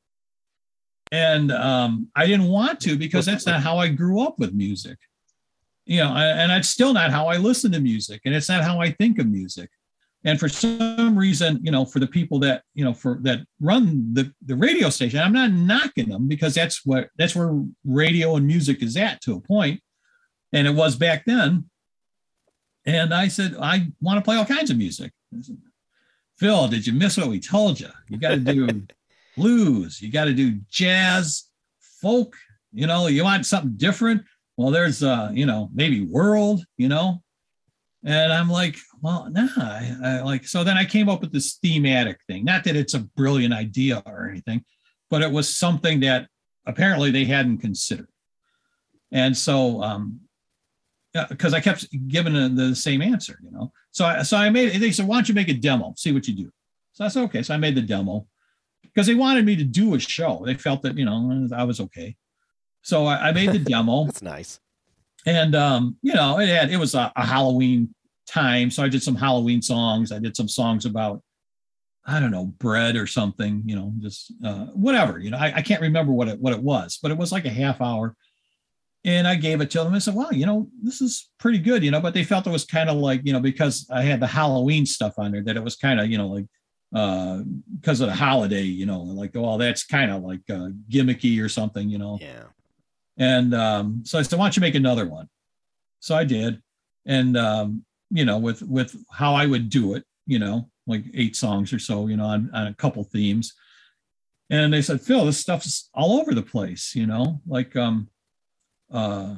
[1.11, 4.97] And um, I didn't want to because that's not how I grew up with music.
[5.85, 8.81] You know, and that's still not how I listen to music, and it's not how
[8.81, 9.69] I think of music.
[10.23, 14.13] And for some reason, you know, for the people that you know for that run
[14.13, 18.45] the the radio station, I'm not knocking them because that's what that's where radio and
[18.45, 19.81] music is at to a point,
[20.53, 21.69] and it was back then.
[22.85, 25.11] And I said, I want to play all kinds of music.
[25.41, 25.57] Said,
[26.37, 27.89] Phil, did you miss what we told you?
[28.07, 28.83] You got to do
[29.37, 31.45] blues, you got to do jazz,
[32.01, 32.35] folk.
[32.73, 34.23] You know, you want something different.
[34.55, 36.65] Well, there's uh, you know, maybe world.
[36.77, 37.21] You know,
[38.03, 41.55] and I'm like, well, nah, I, I, like, so then I came up with this
[41.55, 42.45] thematic thing.
[42.45, 44.63] Not that it's a brilliant idea or anything,
[45.09, 46.27] but it was something that
[46.65, 48.09] apparently they hadn't considered.
[49.11, 50.19] And so, um,
[51.29, 53.71] because I kept giving the, the, same answer, you know.
[53.91, 56.27] So I, so I made, they said, why don't you make a demo, see what
[56.27, 56.51] you do.
[56.93, 57.41] So I said, okay.
[57.41, 58.27] So I made the demo
[58.83, 60.43] because they wanted me to do a show.
[60.45, 62.15] They felt that, you know, I was okay.
[62.83, 64.05] So I, I made the demo.
[64.05, 64.59] That's nice
[65.25, 67.93] and um, you know, it had it was a, a, Halloween
[68.27, 70.11] time, so I did some Halloween songs.
[70.11, 71.21] I did some songs about
[72.05, 75.19] I don't know bread or something, you know, just uh, whatever.
[75.19, 77.45] You know, I, I can't remember what it what it was, but it was like
[77.45, 78.15] a half hour.
[79.05, 79.93] And I gave it to them.
[79.93, 82.51] I said, "Well, you know, this is pretty good." You know, but they felt it
[82.51, 85.57] was kind of like you know because I had the Halloween stuff on there that
[85.57, 86.45] it was kind of you know like
[86.95, 87.41] uh
[87.79, 91.49] because of the holiday you know like oh that's kind of like uh gimmicky or
[91.49, 92.43] something you know yeah
[93.17, 95.27] and um, so I said, why don't you make another one?
[95.99, 96.61] So I did.
[97.05, 101.35] And, um, you know, with, with how I would do it, you know, like eight
[101.35, 103.53] songs or so, you know, on, on a couple themes.
[104.49, 108.09] And they said, Phil, this stuff's all over the place, you know, like, um,
[108.91, 109.35] uh,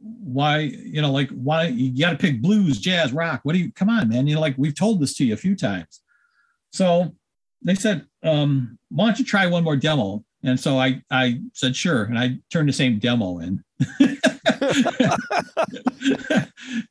[0.00, 3.40] why, you know, like, why you got to pick blues, jazz, rock.
[3.42, 4.26] What do you, come on, man.
[4.26, 6.00] You know, like we've told this to you a few times.
[6.72, 7.14] So
[7.62, 10.24] they said, um, why don't you try one more demo?
[10.48, 12.04] And so I, I said, sure.
[12.04, 13.62] And I turned the same demo in.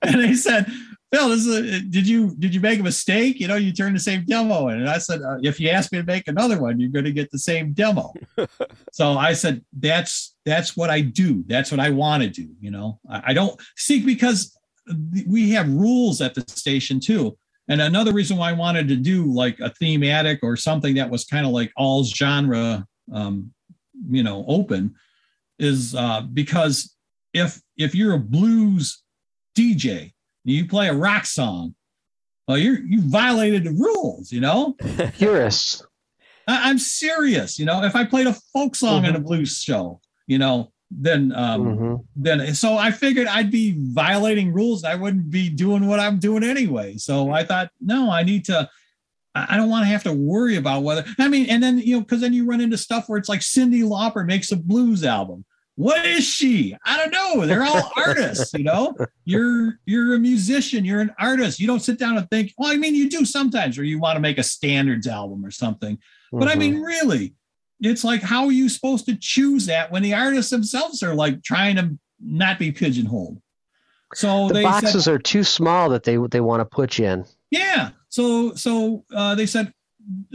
[0.01, 0.71] and they said,
[1.11, 3.39] Phil, this is a, did you did you make a mistake?
[3.39, 4.81] You know, you turned the same demo in.
[4.81, 7.13] And I said, uh, if you ask me to make another one, you're going to
[7.13, 8.13] get the same demo.
[8.91, 11.43] so I said, that's that's what I do.
[11.47, 12.49] That's what I want to do.
[12.59, 14.57] You know, I, I don't see because
[15.25, 17.37] we have rules at the station too.
[17.69, 21.25] And another reason why I wanted to do like a thematic or something that was
[21.25, 23.51] kind of like all genre um,
[24.09, 24.95] you know open
[25.59, 26.95] is uh, because
[27.33, 29.03] if if you're a blues
[29.57, 30.13] DJ
[30.47, 31.75] you play a rock song,
[32.47, 34.75] well you're you violated the rules, you know.
[35.17, 35.85] Purists.
[36.47, 37.83] I, am serious, you know.
[37.83, 39.09] If I played a folk song mm-hmm.
[39.09, 41.95] in a blues show, you know, then um mm-hmm.
[42.15, 44.85] then so I figured I'd be violating rules.
[44.85, 46.95] I wouldn't be doing what I'm doing anyway.
[46.95, 48.69] So I thought, no, I need to
[49.49, 52.01] I don't want to have to worry about whether I mean, and then you know,
[52.01, 55.45] because then you run into stuff where it's like Cyndi Lauper makes a blues album.
[55.75, 56.75] What is she?
[56.85, 57.45] I don't know.
[57.45, 58.95] They're all artists, you know.
[59.25, 61.59] You're you're a musician, you're an artist.
[61.59, 64.15] You don't sit down and think, well, I mean, you do sometimes, where you want
[64.15, 65.99] to make a standards album or something.
[66.31, 66.49] But mm-hmm.
[66.49, 66.83] I mean, mm-hmm.
[66.83, 67.35] really,
[67.79, 71.43] it's like how are you supposed to choose that when the artists themselves are like
[71.43, 73.39] trying to not be pigeonholed?
[74.13, 77.25] So the boxes said, are too small that they they want to put you in.
[77.51, 77.91] Yeah.
[78.17, 79.71] So so uh, they said,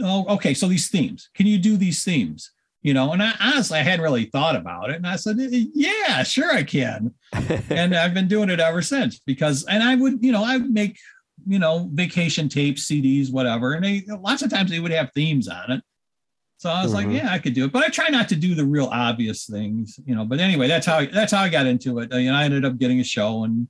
[0.01, 0.53] oh, okay.
[0.53, 2.49] So these themes, can you do these themes?
[2.81, 6.23] You know, and I honestly I hadn't really thought about it, and I said, yeah,
[6.23, 7.13] sure I can,
[7.69, 10.73] and I've been doing it ever since because, and I would, you know, I would
[10.73, 10.97] make,
[11.45, 15.49] you know, vacation tapes, CDs, whatever, and they lots of times they would have themes
[15.49, 15.83] on it.
[16.55, 17.11] So I was mm-hmm.
[17.11, 19.45] like, yeah, I could do it, but I try not to do the real obvious
[19.45, 20.23] things, you know.
[20.23, 22.13] But anyway, that's how that's how I got into it.
[22.13, 23.67] You know, I ended up getting a show and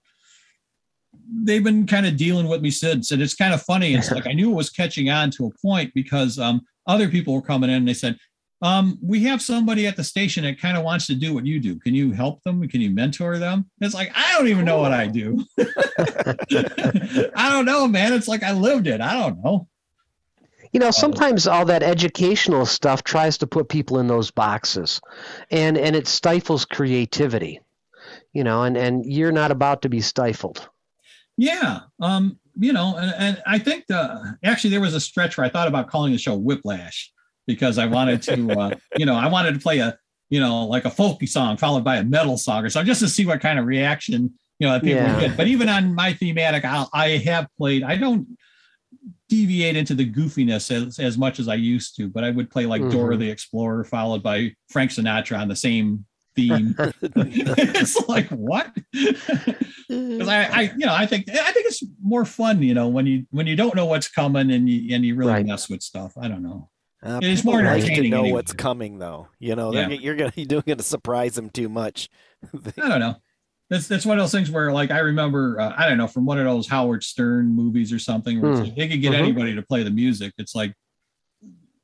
[1.44, 3.12] they've been kind of dealing with me since.
[3.12, 3.94] And it's kind of funny.
[3.94, 7.34] It's like I knew it was catching on to a point because um, other people
[7.34, 8.18] were coming in and they said,
[8.62, 11.60] um, we have somebody at the station that kind of wants to do what you
[11.60, 11.78] do.
[11.80, 12.66] Can you help them?
[12.70, 13.70] Can you mentor them?
[13.82, 15.44] It's like, I don't even know what I do.
[17.36, 18.14] I don't know, man.
[18.14, 19.02] It's like I lived it.
[19.02, 19.68] I don't know.
[20.72, 25.02] You know, sometimes all that educational stuff tries to put people in those boxes
[25.52, 27.60] and, and it stifles creativity,
[28.32, 30.68] you know, and, and you're not about to be stifled.
[31.38, 31.82] Yeah.
[32.00, 35.50] Um, you know, and, and I think the actually there was a stretch where I
[35.50, 37.12] thought about calling the show Whiplash
[37.48, 39.98] because I wanted to, uh, you know, I wanted to play a,
[40.30, 43.08] you know, like a folky song followed by a metal song or so just to
[43.08, 45.20] see what kind of reaction, you know, that people yeah.
[45.20, 45.38] get.
[45.38, 48.38] But even on my thematic, I'll, I have played, I don't
[49.30, 52.66] deviate into the goofiness as, as much as I used to, but I would play
[52.66, 52.92] like mm-hmm.
[52.92, 56.06] Dora the Explorer followed by Frank Sinatra on the same
[56.36, 56.76] theme.
[57.02, 58.74] it's like what?
[58.92, 63.06] Because I, I, you know, I think I think it's more fun, you know, when
[63.06, 65.46] you when you don't know what's coming and you and you really right.
[65.46, 66.14] mess with stuff.
[66.18, 66.70] I don't know.
[67.02, 68.32] Uh, it's more entertaining like to know anyway.
[68.32, 69.28] what's coming, though.
[69.38, 69.90] You know, yeah.
[69.90, 72.10] you're gonna you're doing to surprise them too much.
[72.78, 73.16] I don't know.
[73.70, 76.26] that's that's one of those things where like I remember uh, I don't know from
[76.26, 78.66] one of those Howard Stern movies or something where it's Hmm.
[78.68, 79.20] like, they could get Mhm.
[79.20, 80.34] anybody to play the music.
[80.38, 80.74] It's like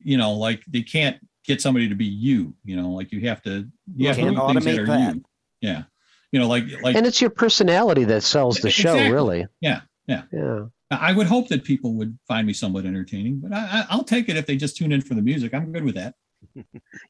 [0.01, 2.53] you know like they can't get somebody to be you.
[2.63, 4.85] You know like you have to you have to Can't do things that automate are
[4.87, 5.15] that.
[5.15, 5.23] you.
[5.61, 5.83] Yeah,
[6.31, 9.11] you know like like and it's your personality that sells the show, Exactly.
[9.11, 9.47] really.
[9.61, 10.23] Yeah, yeah.
[10.31, 10.65] Yeah.
[10.91, 14.27] I would hope that people would find me somewhat entertaining, but I, I, I'll take
[14.27, 15.53] it if they just tune in for the music.
[15.53, 16.15] I'm good with that.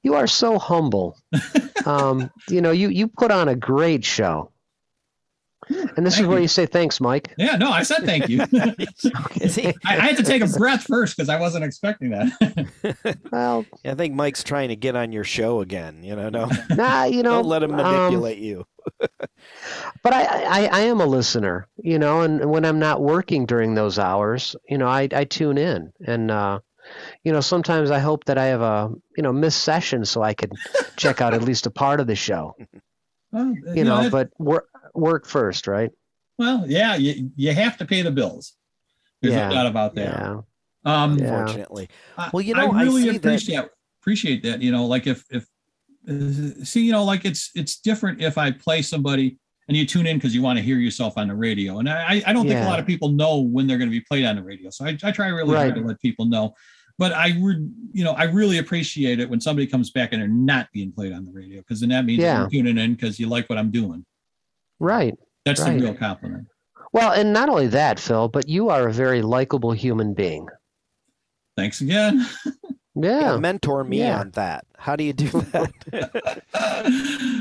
[0.04, 1.18] You are so humble.
[1.86, 4.52] um, you know, you you put on a great show.
[5.98, 6.44] And this is where you.
[6.44, 7.34] you say thanks, Mike.
[7.38, 8.42] Yeah, no, I said thank you.
[8.54, 13.18] I, I had to take a breath first because I wasn't expecting that.
[13.32, 16.04] Well, I think Mike's trying to get on your show again.
[16.04, 18.66] You know, don't, nah, you know, don't let him um, manipulate you.
[19.00, 23.76] but I, I, I am a listener, you know, and when I'm not working during
[23.76, 26.60] those hours, you know, I, I tune in and, uh,
[27.24, 30.34] you know, sometimes I hope that I have a, you know, missed session so I
[30.34, 30.52] could
[30.98, 32.56] check out at least a part of the show,
[33.32, 35.92] Well, you know, that- but work, work first, right?
[36.38, 38.54] well, yeah, you, you have to pay the bills.
[39.22, 40.14] There's Yeah, no doubt about that.
[40.16, 40.42] Yeah.
[40.86, 41.40] Um, Yeah.
[41.42, 43.66] Unfortunately, I- Well, you know, I I really see that- appreciate
[44.02, 44.62] appreciate that.
[44.62, 45.46] You know, like if if
[46.08, 49.38] uh, see, you know, like it's it's different if I play somebody
[49.68, 52.24] and you tune in because you want to hear yourself on the radio, and I
[52.26, 54.38] I don't think a lot of people know when they're going to be played on
[54.38, 54.70] the radio.
[54.70, 56.54] So I, I try really hard to let people know.
[56.98, 60.28] But I would, you know, I really appreciate it when somebody comes back and they're
[60.28, 62.40] not being played on the radio because then that means Yeah.
[62.42, 64.06] you're tuning in because you like what I'm doing.
[64.80, 65.16] Right.
[65.46, 65.78] That's Right.
[65.80, 66.48] the real compliment.
[66.94, 70.48] Well, and not only that, Phil, but you are a very likable human being.
[71.56, 72.26] Thanks again.
[72.96, 73.38] Yeah.
[73.38, 74.20] mentor me Yeah.
[74.20, 74.66] on that.
[74.78, 76.42] How do you do that?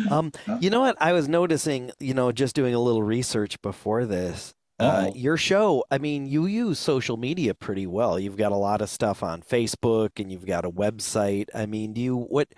[0.10, 0.96] um, you know what?
[1.00, 4.54] I was noticing, you know, just doing a little research before this.
[4.78, 8.20] Uh, your show, I mean, you use social media pretty well.
[8.20, 11.48] You've got a lot of stuff on Facebook and you've got a website.
[11.52, 12.48] I mean, do you what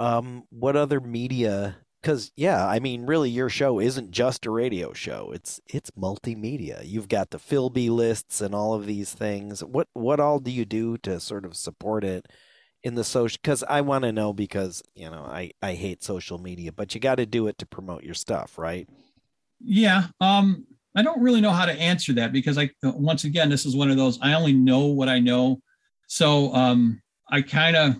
[0.00, 4.92] um what other media cuz yeah, I mean, really your show isn't just a radio
[4.92, 5.32] show.
[5.32, 6.82] It's it's multimedia.
[6.84, 9.62] You've got the Philby lists and all of these things.
[9.64, 12.26] What what all do you do to sort of support it
[12.82, 16.38] in the social cuz I want to know because, you know, I I hate social
[16.38, 18.88] media, but you got to do it to promote your stuff, right?
[19.60, 20.08] Yeah.
[20.20, 20.66] Um,
[20.96, 23.90] I don't really know how to answer that because I once again this is one
[23.90, 25.60] of those I only know what I know.
[26.08, 27.00] So um
[27.30, 27.96] I kind of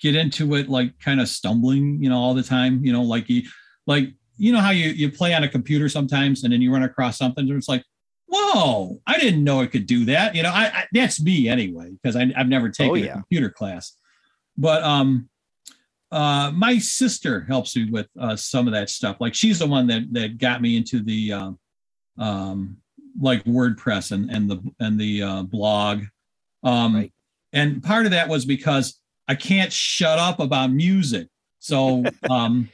[0.00, 3.28] get into it like kind of stumbling, you know, all the time, you know, like
[3.28, 3.42] you
[3.86, 6.82] like you know how you you play on a computer sometimes and then you run
[6.82, 7.84] across something and it's like,
[8.26, 10.34] whoa, I didn't know it could do that.
[10.34, 13.10] You know, I, I that's me anyway, because I've never taken yeah.
[13.10, 13.96] a computer class.
[14.56, 15.28] But um
[16.12, 19.16] uh, my sister helps me with uh, some of that stuff.
[19.20, 21.58] Like she's the one that that got me into the um,
[22.18, 22.76] um,
[23.20, 26.04] like WordPress and and the and the uh, blog.
[26.62, 27.12] Um, Right.
[27.52, 31.28] And part of that was because I can't shut up about music.
[31.58, 32.68] So um,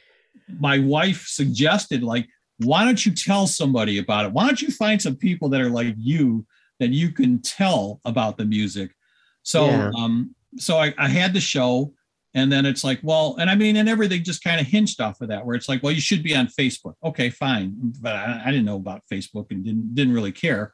[0.59, 2.27] my wife suggested like,
[2.59, 4.31] why don't you tell somebody about it?
[4.31, 6.45] Why don't you find some people that are like you
[6.79, 8.91] that you can tell about the music?
[9.41, 9.91] So Yeah.
[9.97, 11.93] um, so I, I had the show
[12.35, 15.21] and then it's like, well, and I mean, and everything just kind of hinged off
[15.21, 16.95] of that, where it's like, well, you should be on Facebook.
[17.03, 17.75] Okay, fine.
[18.01, 20.73] But I, I didn't know about Facebook and didn't didn't really care.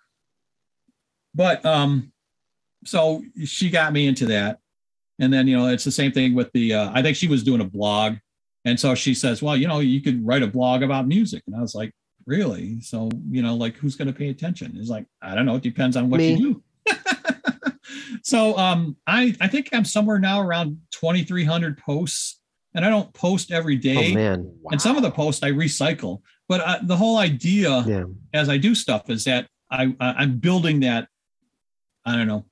[1.36, 2.14] But um,
[2.86, 4.60] so she got me into that.
[5.20, 7.44] And then, you know, it's the same thing with the uh, I think she was
[7.44, 8.16] doing a blog.
[8.66, 11.44] And so she says, Well, you know, you could write a blog about music.
[11.48, 11.92] And I was like,
[12.26, 12.80] Really?
[12.82, 14.74] So, you know, like who's gonna pay attention?
[14.78, 16.34] It's like, I don't know, it depends on what Me.
[16.34, 16.94] you do.
[18.24, 22.40] so um I I think I'm somewhere now around 2,300 posts,
[22.76, 24.12] and I don't post every day.
[24.12, 24.52] Oh man.
[24.72, 28.06] And some of the posts I recycle, but uh, the whole idea Yeah.
[28.34, 31.08] as I do stuff is that I I- I'm building that
[32.06, 32.46] I don't know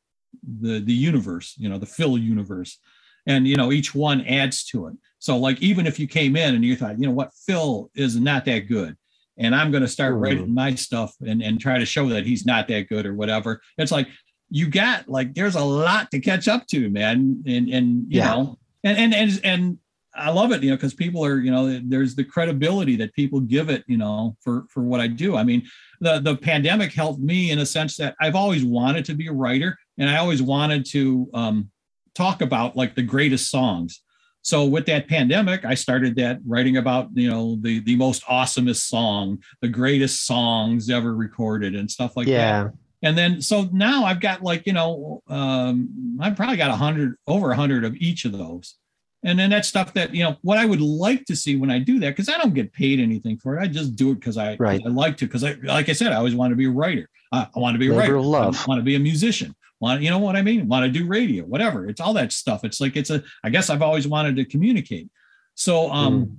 [0.62, 2.80] the the universe, you know, the Phil universe,
[3.26, 4.96] and you know each one adds to it.
[5.20, 8.16] So like even if you came in and you thought, you know what, Phil is
[8.20, 8.96] not that good,
[9.38, 10.22] and I'm going to start Mhm.
[10.22, 13.62] writing my stuff and and try to show that he's not that good or whatever.
[13.78, 14.08] It's like
[14.50, 18.34] you got like there's a lot to catch up to, man, and and you Yeah.
[18.34, 19.78] know and and and and
[20.16, 23.40] I love it, you know, because people are, you know, there's the credibility that people
[23.40, 25.36] give it, you know, for for what I do.
[25.36, 25.62] I mean,
[26.02, 29.32] the the pandemic helped me in a sense that I've always wanted to be a
[29.34, 31.72] writer, and I always wanted to um,
[32.16, 34.02] talk about like the greatest songs.
[34.42, 38.88] So with that pandemic, I started that writing about, you know, the the most awesomest
[38.88, 42.70] song, the greatest songs ever recorded, and stuff like that yeah.
[43.04, 47.16] and then so now i've got like you know um i've probably got a hundred
[47.28, 48.76] over a hundred of each of those
[49.24, 51.78] and then that's stuff that you know what i would like to see when i
[51.80, 54.38] do that because i don't get paid anything for it i just do it because
[54.38, 54.82] I, Right.
[54.84, 57.10] I like to because i like i said i always want to be a writer
[57.32, 58.56] uh, i want to be a Labor writer love.
[58.58, 61.06] i want to be a musician want you know what i mean want to do
[61.08, 64.36] radio whatever it's all that stuff it's like it's a i guess i've always wanted
[64.36, 65.10] to communicate
[65.56, 66.38] so um Mm.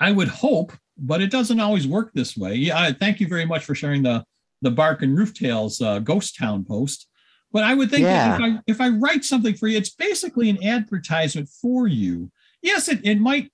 [0.00, 0.72] i would hope
[1.02, 2.54] but it doesn't always work this way.
[2.56, 4.22] Yeah, I, thank you very much for sharing the
[4.60, 7.08] the Bark and Roof Tales uh, Ghost Town post.
[7.52, 8.36] But I would think Yeah.
[8.36, 12.30] that if I if I write something for you, it's basically an advertisement for you.
[12.60, 13.50] Yes, it, it might,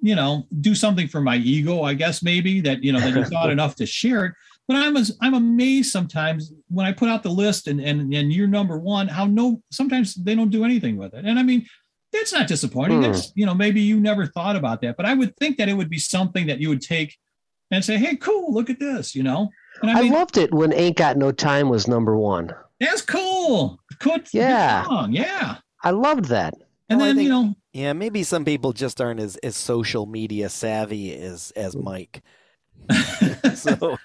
[0.00, 3.24] you know, do something for my ego, I guess maybe that you know that you
[3.26, 4.32] thought enough to share it.
[4.68, 8.32] But I'm as I'm amazed sometimes when I put out the list and and and
[8.32, 11.24] you're number one, how no sometimes they don't do anything with it.
[11.24, 11.66] And I mean,
[12.12, 12.98] that's not disappointing.
[12.98, 13.02] Hmm.
[13.04, 15.74] That's you know, maybe you never thought about that, but I would think that it
[15.74, 17.16] would be something that you would take
[17.70, 19.50] and say, Hey, cool, look at this, you know.
[19.82, 22.50] And I I mean, loved it when Ain't Got No Time was number one.
[22.80, 23.78] that's cool.
[24.00, 24.82] Good, Yeah.
[24.82, 25.12] good song.
[25.12, 25.56] yeah.
[25.84, 26.54] I loved that.
[26.88, 30.06] And Well, then think- you know, Yeah, maybe some people just aren't as, as social
[30.06, 32.22] media savvy as as Mike.
[33.54, 33.96] So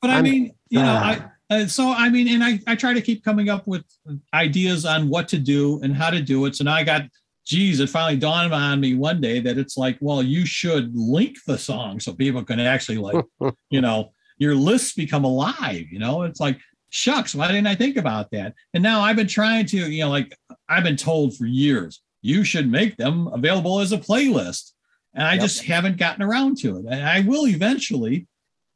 [0.00, 1.30] but I mean, you know, Ah.
[1.50, 3.84] I uh, so I mean, and I I try to keep coming up with
[4.32, 6.56] ideas on what to do and how to do it.
[6.56, 7.02] So now I got,
[7.46, 11.36] geez, it finally dawned on me one day that it's like, well, you should link
[11.46, 13.22] the song so people can actually like,
[13.70, 15.84] you know, your lists become alive.
[15.90, 16.58] You know, it's like,
[16.88, 18.54] shucks, why didn't I think about that?
[18.72, 20.34] And now I've been trying to, you know, like
[20.68, 24.71] I've been told for years, you should make them available as a playlist.
[25.14, 25.42] And I Yep.
[25.42, 26.86] just haven't gotten around to it.
[26.88, 28.26] And I will eventually,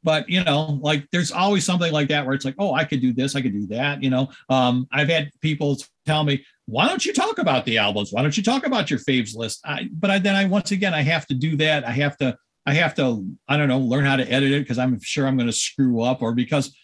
[0.03, 3.01] but you know, like there's always something like that where it's like, oh, I could
[3.01, 4.03] do this, I could do that.
[4.03, 8.11] You know, um, I've had people tell me, why don't you talk about the albums?
[8.11, 9.61] Why don't you talk about your faves list?
[9.65, 11.85] I, but I, then I once again I have to do that.
[11.85, 14.77] I have to, I have to, I don't know, learn how to edit it because
[14.77, 16.75] I'm sure I'm going to screw up, or because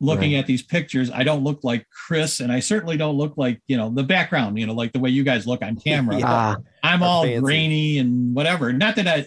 [0.00, 3.60] looking at these pictures, I don't look like Chris, and I certainly don't look like
[3.66, 6.18] you know the background, you know, like the way you guys look on camera.
[6.18, 6.24] Yeah.
[6.26, 7.40] Ah, I'm all fancy.
[7.40, 8.72] grainy and whatever.
[8.72, 9.26] Not that I,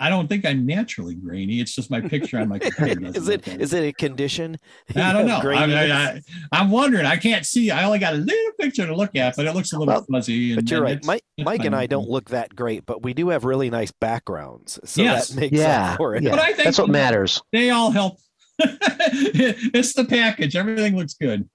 [0.00, 1.60] I don't think I'm naturally grainy.
[1.60, 3.06] It's just my picture on my computer.
[3.14, 4.56] is it look like is it a condition?
[4.96, 5.38] I don't know.
[5.38, 6.22] I, Graininess?
[6.50, 7.06] I, am wondering.
[7.06, 7.70] I can't see.
[7.70, 10.06] I only got a little picture to look at, but it looks a little Well,
[10.10, 10.52] fuzzy.
[10.52, 10.92] And, But you're and right.
[10.96, 11.76] it's- Mike, it's Mike and.
[11.76, 14.80] I don't look that great, but we do have really nice backgrounds.
[14.84, 15.28] So Yes.
[15.28, 16.22] that makes yeah, up for it.
[16.24, 16.30] yeah.
[16.30, 17.40] But I think- that's what matters.
[17.52, 18.18] They all help.
[18.58, 20.56] it's the package.
[20.56, 21.48] Everything looks good.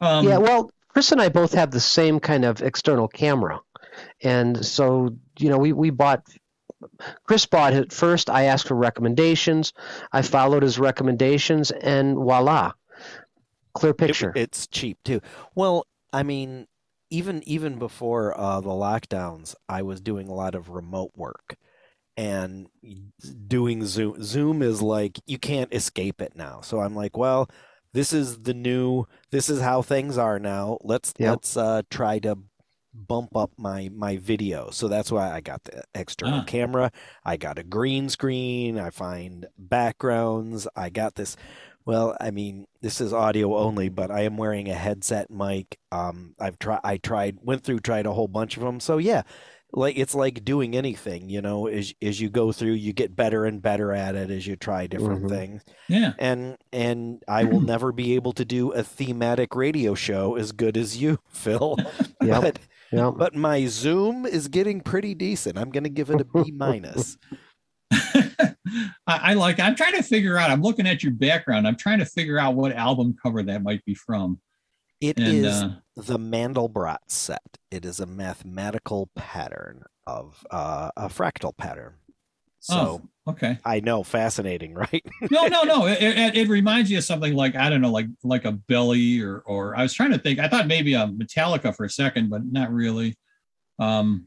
[0.00, 3.60] Um, yeah, well, Chris and I both have the same kind of external camera,
[4.22, 6.22] and so you know, we we bought.
[7.24, 8.28] Chris bought it first.
[8.28, 9.72] I asked for recommendations.
[10.12, 12.72] I followed his recommendations, and voila,
[13.74, 14.32] clear It- picture.
[14.36, 15.20] it's cheap too.
[15.54, 16.66] Well, I mean,
[17.10, 21.56] even even before uh, the lockdowns, I was doing a lot of remote work
[22.16, 22.68] and
[23.46, 24.22] doing Zoom.
[24.22, 26.60] Zoom is like you can't escape it now.
[26.62, 27.48] So I'm like, well,
[27.92, 29.04] this is the new.
[29.30, 30.78] This is how things are now.
[30.82, 31.30] Let's Yep.
[31.30, 32.38] let's uh, try to
[32.94, 34.70] bump up my my video.
[34.70, 36.44] So that's why I got the external Ah.
[36.44, 36.90] camera.
[37.24, 38.78] I got a green screen.
[38.78, 40.66] I find backgrounds.
[40.76, 41.36] I got this.
[41.84, 45.78] Well, I mean, this is audio only, but I am wearing a headset mic.
[45.92, 48.80] Um, I've tried, I tried, went through, tried a whole bunch of them.
[48.80, 49.22] So yeah,
[49.72, 53.44] like it's like doing anything, you know, as as you go through, you get better
[53.44, 55.28] and better at it as you try different Mhm.
[55.28, 55.62] things.
[55.88, 56.12] yeah.
[56.18, 60.76] And and I will never be able to do a thematic radio show as good
[60.76, 61.76] as you, Phil.
[62.22, 62.42] Yep.
[62.42, 62.58] But
[62.92, 63.14] Yep.
[63.18, 65.58] but my Zoom is getting pretty decent.
[65.58, 67.18] I'm gonna give it a B minus.
[67.92, 68.54] I,
[69.06, 69.60] I like.
[69.60, 70.50] I'm trying to figure out.
[70.50, 71.66] I'm looking at your background.
[71.66, 74.40] I'm trying to figure out what album cover that might be from.
[75.00, 77.58] It And is uh, the Mandelbrot set.
[77.70, 81.94] It is a mathematical pattern of uh, a fractal pattern.
[82.60, 83.58] So oh, okay.
[83.64, 85.04] I know, fascinating, right?
[85.30, 85.86] No, no, no.
[85.86, 89.20] It, it, it reminds you of something like I don't know, like like a belly
[89.20, 90.38] or or I was trying to think.
[90.38, 93.16] I thought maybe a Metallica for a second, but not really.
[93.78, 94.26] Um,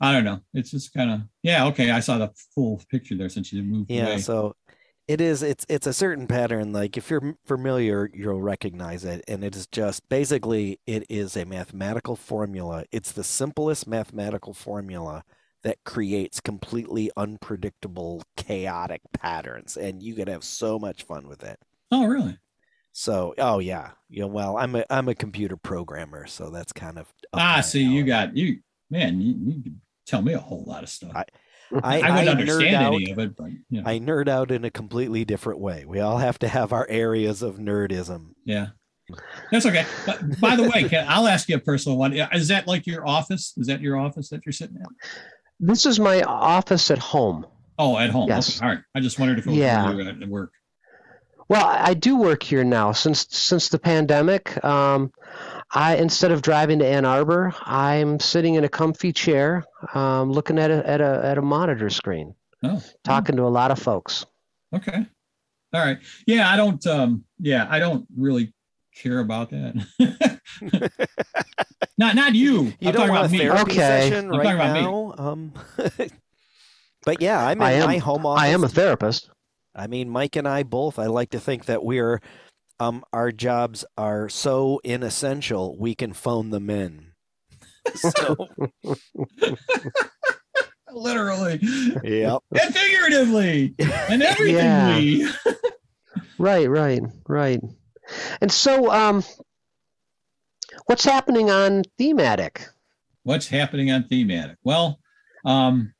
[0.00, 0.40] I don't know.
[0.54, 1.66] It's just kind of yeah.
[1.66, 4.06] Okay, I saw the full picture there since you moved yeah.
[4.06, 4.18] away.
[4.18, 4.56] So
[5.10, 5.42] it is.
[5.42, 6.72] It's it's a certain pattern.
[6.72, 9.24] Like if you're familiar, you'll recognize it.
[9.26, 12.84] And it is just basically it is a mathematical formula.
[12.92, 15.24] It's the simplest mathematical formula
[15.64, 21.58] that creates completely unpredictable, chaotic patterns, and you can have so much fun with it.
[21.90, 22.38] oh, really?
[22.92, 24.24] So, oh yeah, yeah.
[24.24, 28.36] Well, I'm a I'm a computer programmer, so that's kind of Ah, see, you got
[28.36, 28.58] you,
[28.90, 29.20] man.
[29.20, 29.72] You, you
[30.06, 31.12] tell me a whole lot of stuff.
[31.16, 31.24] I-
[31.82, 32.94] I, I, wouldn't I understand nerd out.
[32.94, 35.84] any of it, but you know, I nerd out in a completely different way.
[35.84, 38.34] We all have to have our areas of nerdism.
[38.44, 38.68] yeah.
[39.50, 39.84] That's okay.
[40.06, 42.12] But by the way, Ken, I'll ask you a personal one.
[42.12, 43.52] Is that like your office?
[43.56, 44.86] Is that your office that you're sitting at?
[45.58, 47.44] This is my office at home.
[47.76, 48.28] Oh, at home.
[48.28, 48.58] Yes.
[48.58, 48.64] Okay.
[48.66, 48.84] All right.
[48.94, 49.84] I just wondered if it was Yeah.
[49.88, 50.52] where you were at work.
[51.48, 54.64] Well, I I do work here now since since the pandemic.
[54.64, 55.10] Um,
[55.72, 59.64] I instead of driving to Ann Arbor, I'm sitting in a comfy chair,
[59.94, 62.34] um, looking at a at a at a monitor screen,
[62.64, 64.26] Oh, talking to a lot of folks.
[64.74, 65.06] okay.
[65.72, 65.98] All right.
[66.26, 66.84] Yeah, I don't.
[66.86, 68.52] Um, yeah, I don't really
[68.96, 70.90] care about that.
[71.98, 72.62] not not you.
[72.80, 73.38] You I'm don't talking want about a me.
[73.38, 73.74] therapy Okay.
[73.76, 74.82] session I'm right talking about me.
[74.82, 75.14] now?
[75.18, 75.52] Um,
[77.06, 78.42] But yeah, I'm in I am- my home office.
[78.42, 79.30] I am a therapist.
[79.74, 80.98] I mean, Mike and I both.
[80.98, 82.20] I like to think that we're,
[82.80, 87.06] um, our jobs are so inessential we can phone them in.
[87.94, 88.36] So,
[90.92, 91.58] Literally
[92.04, 92.42] yep.
[92.52, 95.24] and figuratively and everythingly.
[96.38, 97.60] Right, right, right.
[98.40, 99.22] And so, um,
[100.86, 102.66] what's happening on thematic?
[103.24, 104.56] What's happening on thematic?
[104.64, 105.00] Well,
[105.44, 105.92] um,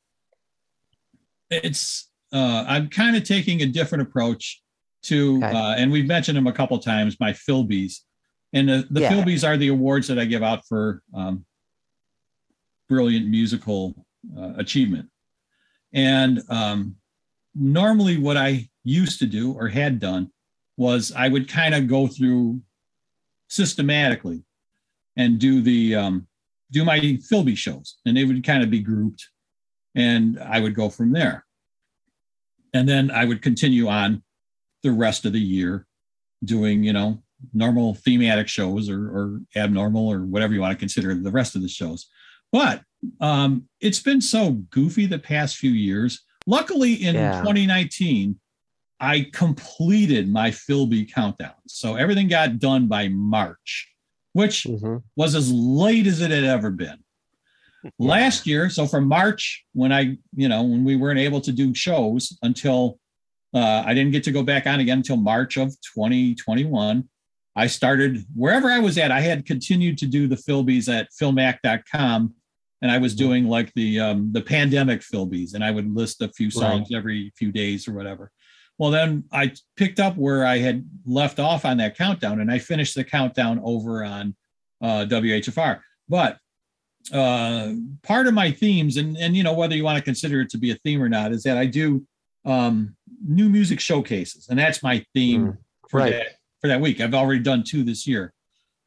[1.50, 4.62] it's uh, I'm kind of taking a different approach
[5.02, 5.46] to, Okay.
[5.46, 7.18] uh, and we've mentioned them a couple times.
[7.20, 8.00] My Philbies,
[8.52, 9.12] and the, the Yeah.
[9.12, 11.44] Philbies are the awards that I give out for um,
[12.88, 14.06] brilliant musical
[14.36, 15.08] uh, achievement.
[15.92, 16.96] And um,
[17.54, 20.30] normally, what I used to do or had done
[20.76, 22.60] was I would kind of go through
[23.48, 24.44] systematically
[25.16, 26.26] and do the um,
[26.70, 29.28] do my Philby shows, and they would kind of be grouped,
[29.94, 31.44] and I would go from there.
[32.72, 34.22] And then I would continue on
[34.82, 35.86] the rest of the year
[36.44, 41.14] doing, you know, normal thematic shows or, or abnormal or whatever you want to consider
[41.14, 42.06] the rest of the shows.
[42.52, 42.82] But
[43.20, 46.22] um, it's been so goofy the past few years.
[46.46, 47.38] Luckily, in Yeah.
[47.40, 48.38] 2019,
[48.98, 51.54] I completed my Philby countdown.
[51.66, 53.90] So everything got done by March,
[54.34, 56.98] which hmm was as late as it had ever been.
[57.98, 61.74] Last year, so from March, when I, you know, when we weren't able to do
[61.74, 62.98] shows until
[63.52, 67.08] uh, I didn't get to go back on again until March of 2021.
[67.56, 69.10] I started wherever I was at.
[69.10, 72.34] I had continued to do the Philbies at philmaq.com,
[72.80, 76.28] and I was doing like the um, the pandemic Philbies, and I would list a
[76.28, 78.30] few songs every few days or whatever.
[78.78, 82.58] Well, then I picked up where I had left off on that countdown, and I
[82.58, 84.34] finished the countdown over on
[84.80, 85.80] uh, WHFR.
[86.08, 86.38] But
[87.12, 90.50] uh, part of my themes, and and you know whether you want to consider it
[90.50, 92.06] to be a theme or not, is that I do
[92.44, 95.56] um, new music showcases, and that's my theme
[95.88, 96.10] for right.
[96.12, 96.26] that
[96.60, 97.00] for that week.
[97.00, 98.32] I've already done two this year.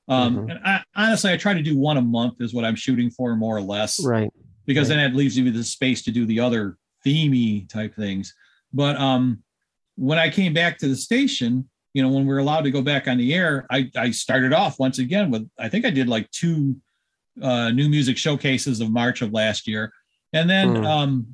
[0.07, 0.51] Um, Mhm.
[0.51, 3.35] and I, honestly, I try to do one a month is what I'm shooting for,
[3.35, 4.29] more or less Right.
[4.65, 4.97] because Right.
[4.97, 8.33] then it leaves you with the space to do the other themey type things.
[8.73, 9.41] But um,
[9.95, 12.81] when I came back to the station, you know, when we are allowed to go
[12.81, 16.07] back on the air, I, I started off once again with I think I did
[16.09, 16.75] like two
[17.41, 19.91] uh, new music showcases of March of last year,
[20.33, 20.83] and then Hmm.
[20.85, 21.27] um,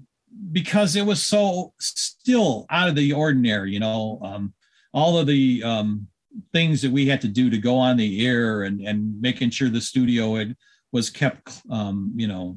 [0.52, 4.54] because it was so still out of the ordinary, you know, um,
[4.94, 6.08] all of the um,
[6.54, 9.70] things that we had to do to go on the air and and making sure
[9.70, 10.56] the studio had
[10.92, 12.56] was kept um, you know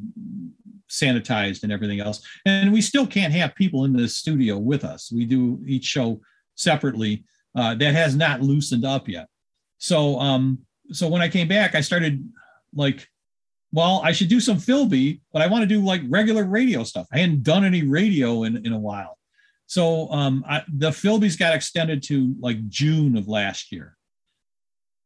[0.88, 2.26] sanitized and everything else.
[2.44, 5.10] And we still can't have people in the studio with us.
[5.10, 6.20] We do each show
[6.54, 7.24] separately
[7.56, 9.28] uh, that has not loosened up yet.
[9.78, 10.58] So um
[10.90, 12.28] so when i came back i started
[12.74, 13.08] like
[13.72, 17.06] well i should do some philby but i want to do like regular radio stuff
[17.12, 19.18] i hadn't done any radio in in a while
[19.66, 20.90] so um I, the
[21.38, 23.96] got extended to like june of last year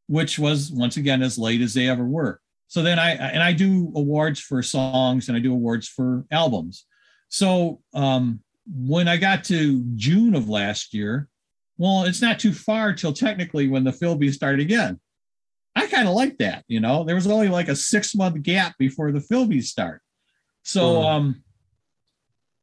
[0.07, 3.53] which was once again as late as they ever were so then I and I
[3.53, 6.85] do awards for songs and I do awards for albums.
[7.29, 11.29] So um, when I got to June of last year,
[11.77, 14.99] well, it's not too far till technically when the Philbies started again.
[15.77, 17.03] I kind of like that, you know.
[17.03, 20.01] There was only like a six month gap before the Philbies start.
[20.63, 21.05] So Mhm.
[21.09, 21.43] um,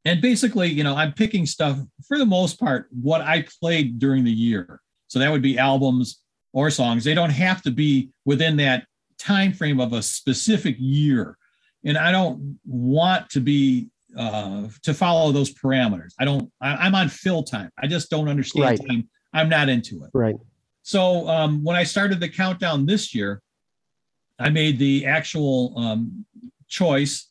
[0.05, 4.25] and basically, you know, I'm picking stuff for the most part what I played during
[4.25, 4.81] the year.
[5.09, 6.21] So that would be albums
[6.53, 7.05] or songs.
[7.05, 8.87] They don't have to be within that
[9.19, 11.39] time frame of a specific year
[11.85, 13.89] and i don't want to be
[14.19, 18.29] uh to follow those parameters i don't I, i'm on fill time i just don't
[18.29, 18.87] understand Right.
[18.89, 20.35] time i'm not into it Right.
[20.85, 23.43] So um when i started the countdown this year
[24.39, 26.25] i made the actual um
[26.69, 27.31] choice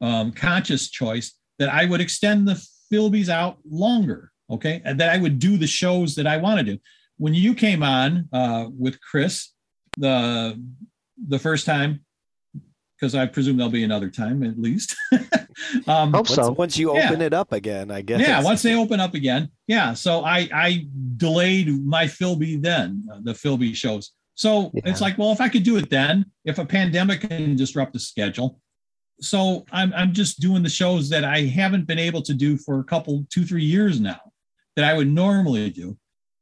[0.00, 2.60] um conscious choice that i would extend the
[2.92, 4.80] philbies out longer okay?
[4.84, 6.78] And that i would do the shows that i want to do.
[7.18, 9.52] When you came on uh with chris
[9.96, 10.60] the
[11.28, 12.04] the first time
[12.98, 14.96] because I presume there'll be another time at least.
[15.86, 16.52] um, Hope Once, so.
[16.52, 17.08] once you Yeah.
[17.08, 18.20] open it up again, I guess.
[18.20, 19.94] yeah, once they open up again, yeah.
[19.94, 20.86] So I I
[21.16, 24.12] delayed my Philby then uh, the Philby shows.
[24.34, 24.82] So Yeah.
[24.86, 27.98] it's like, well, if I could do it then, if a pandemic can disrupt the
[28.00, 28.60] schedule,
[29.20, 32.80] so I'm I'm just doing the shows that I haven't been able to do for
[32.80, 34.20] a couple two three years now
[34.76, 35.96] that I would normally do,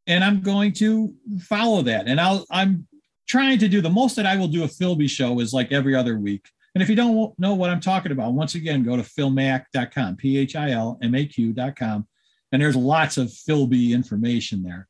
[0.07, 2.07] and I'm going to follow that.
[2.09, 2.87] And I'll I'm
[3.27, 5.95] trying to do the most that I will do a Philby show is like every
[5.95, 6.49] other week.
[6.75, 10.39] And if you don't know what I'm talking about, once again, go to philmaq.com, P
[10.39, 12.07] H I L M A Q.com.
[12.53, 14.89] And there's lots of Philby information there.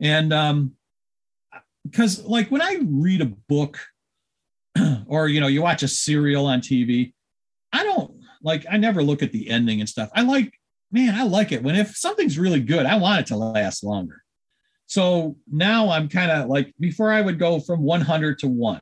[0.00, 0.74] And um,
[1.84, 3.78] because like when I read a book
[5.06, 7.12] or, you know, you watch a serial on TV,
[7.72, 8.12] I don't
[8.42, 10.10] like, I never look at the ending and stuff.
[10.14, 10.52] I like
[10.94, 11.62] man, I like it.
[11.62, 14.22] When if something's really good, I want it to last longer.
[14.86, 18.80] So now I'm kind of like before I would go from 100 to one.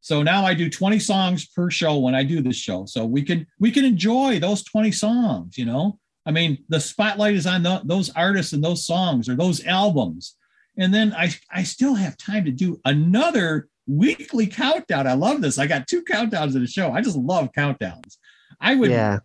[0.00, 2.86] So now I do 20 songs per show when I do this show.
[2.86, 5.98] So we can we can enjoy those 20 songs, you know.
[6.24, 10.36] I mean, the spotlight is on the, those artists and those songs or those albums.
[10.76, 15.06] And then I I still have time to do another weekly countdown.
[15.06, 15.58] I love this.
[15.58, 16.92] I got two countdowns in the show.
[16.92, 18.16] I just love countdowns.
[18.60, 19.18] I would yeah.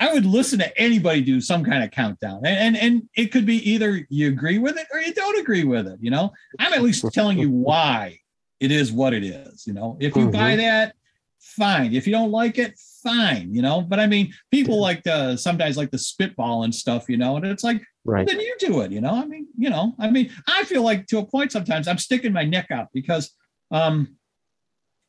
[0.00, 2.42] I would listen to anybody do some kind of countdown.
[2.44, 5.64] And, and and it could be either you agree with it or you don't agree
[5.64, 5.98] with it.
[6.00, 8.20] You know, I'm at least telling you why
[8.60, 9.66] it is what it is.
[9.66, 10.32] You know, if you mm-hmm.
[10.32, 10.94] buy that,
[11.40, 11.94] fine.
[11.94, 13.52] If you don't like it, fine.
[13.52, 17.08] You know, but I mean, people like to sometimes like the spitball and stuff.
[17.08, 18.26] You know, and it's like, right.
[18.26, 18.92] Then you do it.
[18.92, 21.88] You know, I mean, you know, I mean, I feel like to a point sometimes
[21.88, 23.32] I'm sticking my neck out because,
[23.72, 24.16] um,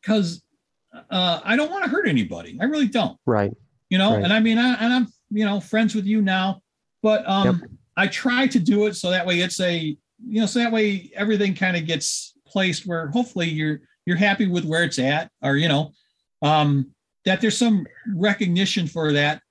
[0.01, 0.41] because
[1.11, 2.57] uh, I don't want to hurt anybody.
[2.59, 3.17] I really don't.
[3.25, 3.51] Right.
[3.89, 4.23] You know, right.
[4.23, 6.61] and I mean, I, and I'm you know friends with you now,
[7.01, 7.69] but um, yep.
[7.97, 11.11] I try to do it so that way it's a you know so that way
[11.15, 15.55] everything kind of gets placed where hopefully you're you're happy with where it's at or
[15.55, 15.91] you know
[16.41, 16.89] um
[17.25, 17.85] that there's some
[18.15, 19.41] recognition for that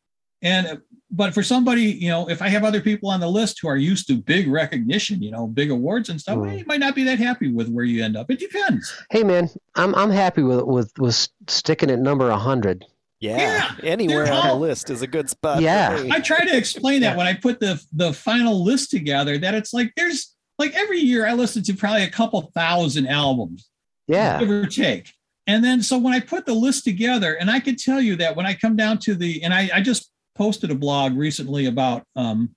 [0.42, 3.68] and but for somebody you know if i have other people on the list who
[3.68, 6.58] are used to big recognition you know big awards and stuff mm.
[6.58, 9.48] you might not be that happy with where you end up it depends hey man
[9.76, 12.84] i'm i'm happy with with with sticking at number 100
[13.20, 15.60] yeah, yeah anywhere on the list is a good spot.
[15.60, 19.38] Yeah, I try to explain that when I put the the final list together.
[19.38, 23.68] That it's like there's like every year I listen to probably a couple thousand albums.
[24.06, 24.38] Yeah.
[24.40, 25.12] Give or take.
[25.46, 28.36] And then so when I put the list together, and I could tell you that
[28.36, 32.04] when I come down to the and I, I just posted a blog recently about
[32.14, 32.54] um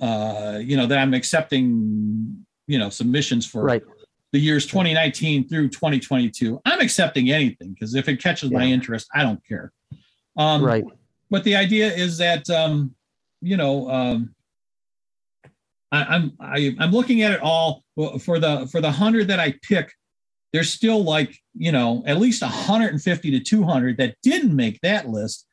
[0.00, 3.82] uh you know that I'm accepting you know submissions for right.
[4.32, 6.60] the years 2019 through 2022.
[6.64, 8.58] I'm accepting anything because if it catches yeah.
[8.58, 9.72] my interest, I don't care.
[10.36, 10.84] Um right.
[11.30, 12.94] But the idea is that um,
[13.40, 14.34] you know, um,
[15.92, 17.84] I, I'm I, am i am looking at it all
[18.20, 19.92] for the for the hundred that I pick.
[20.52, 25.46] There's still like you know at least 150 to 200 that didn't make that list.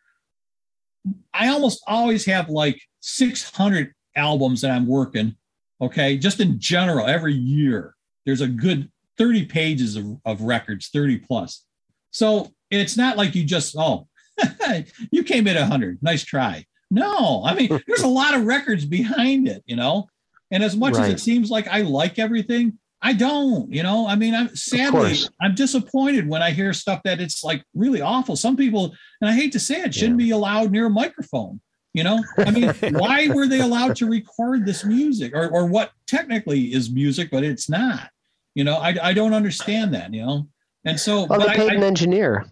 [1.33, 5.35] I almost always have like 600 albums that I'm working.
[5.79, 7.95] Okay, just in general, every year
[8.25, 11.63] there's a good 30 pages of, of records, 30 plus.
[12.11, 14.07] So it's not like you just oh
[15.11, 16.65] you came in 100, nice try.
[16.89, 20.07] No, I mean there's a lot of records behind it, you know.
[20.51, 21.07] And as much right.
[21.07, 24.07] as it seems like I like everything, I don't, you know.
[24.07, 28.35] I mean, I'm sadly I'm disappointed when I hear stuff that it's like really awful.
[28.35, 30.27] Some people, and I hate to say it, shouldn't yeah.
[30.27, 31.61] be allowed near a microphone.
[31.93, 35.91] You know, I mean, why were they allowed to record this music or, or what
[36.05, 38.09] technically is music, but it's not?
[38.55, 40.47] You know, I, I don't understand that, you know.
[40.85, 42.45] And so, well, they paid I, an engineer.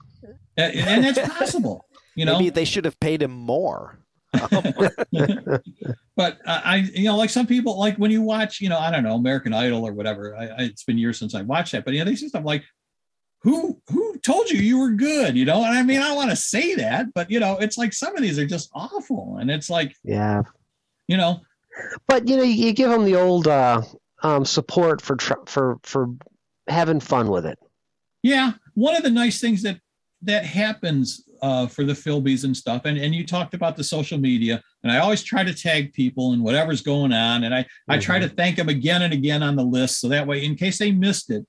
[0.58, 1.86] And that's possible.
[2.16, 4.00] You know, maybe they should have paid him more.
[6.16, 8.92] but uh, I, you know, like some people, like when you watch, you know, I
[8.92, 10.36] don't know, American Idol or whatever.
[10.36, 12.46] I, I, it's been years since I watched that, but you know, they say stuff
[12.46, 12.64] like,
[13.42, 16.36] "Who, who told you you were good?" You know, and I mean, I want to
[16.36, 19.70] say that, but you know, it's like some of these are just awful, and it's
[19.70, 20.44] like, yeah,
[21.08, 21.42] you know.
[22.08, 23.82] But you know, you give them the old uh,
[24.24, 26.08] um, support for tr- for for
[26.68, 27.60] having fun with it.
[28.24, 29.80] Yeah, one of the nice things that
[30.22, 32.86] that happens uh, for the Philbies and stuff.
[32.86, 36.34] And, and you talked about the social media, and I always try to tag people
[36.34, 37.44] and whatever's going on.
[37.44, 37.92] And I, mm-hmm.
[37.92, 38.36] I try to mm-hmm.
[38.36, 40.00] thank them again and again on the list.
[40.00, 41.46] So that way, in case they missed it,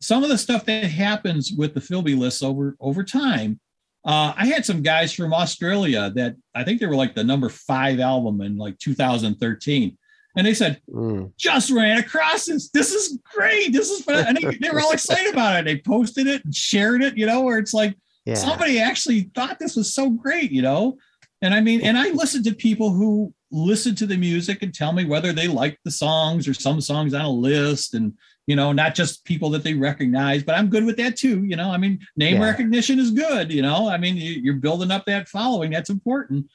[0.00, 3.60] some of the stuff that happens with the Philby lists over, over time,
[4.04, 7.50] uh, I had some guys from Australia that I think they were like the number
[7.50, 9.98] five album in like 2013.
[10.36, 11.32] And they said, mm.
[11.36, 12.70] just ran across this.
[12.70, 13.72] This is great.
[13.72, 14.24] This is fun.
[14.26, 15.64] And they, they were all excited about it.
[15.64, 18.34] They posted it and shared it, you know, where it's like, yeah.
[18.34, 20.98] somebody actually thought this was so great, you know?
[21.42, 24.92] And I mean, and I listen to people who listen to the music and tell
[24.92, 28.12] me whether they like the songs or some songs on a list and,
[28.46, 31.44] you know, not just people that they recognize, but I'm good with that too.
[31.44, 32.44] You know, I mean, name yeah.
[32.44, 35.70] recognition is good, you know, I mean, you're building up that following.
[35.70, 36.46] That's important.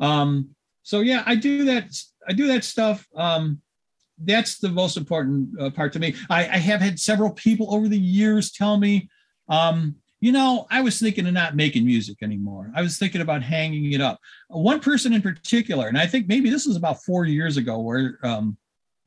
[0.00, 0.50] Um,
[0.82, 1.92] so yeah, I do that.
[2.30, 3.06] I do that stuff.
[3.16, 3.60] Um,
[4.22, 6.14] that's the most important uh, part to me.
[6.28, 9.08] I, I, have had several people over the years tell me,
[9.48, 12.70] um, you know, I was thinking of not making music anymore.
[12.76, 14.20] I was thinking about hanging it up.
[14.48, 18.18] One person in particular, and I think maybe this was about four years ago, where
[18.22, 18.56] um,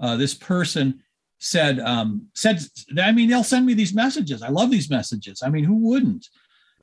[0.01, 1.01] uh, this person
[1.39, 2.59] said, um, said,
[2.99, 4.41] I mean, they'll send me these messages.
[4.41, 5.43] I love these messages.
[5.43, 6.27] I mean, who wouldn't?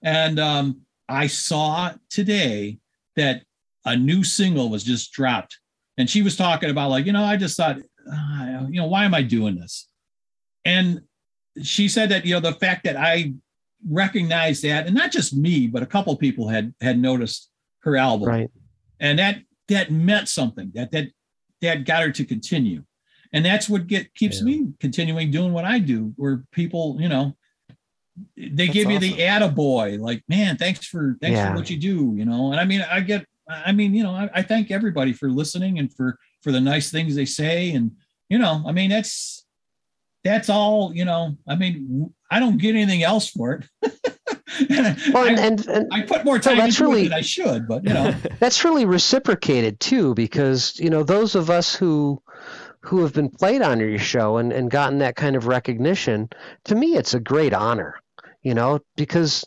[0.02, 2.78] And um, I saw today
[3.16, 3.42] that
[3.84, 5.58] a new single was just dropped,
[6.00, 7.78] and she was talking about like, you know, I just thought,
[8.12, 9.88] uh, you know, why am I doing this?
[10.64, 11.02] And
[11.62, 13.34] she said that you know the fact that I
[13.88, 17.50] recognized that, and not just me, but a couple people had had noticed
[17.80, 18.50] her album, right?
[18.98, 21.08] And that that meant something that that
[21.60, 22.82] that got her to continue
[23.32, 24.44] and that's what get keeps Yeah.
[24.44, 27.36] me continuing doing what i do where people you know
[28.36, 29.54] they That's give you the awesome.
[29.54, 31.50] attaboy like man thanks for thanks Yeah.
[31.50, 34.12] for what you do you know and i mean i get i mean you know
[34.12, 37.72] I, I thank everybody for listening and for for the nice things they say.
[37.72, 37.92] And
[38.28, 39.44] you know i mean that's
[40.24, 43.52] that's all you know i mean i don't get anything else for
[43.82, 43.92] it.
[45.12, 47.84] Well, I, and, and, I put more time into really- it than i should but
[47.84, 48.14] you know.
[48.40, 52.20] That's really reciprocated too because you know those of us who
[52.80, 56.28] who have been played on your show and, and gotten that kind of recognition
[56.64, 57.94] to me it's a great honor
[58.42, 59.46] you know because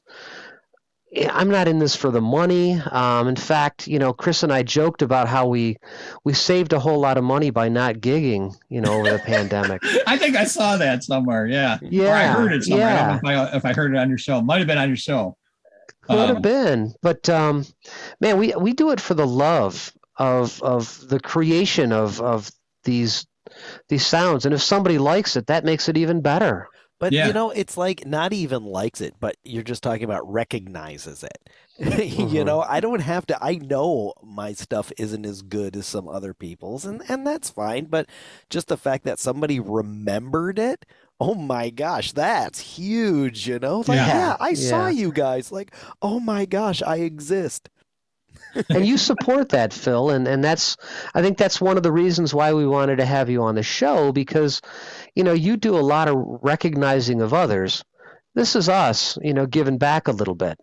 [1.31, 4.63] i'm not in this for the money um, in fact you know chris and i
[4.63, 5.77] joked about how we
[6.23, 9.81] we saved a whole lot of money by not gigging you know over the pandemic
[10.07, 11.47] I think I saw that somewhere.
[11.47, 11.77] Yeah.
[11.81, 12.87] Or I heard it somewhere.
[12.87, 14.41] I yeah know if I, if I heard it on your show.
[14.41, 15.37] Might have been on your show.
[16.01, 17.65] Could Um, have been, but um,
[18.19, 22.51] man, we we do it for the love of of the creation of of
[22.83, 23.25] these
[23.89, 26.67] these sounds, and if somebody likes it, that makes it even better.
[27.03, 27.27] But Yeah.
[27.27, 31.49] you know, it's like not even likes it, but you're just talking about recognizes it.
[31.79, 32.45] you Mhm.
[32.45, 36.33] know, I don't have to I know my stuff isn't as good as some other
[36.33, 38.07] people's and and that's fine, but
[38.49, 40.85] just the fact that somebody remembered it,
[41.19, 43.79] oh my gosh, that's huge, you know?
[43.79, 44.07] Like, Yeah.
[44.07, 45.51] yeah, I saw you guys.
[45.51, 47.69] Like, oh my gosh, I exist.
[48.69, 50.77] and you support that, Phil, and and that's
[51.13, 53.63] I think that's one of the reasons why we wanted to have you on the
[53.63, 54.61] show because,
[55.15, 57.83] you know, you do a lot of recognizing of others.
[58.35, 60.59] This is us, you know, giving back a little bit.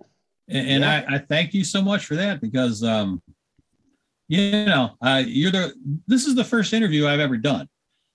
[0.49, 1.05] And, and Yeah.
[1.09, 3.23] I, I thank you so much for that because, um,
[4.29, 5.73] you know, uh, you're the,
[6.07, 7.69] this is the first interview I've ever done.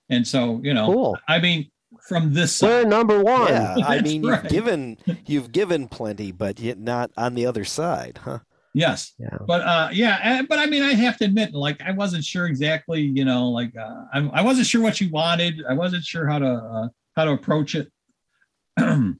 [0.08, 1.18] And so, you know, Cool.
[1.28, 1.70] I mean,
[2.08, 3.48] from this We're side, number one.
[3.48, 4.42] Yeah, I mean, right.
[4.42, 8.40] you've given you've given plenty, but yet not on the other side, huh?
[8.76, 9.14] Yes.
[9.18, 9.38] Yeah.
[9.46, 13.00] But, uh, yeah, but I mean, I have to admit, like, I wasn't sure exactly,
[13.00, 15.64] you know, like, uh, I, I wasn't sure what you wanted.
[15.68, 17.90] I wasn't sure how to, uh, how to approach it.
[18.76, 19.12] I,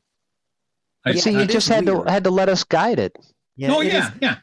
[1.04, 3.16] But Yeah, see, you it just is had to had to let us guide it.
[3.56, 4.36] Yeah, oh it is- yeah, yeah.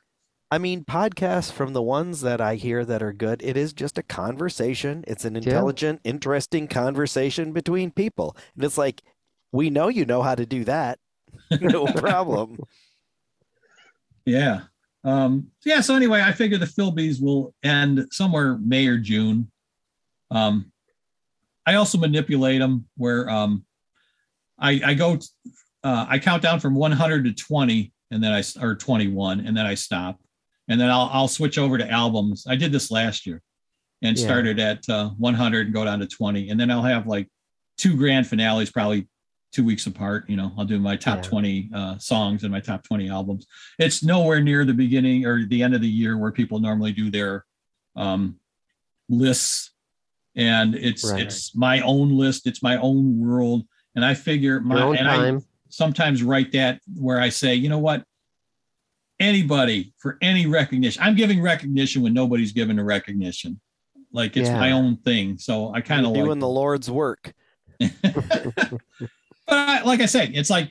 [0.51, 3.97] I mean, podcasts from the ones that I hear that are good, it is just
[3.97, 5.03] a conversation.
[5.07, 8.37] It's an intelligent, interesting conversation between people.
[8.55, 9.01] And it's like,
[9.51, 10.99] we know you know how to do that.
[11.59, 12.59] No problem.
[14.25, 14.61] Yeah.
[15.03, 15.81] Um, so yeah.
[15.81, 19.51] So anyway, I figure the Philbies will end somewhere May or June.
[20.31, 20.71] Um,
[21.65, 23.65] I also manipulate them where um,
[24.59, 25.17] I, I go,
[25.83, 29.65] uh, I count down from 100 to 20, and then I or 21, and then
[29.65, 30.19] I stop,
[30.67, 32.45] and then I'll I'll switch over to albums.
[32.47, 33.41] I did this last year,
[34.01, 34.25] and Yeah.
[34.25, 37.29] started at uh, 100 and go down to 20, and then I'll have like
[37.77, 39.07] two grand finales, probably
[39.53, 40.25] two weeks apart.
[40.27, 41.29] You know, I'll do my top Yeah.
[41.29, 43.45] 20 uh, songs and my top 20 albums
[43.79, 47.09] it's nowhere near the beginning or the end of the year where people normally do
[47.11, 47.45] their
[47.95, 48.35] um,
[49.09, 49.71] lists
[50.35, 51.21] and it's Right.
[51.21, 53.63] it's my own list it's my own world
[53.95, 55.39] and i figure my Your own and I
[55.69, 58.03] sometimes write that where i say you know what
[59.19, 63.59] anybody for any recognition i'm giving recognition when nobody's giving a recognition
[64.11, 64.59] like it's Yeah.
[64.59, 67.31] my own thing so i kind of like doing the Lord's work.
[69.47, 70.69] but I, like I said, it's like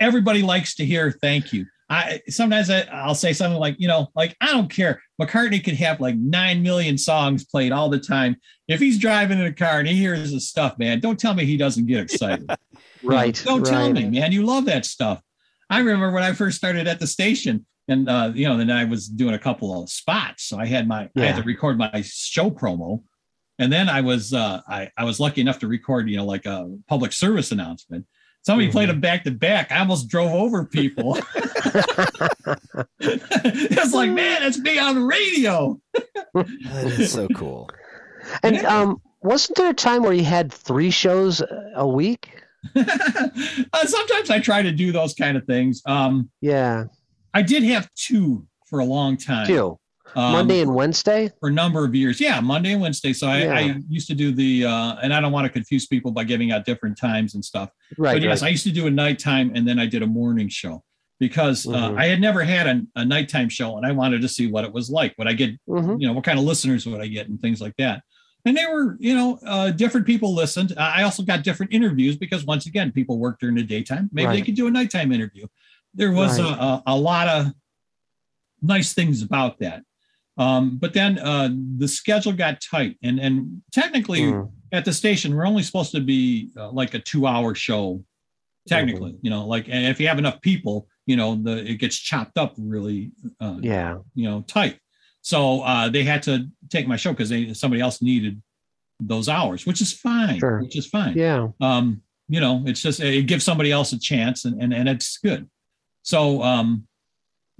[0.00, 1.66] everybody likes to hear thank you.
[1.90, 5.02] I sometimes I, I'll say something like, you know, like I don't care.
[5.20, 8.36] McCartney could have like nine million songs played all the time.
[8.68, 11.44] If he's driving in a car and he hears his stuff, man, don't tell me
[11.44, 12.50] he doesn't get excited.
[13.04, 13.40] Right.
[13.44, 14.32] Don't tell me, man.
[14.32, 15.20] You love that stuff.
[15.68, 18.84] I remember when I first started at the station, and uh, you know, then I
[18.84, 20.44] was doing a couple of spots.
[20.44, 23.02] So I had my I had to record my show promo.
[23.58, 26.44] And then I was uh I, I was lucky enough to record, you know, like
[26.46, 28.06] a public service announcement.
[28.42, 29.72] Somebody played them back to back.
[29.72, 31.16] I almost drove over people.
[33.00, 35.80] it's like, man, it's me on radio.
[36.34, 37.68] That is so cool.
[38.42, 38.80] And Yeah.
[38.80, 41.42] um, wasn't there a time where you had three shows
[41.74, 42.42] a week?
[42.76, 45.82] Uh, sometimes I try to do those kind of things.
[45.86, 46.84] Um, Yeah,
[47.34, 49.46] I did have two for a long time.
[49.46, 49.78] two.
[50.16, 51.30] Um, Monday and Wednesday.
[51.40, 52.20] for a number of years.
[52.20, 53.12] Yeah, Monday and Wednesday.
[53.12, 53.54] So I, Yeah.
[53.54, 56.52] I used to do the, uh, and I don't want to confuse people by giving
[56.52, 57.70] out different times and stuff.
[57.98, 58.14] Right.
[58.14, 58.48] but yes, right.
[58.48, 60.82] I used to do a nighttime and then I did a morning show
[61.20, 61.98] because uh, Mhm.
[61.98, 64.72] I had never had a, a nighttime show and I wanted to see what it
[64.72, 65.14] was like.
[65.18, 66.00] Would I get, Mhm.
[66.00, 68.02] you know, what kind of listeners would I get and things like that.
[68.46, 70.74] And they were, you know, uh, different people listened.
[70.76, 74.10] I also got different interviews because once again, people work during the daytime.
[74.12, 75.46] Maybe they could do a nighttime interview.
[75.94, 76.50] There was Right.
[76.52, 77.52] a, a, a lot of
[78.60, 79.82] nice things about that.
[80.36, 81.48] Um, but then uh,
[81.78, 84.50] the schedule got tight, and and technically Mm.
[84.72, 88.04] at the station we're only supposed to be uh, like a two-hour show,
[88.68, 89.12] technically.
[89.12, 89.24] Mm-hmm.
[89.26, 92.54] You know, like if you have enough people, you know, the it gets chopped up
[92.58, 93.98] really, uh, Yeah.
[94.14, 94.78] you know, tight.
[95.22, 98.42] so uh, they had to take my show because they somebody else needed
[99.00, 100.38] those hours, which is fine.
[100.40, 100.60] Sure.
[100.62, 101.16] Which is fine.
[101.16, 101.48] Yeah.
[101.60, 105.18] Um, you know, it's just it gives somebody else a chance, and and, and it's
[105.18, 105.48] good.
[106.02, 106.86] So um,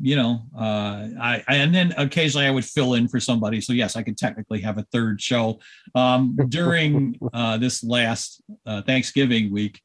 [0.01, 3.61] you know, uh, I, I and then occasionally I would fill in for somebody.
[3.61, 5.61] So yes, I could technically have a third show.
[5.95, 9.81] Um, during uh, this last uh, Thanksgiving week,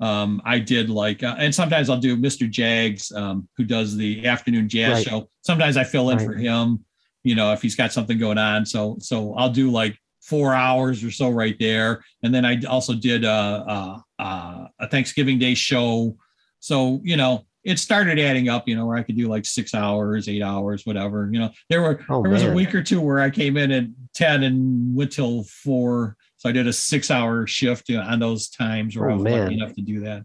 [0.00, 2.48] um, I did like, uh, and sometimes I'll do Mr.
[2.48, 5.06] Jags, um, who does the afternoon jazz Right.
[5.06, 5.30] show.
[5.42, 6.26] Sometimes I fill in Right.
[6.26, 6.84] for him,
[7.24, 8.64] you know, if he's got something going on.
[8.64, 12.94] So so I'll do like four hours or so right there, and then I also
[12.94, 16.16] did a a, a, a Thanksgiving Day show.
[16.60, 19.74] So you know, it started adding up, you know, where I could do like six
[19.74, 21.28] hours, eight hours, whatever.
[21.32, 23.70] You know, there were Oh, there was a week or two where I came in
[23.70, 23.84] at
[24.14, 26.16] 10 and went till four.
[26.38, 29.14] So I did a six hour shift you know, on those times where Oh, I
[29.16, 29.40] was man.
[29.42, 30.24] lucky enough to do that.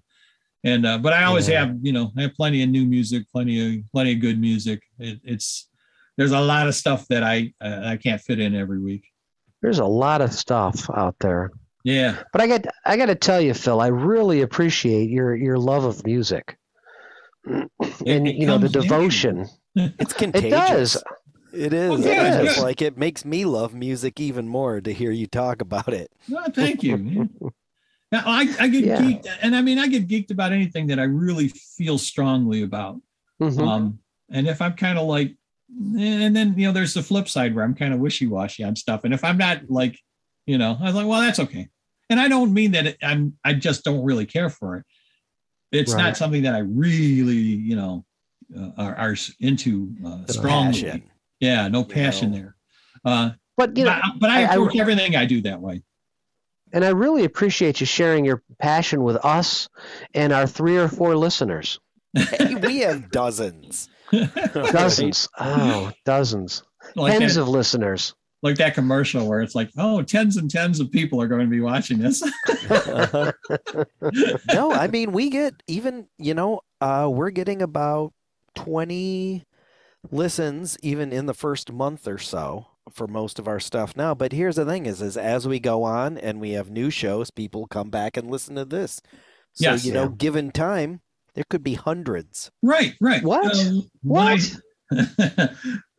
[0.63, 1.65] And, uh, but I always Yeah.
[1.65, 4.81] have, you know, I have plenty of new music, plenty of, plenty of good music.
[4.99, 5.67] It, it's,
[6.17, 9.03] there's a lot of stuff that I, uh, I can't fit in every week.
[9.61, 11.51] There's a lot of stuff out there.
[11.83, 12.23] Yeah.
[12.31, 15.83] But I got I got to tell you, Phil, I really appreciate your your love
[15.83, 16.57] of music.
[17.45, 19.47] And you know the devotion.
[19.75, 20.51] It's It contagious.
[20.51, 21.03] does.
[21.53, 21.89] It is.
[21.89, 22.63] Well, yeah, it's yeah.
[22.63, 26.11] like it makes me love music even more to hear you talk about it.
[26.29, 27.29] Well, thank you.
[28.11, 29.01] Now, I, I get Yeah.
[29.01, 33.01] geeked, and I mean, I get geeked about anything that I really feel strongly about.
[33.41, 33.67] Mhm.
[33.67, 33.99] Um,
[34.29, 35.35] and if I'm kind of like,
[35.97, 39.03] and then you know, there's the flip side where I'm kind of wishy-washy on stuff.
[39.03, 39.97] And if I'm not like,
[40.45, 41.69] you know, I was like, well, that's okay.
[42.07, 44.85] And I don't mean that it, I'm, I just don't really care for it.
[45.73, 46.03] It's Right.
[46.03, 48.05] not something that I really, you know,
[48.57, 50.81] uh, are, are into uh, The strongly.
[50.83, 51.03] passion.
[51.39, 52.37] Yeah, no passion know.
[52.37, 52.55] there.
[53.03, 55.83] Uh, but you know, but, but I, I- I- everything I do that way.
[56.71, 59.67] and I really appreciate you sharing your passion with us
[60.13, 61.79] and our three or four listeners.
[62.15, 63.89] Hey, we have dozens.
[64.53, 65.27] Dozens.
[65.39, 66.61] Oh, dozens.
[66.95, 68.13] like Tens that, of listeners.
[68.43, 71.47] Like that commercial where it's like, oh, tens and tens of people are going to
[71.47, 72.21] be watching this.
[74.53, 78.13] no, I mean we get even you know uh, we're getting about
[78.55, 79.43] twenty
[80.11, 84.13] listens even in the first month or so for most of our stuff now.
[84.13, 87.31] But here's the thing: is is as we go on and we have new shows,
[87.31, 89.01] people come back and listen to this.
[89.53, 89.85] So Yes.
[89.85, 90.15] you know, Yeah.
[90.17, 91.01] given time,
[91.35, 92.51] there could be hundreds.
[92.61, 93.23] right, right.
[93.23, 93.55] What?
[93.57, 94.55] Um, What?
[94.91, 95.49] my-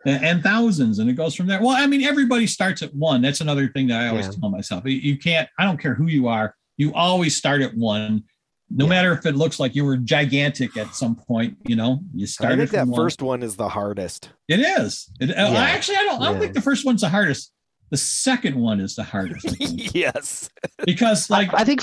[0.05, 1.61] and thousands, and it goes from there.
[1.61, 3.23] Well, I mean, everybody starts at one.
[3.23, 4.33] That's another thing that I always Yeah.
[4.41, 4.85] tell myself.
[4.85, 5.49] You- You can't.
[5.59, 6.55] I don't care who you are.
[6.77, 8.25] You always start at one.
[8.71, 8.89] No Yeah.
[8.91, 12.55] matter if it looks like you were gigantic at some point, you know, you started
[12.63, 13.01] I started think that one.
[13.01, 14.31] first one is the hardest.
[14.49, 15.09] It is.
[15.21, 15.59] It, uh, Yeah.
[15.59, 16.23] Actually, I don't.
[16.23, 17.53] I don't think the first one's the hardest.
[17.91, 19.47] The second one is the hardest
[19.95, 20.49] yes.
[20.85, 21.83] because, like, I, I think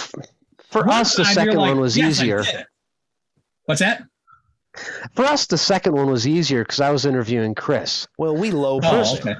[0.69, 2.43] for us the second like, one was "Yes, easier.
[3.65, 4.03] What's that?
[5.15, 8.07] For us the second one was easier because I was interviewing Chris.
[8.18, 9.22] Well, we low Oh, pushed.
[9.26, 9.35] okay.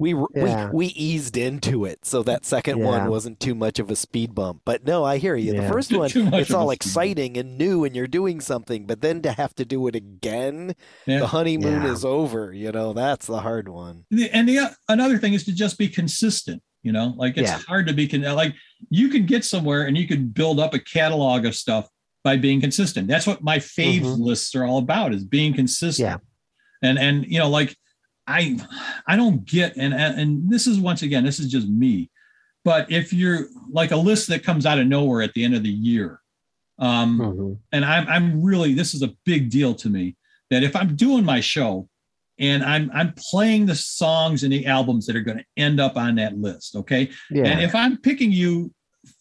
[0.00, 0.70] We, Yeah.
[0.70, 2.84] we we eased into it, so that second Yeah.
[2.84, 4.60] one wasn't too much of a speed bump.
[4.64, 5.54] But no, I hear you.
[5.60, 6.72] The first one, it's all speed bump.
[6.72, 8.86] exciting and new, and you're doing something.
[8.86, 10.74] But then to have to do it again,
[11.06, 11.18] Yeah.
[11.18, 11.92] the honeymoon Yeah.
[11.92, 12.52] is over.
[12.52, 14.04] You know, that's the hard one.
[14.12, 17.50] The- and the uh, another thing is to just be consistent you know like it's
[17.50, 17.58] Yeah.
[17.66, 18.54] hard to be con- like
[18.88, 21.88] you can get somewhere and you can build up a catalog of stuff
[22.24, 24.18] by being consistent that's what my fave Mhm.
[24.20, 26.88] lists are all about is being consistent Yeah.
[26.88, 27.76] and and you know like
[28.26, 28.58] i
[29.06, 32.10] i don't get and and this is once again this is just me
[32.64, 35.62] but if you're like a list that comes out of nowhere at the end of
[35.62, 36.20] the year
[36.78, 37.58] um Mhm.
[37.72, 40.16] and I'm I'm really this is a big deal to me
[40.50, 41.88] that if I'm doing my show
[42.38, 45.96] and I'm I'm playing the songs and the albums that are going to end up
[45.96, 47.10] on that list, okay?
[47.30, 48.72] And if I'm picking you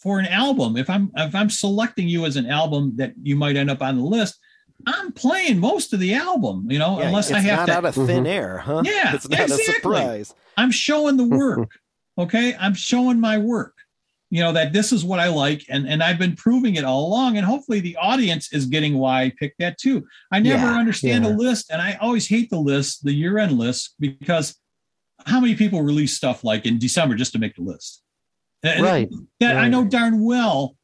[0.01, 3.55] for an album, if I'm if I'm selecting you as an album that you might
[3.55, 4.37] end up on the list,
[4.85, 7.77] I'm playing most of the album, you know, Yeah, unless I it's have not to
[7.77, 8.27] out of thin Mhm.
[8.27, 8.81] air, huh?
[8.85, 9.73] Yeah, it's not exactly.
[9.73, 10.33] a surprise.
[10.55, 11.69] I'm showing the work.
[12.17, 12.55] Okay.
[12.59, 13.73] I'm showing my work.
[14.29, 15.63] You know, that this is what I like.
[15.69, 17.37] And, and I've been proving it all along.
[17.37, 20.05] And hopefully the audience is getting why I picked that too.
[20.31, 21.31] I never Yeah, understand yeah.
[21.31, 21.71] a list.
[21.71, 24.55] And I always hate the list, the year end list, because
[25.25, 28.01] how many people release stuff like in December just to make the list?
[28.63, 29.09] And Right.
[29.39, 30.75] That I know darn well.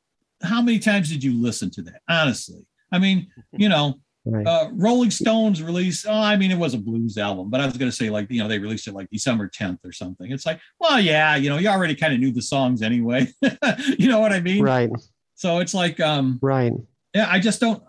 [0.41, 2.01] How many times did you listen to that?
[2.09, 2.65] Honestly.
[2.91, 3.95] I mean, you know,
[4.25, 4.47] Right.
[4.47, 6.05] uh, Rolling Stones released.
[6.07, 8.31] Oh, I mean, it was a blues album, but I was going to say like
[8.31, 10.31] you know they released it like December 10th or something.
[10.31, 13.27] It's like, well, yeah, you know, you already kind of knew the songs anyway.
[13.97, 14.63] you know what I mean?
[14.63, 14.89] right.
[15.35, 16.71] So it's like, um, Right.
[17.13, 17.83] yeah, I just don't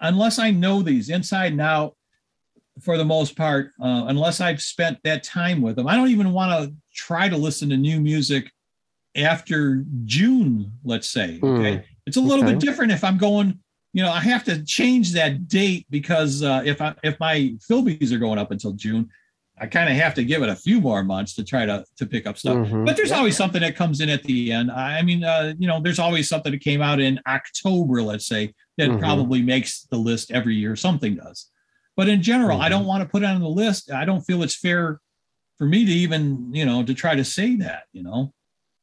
[0.00, 1.96] unless I know these inside and out.
[2.80, 6.32] For the most part, uh, unless I've spent that time with them, I don't even
[6.32, 8.50] want to try to listen to new music
[9.16, 10.72] after June.
[10.84, 11.82] Let's say, okay, Hmm.
[12.06, 12.52] it's a little Okay.
[12.52, 13.58] bit different if I'm going
[13.94, 18.10] you know, I have to change that date because uh, if I if my Philbies
[18.10, 19.10] are going up until June,
[19.60, 22.06] I kind of have to give it a few more months to try to to
[22.06, 22.56] pick up stuff.
[22.56, 22.86] Mhm.
[22.86, 23.18] But there's Yeah.
[23.18, 24.70] always something that comes in at the end.
[24.70, 28.54] I mean, uh, you know, there's always something that came out in October, let's say,
[28.78, 28.98] that Mhm.
[28.98, 30.74] probably makes the list every year.
[30.74, 31.50] Something does.
[31.94, 32.70] But in general, I Mhm.
[32.70, 33.92] don't want to put it on the list.
[33.92, 35.00] I don't feel it's fair
[35.58, 38.32] for me to even, you know, to try to say that, you know.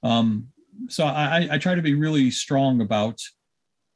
[0.04, 0.48] Um,
[0.88, 3.20] so I, I- I try to be really strong about,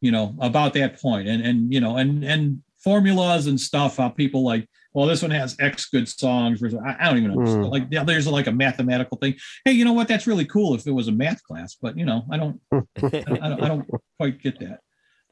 [0.01, 0.99] you know, about that.
[1.03, 5.31] And and you know, and and formulas and stuff, how people like, well, this one
[5.31, 6.59] has X good songs.
[6.59, 7.37] versus- I, I don't even know.
[7.39, 7.71] Mm.
[7.71, 9.35] Like, yeah, there's like a mathematical thing.
[9.63, 10.07] Hey, you know what?
[10.09, 12.81] That's really cool if it was a math class, but you know, I don't, I
[12.97, 13.89] don't, I don't, I don't
[14.19, 14.79] quite get that.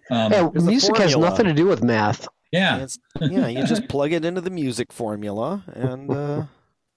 [0.09, 2.27] Um, Yeah, music has nothing to do with math.
[2.51, 6.45] yeah, It's, yeah, you just plug it into the music formula, and uh,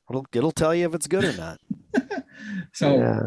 [0.09, 1.61] it'll it'll tell you if it's good or not.
[2.73, 3.21] so yeah.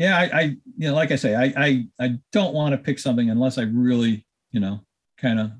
[0.00, 0.40] Yeah, I, I,
[0.78, 3.64] you know, like I say, I, I, I don't want to pick something unless I
[3.64, 4.80] really, you know,
[5.18, 5.50] kind of,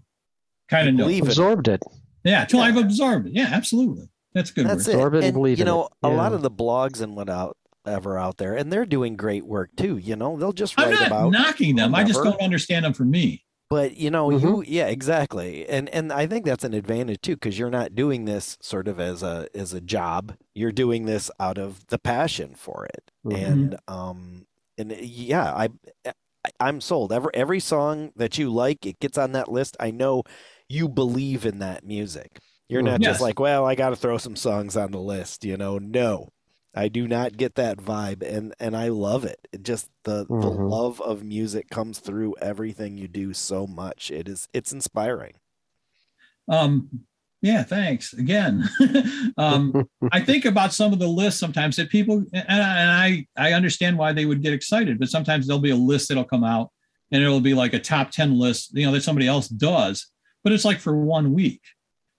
[0.71, 1.05] kind of know.
[1.05, 1.29] Believe it.
[1.29, 1.83] Absorbed it.
[2.25, 3.35] Yeah, till I've absorbed it.
[3.35, 4.09] Yeah, absolutely.
[4.33, 4.67] That's a good.
[4.67, 4.93] That's word.
[4.93, 4.97] it.
[4.97, 5.93] Absorb it and and believe you know, it.
[6.03, 9.99] a lot of the blogs and whatever out there, and they're doing great work too.
[9.99, 11.95] You know, they'll just write I'm not about knocking them.
[11.95, 13.45] I just don't understand them for me.
[13.71, 14.41] But you know, Mhm.
[14.41, 18.25] you yeah, exactly, and and I think that's an advantage too, because you're not doing
[18.25, 20.35] this sort of as a as a job.
[20.55, 23.71] You're doing this out of the passion for it, Mhm.
[23.71, 25.69] and um, and yeah, I,
[26.07, 26.13] I
[26.61, 27.13] I'm sold.
[27.13, 29.77] Every every song that you like, it gets on that list.
[29.81, 30.25] I know
[30.69, 32.39] you believe in that music.
[32.69, 33.05] You're not Yes.
[33.05, 35.45] just like, well, I got to throw some songs on the list.
[35.45, 36.31] You know, no.
[36.75, 39.49] I do not get that vibe, and and I love it.
[39.53, 40.71] It just the the Mhm.
[40.71, 44.11] love of music comes through everything you do so much.
[44.11, 45.35] It is it's inspiring.
[46.49, 46.89] Um,
[47.43, 48.69] yeah, thanks again.
[49.39, 53.27] um, I think about some of the lists sometimes that people, and I, and I,
[53.37, 56.45] I understand why they would get excited, but sometimes there'll be a list that'll come
[56.45, 56.71] out
[57.13, 60.07] and it'll be like a top 10 list, you know, that somebody else does,
[60.43, 61.61] but it's like for one week,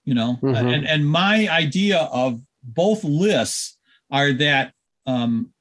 [0.06, 0.74] you know, Mhm.
[0.74, 3.78] and, and my idea of both lists
[4.12, 4.74] are that,
[5.06, 5.52] um,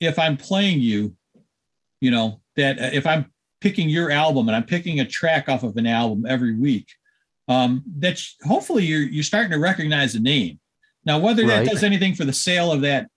[0.00, 1.16] if I'm playing you,
[2.00, 5.62] you know, that uh, if I'm picking your album and I'm picking a track off
[5.62, 6.88] of an album every week,
[7.48, 10.58] um, that's hopefully you're you're starting to recognize the name.
[11.04, 13.08] Now, whether that does anything for the sale of that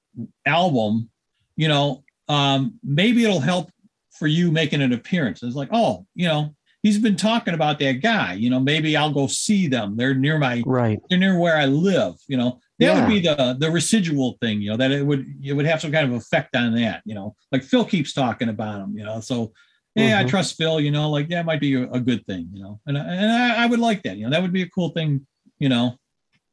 [0.45, 1.10] album,
[1.56, 3.72] you know, um, maybe it'll help
[4.11, 5.41] for you making an appearance.
[5.41, 8.34] It's like, oh, you know, he's been talking about that guy.
[8.34, 9.98] You know, maybe I'll go see them.
[9.98, 10.99] They're near my Right.
[11.10, 12.16] they're near where I live.
[12.28, 12.99] You know, that Yeah.
[12.99, 14.61] would be the the residual thing.
[14.61, 17.01] You know, that it would it would have some kind of effect on that.
[17.06, 18.97] You know, like Phil keeps talking about him.
[18.97, 19.53] You know, so
[19.95, 20.30] yeah, I Mhm.
[20.30, 20.80] trust Phil.
[20.80, 22.49] You know, like that might be a, a good thing.
[22.53, 24.18] You know, and I- and I, I would like that.
[24.18, 25.26] You know, that would be a cool thing.
[25.60, 25.97] You know,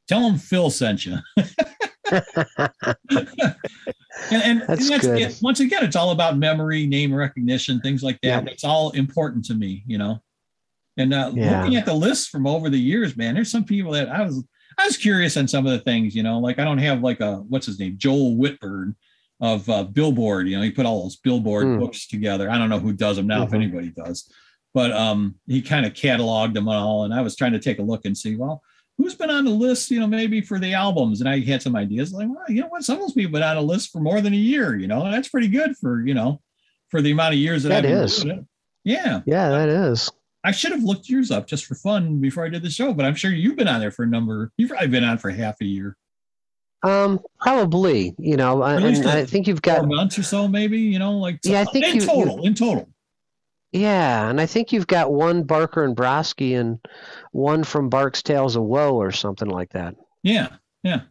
[0.07, 1.17] tell him Phil sent you.
[4.31, 5.21] And, and That's and good.
[5.21, 5.39] it.
[5.43, 8.43] once again, it's all about memory, name recognition, things like that.
[8.45, 8.51] Yeah.
[8.51, 10.19] It's all important to me, you know.
[10.97, 11.61] And uh, Yeah.
[11.61, 14.43] looking at the list from over the years, man, there's some people that I was
[14.77, 16.39] I was curious on some of the things, you know.
[16.39, 18.95] Like I don't have like a what's his name, Joel Whitburn
[19.39, 20.47] of uh, Billboard.
[20.47, 21.79] You know, he put all those Billboard Hmm.
[21.79, 22.49] books together.
[22.49, 23.55] I don't know who does them now, if Mhm.
[23.55, 24.31] anybody does,
[24.73, 27.83] but um, he kind of cataloged them all, and I was trying to take a
[27.83, 28.61] look and see, well,
[28.97, 31.21] who's been on the list, you know, maybe for the albums.
[31.21, 33.43] And I had some ideas like, well, you know what, some of those people been
[33.43, 36.03] on a list for more than a year, you know, and that's pretty good for,
[36.05, 36.41] you know,
[36.89, 38.23] for the amount of years that, That I've been is.
[38.23, 38.45] doing it.
[38.83, 39.21] Yeah.
[39.27, 40.11] Yeah, that is.
[40.47, 43.05] I should have looked yours up just for fun before I did the show, but
[43.05, 45.59] I'm sure you've been on there for a number, you've probably been on for half
[45.59, 45.97] a year,
[46.83, 48.15] Um, probably.
[48.17, 49.87] You know, I, At and a- I think you've four got.
[49.89, 52.53] months or so, maybe, you know, like Yeah, I think in you- you- total, in
[52.53, 52.87] total.
[53.73, 56.79] Yeah, and I think you've got one Barker and Brosky and
[57.33, 59.95] one from Bark's Tales of Woe or something like that.
[60.23, 60.47] Yeah.
[60.83, 61.01] Yeah.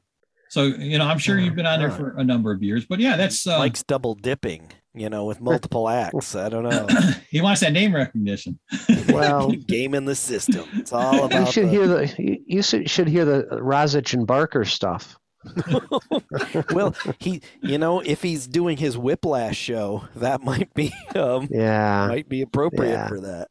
[0.48, 2.86] So, you know, I'm sure Yeah, you've been on there for a number of years,
[2.86, 6.34] but yeah, that's, uh, Likes double dipping, you know, with multiple acts.
[6.34, 6.86] I don't know.
[7.30, 8.58] he wants that name recognition.
[9.08, 10.64] Well, Game in the system.
[10.74, 11.46] It's all about.
[11.46, 15.16] you should the- hear the you, you should should hear the Rozich and Barker stuff.
[16.72, 22.06] well, he, you know, if he's doing his Whiplash show, that might be um, Yeah.
[22.08, 23.08] might be appropriate Yeah.
[23.08, 23.48] for that.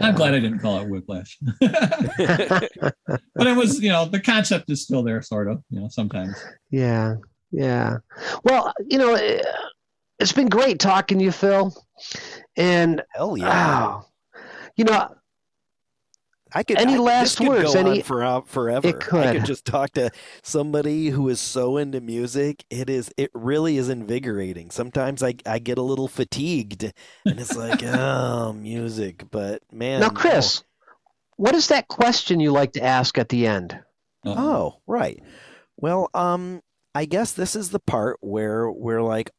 [0.00, 1.38] I'm glad I didn't call it whiplash.
[1.60, 6.34] but it was, you know, the concept is still there, sort of, you know, sometimes.
[6.70, 7.16] Yeah,
[7.50, 7.98] yeah.
[8.44, 9.14] Well, you know,
[10.18, 11.74] it's been great talking to you, Phil.
[12.56, 14.00] And Hell yeah!
[14.00, 14.40] oh,
[14.76, 15.14] you know,
[16.52, 16.78] I could.
[16.78, 17.74] any I, last could words?
[17.74, 18.88] Any- for forever.
[18.88, 19.36] It I could.
[19.36, 20.10] could just talk to
[20.42, 22.64] somebody who is so into music.
[22.70, 23.10] It is.
[23.16, 24.70] It really is invigorating.
[24.70, 26.84] Sometimes I I get a little fatigued,
[27.24, 29.24] and it's like, oh, music.
[29.30, 30.14] But man, now, no.
[30.14, 30.62] Chris,
[31.36, 33.78] what is that question you like to ask at the end?
[34.24, 35.22] Uh, Oh, right.
[35.76, 36.62] Well, um,
[36.94, 39.30] I guess this is the part where we're like,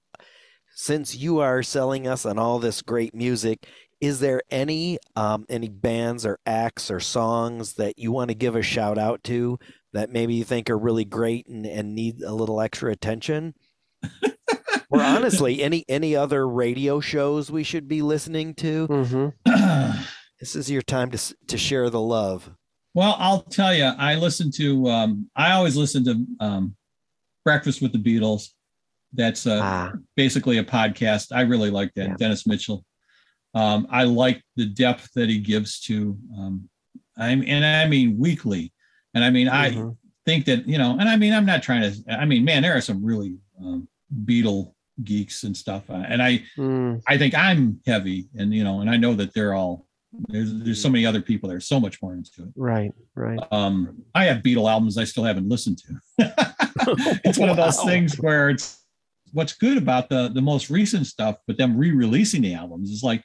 [0.80, 3.68] since you are selling us on all this great music,
[4.00, 8.56] Is there any um, any bands or acts or songs that you want to give
[8.56, 9.58] a shout out to
[9.94, 13.56] that maybe you think are really great and, and need a little extra attention?
[14.92, 18.88] or honestly, any any other radio shows we should be listening to?
[18.88, 20.00] Mm-hmm.
[20.40, 22.52] This is your time to to share the love.
[22.94, 24.88] Well, I'll tell you, I listen to.
[24.88, 26.76] Um, I always listen to um,
[27.44, 28.50] Breakfast with the Beatles.
[29.14, 31.36] That's uh, Ah, basically a podcast.
[31.36, 32.10] I really like that.
[32.10, 32.16] Yeah.
[32.18, 32.86] Dennis Mitchell.
[33.54, 36.18] Um, I like the depth that he gives to.
[36.38, 36.70] Um,
[37.18, 38.74] I and I mean weekly,
[39.14, 39.98] and I mean I mhm.
[40.26, 42.14] think that you know, and I mean I'm not trying to.
[42.14, 43.88] I mean, man, there are some really um,
[44.26, 44.74] Beatle
[45.04, 48.90] geeks and stuff, uh, and I Mm, I think I'm heavy, and you know, and
[48.90, 49.88] I know that they're all
[50.30, 52.50] there's there's so many other people that are so much more into it.
[52.56, 53.40] right, right.
[53.52, 55.96] Um, I have Beatle albums I still haven't listened to.
[57.26, 58.84] it's one of those things where it's
[59.34, 63.24] what's good about the the most recent stuff, but them re-releasing the albums is like,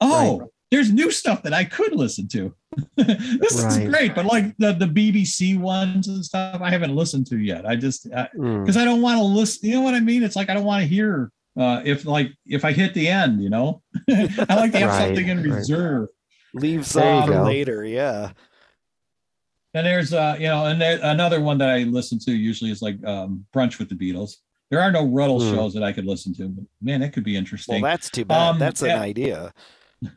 [0.00, 0.48] oh, Right.
[0.70, 2.54] there's new stuff that I could listen to.
[2.96, 3.82] this Right.
[3.82, 7.66] is great, but like the the BBC ones and stuff, I haven't listened to yet.
[7.66, 9.68] I just Mm, because I don't want to listen.
[9.68, 10.22] You know what I mean?
[10.22, 13.42] It's like I don't want to hear uh, if like if I hit the end.
[13.42, 15.56] You know, I like to have Right, something in right.
[15.56, 16.08] reserve.
[16.54, 18.32] Leave There some later, yeah.
[19.74, 22.80] And there's uh, you know, and there, another one that I listen to usually is
[22.80, 24.36] like um, brunch with the Beatles.
[24.70, 25.54] There are no Rutle Hmm.
[25.54, 27.80] shows that I could listen to, but man, that could be interesting.
[27.82, 28.08] Well, interesting.
[28.08, 28.48] that's too bad.
[28.50, 29.00] Um, that's an yeah.
[29.00, 29.52] idea.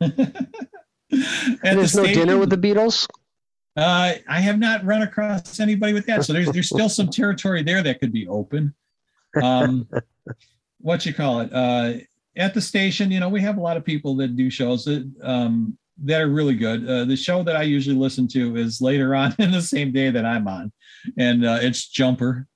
[1.12, 3.08] And there's no dinner with the Beatles.
[3.76, 7.62] Uh, I have not run across anybody with that, so there's there's still some territory
[7.62, 8.74] there that could be open.
[9.40, 9.88] Um,
[10.80, 11.52] what you call it?
[11.52, 11.94] Uh,
[12.36, 15.10] at the station, you know, we have a lot of people that do shows that
[15.22, 16.88] um, that are really good.
[16.88, 20.10] Uh, the show that I usually listen to is later on in the same day
[20.10, 20.72] that I'm on,
[21.16, 22.46] and uh, it's Jumper,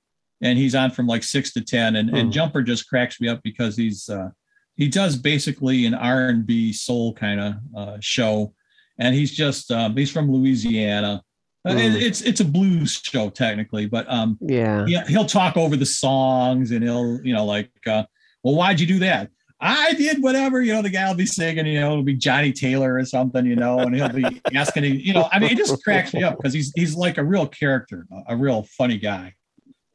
[0.41, 2.15] and he's on from like six to ten, and, Hmm.
[2.15, 4.29] and Jumper just cracks me up because he's uh,
[4.75, 8.53] he does basically an R and B soul kind of uh, show,
[8.99, 11.21] and he's just um, he's from Louisiana.
[11.67, 11.77] Hmm.
[11.77, 14.85] it- it's it's a blues show technically, but um, Yeah.
[14.87, 18.03] yeah, he'll talk over the songs and he'll, you know, like, uh,
[18.43, 19.29] well, why'd you do that?
[19.59, 22.51] I did whatever, you know, the guy will be singing, you know, it'll be Johnnie
[22.51, 25.81] Taylor or something, you know, and he'll be asking, you know, I mean, it just
[25.83, 29.33] cracks me up because he's he's like a real character, a real funny guy.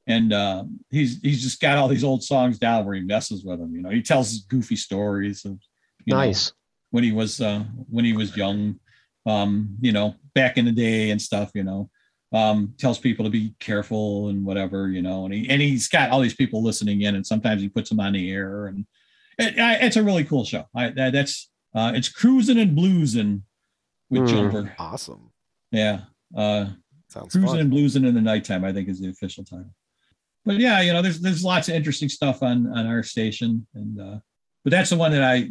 [0.07, 3.59] And um, he's he's just got all these old songs down where he messes with
[3.61, 3.91] them, you know.
[3.91, 5.53] He tells goofy stories of
[6.07, 6.53] you know, Nice.
[6.91, 8.81] when he was uh, when he was young,
[9.27, 11.91] um, you know, back in the day and stuff, you know.
[12.33, 16.11] Um, tells people to be careful and whatever, you know, and he and he's got
[16.11, 18.87] all these people listening in, and sometimes he puts them on the air, and
[19.37, 20.65] it, I, it's a really cool show.
[20.75, 23.43] I, that, that's uh, it's cruising and bluesing
[24.11, 24.29] with Hmm.
[24.29, 25.31] Jumper, Awesome.
[25.73, 26.03] yeah,
[26.37, 26.67] uh,
[27.09, 27.59] Sounds cruising fun.
[27.59, 28.65] and bluesing in the nighttime.
[28.65, 29.75] I think is the official title.
[30.45, 34.01] But yeah, you know, there's there's lots of interesting stuff on on our station, and
[34.01, 34.19] uh,
[34.65, 35.49] but that's the one that I,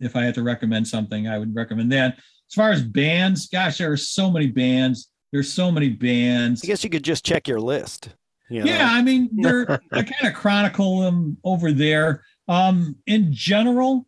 [0.00, 2.16] if I had to recommend something, I would recommend that.
[2.16, 5.10] As far as bands, gosh, there are so many bands.
[5.32, 6.62] There's so many bands.
[6.62, 8.10] I guess you could just check your list.
[8.50, 8.70] you know?
[8.70, 12.22] Yeah, I mean, they're I kind of chronicle them over there.
[12.48, 14.06] Um, in general,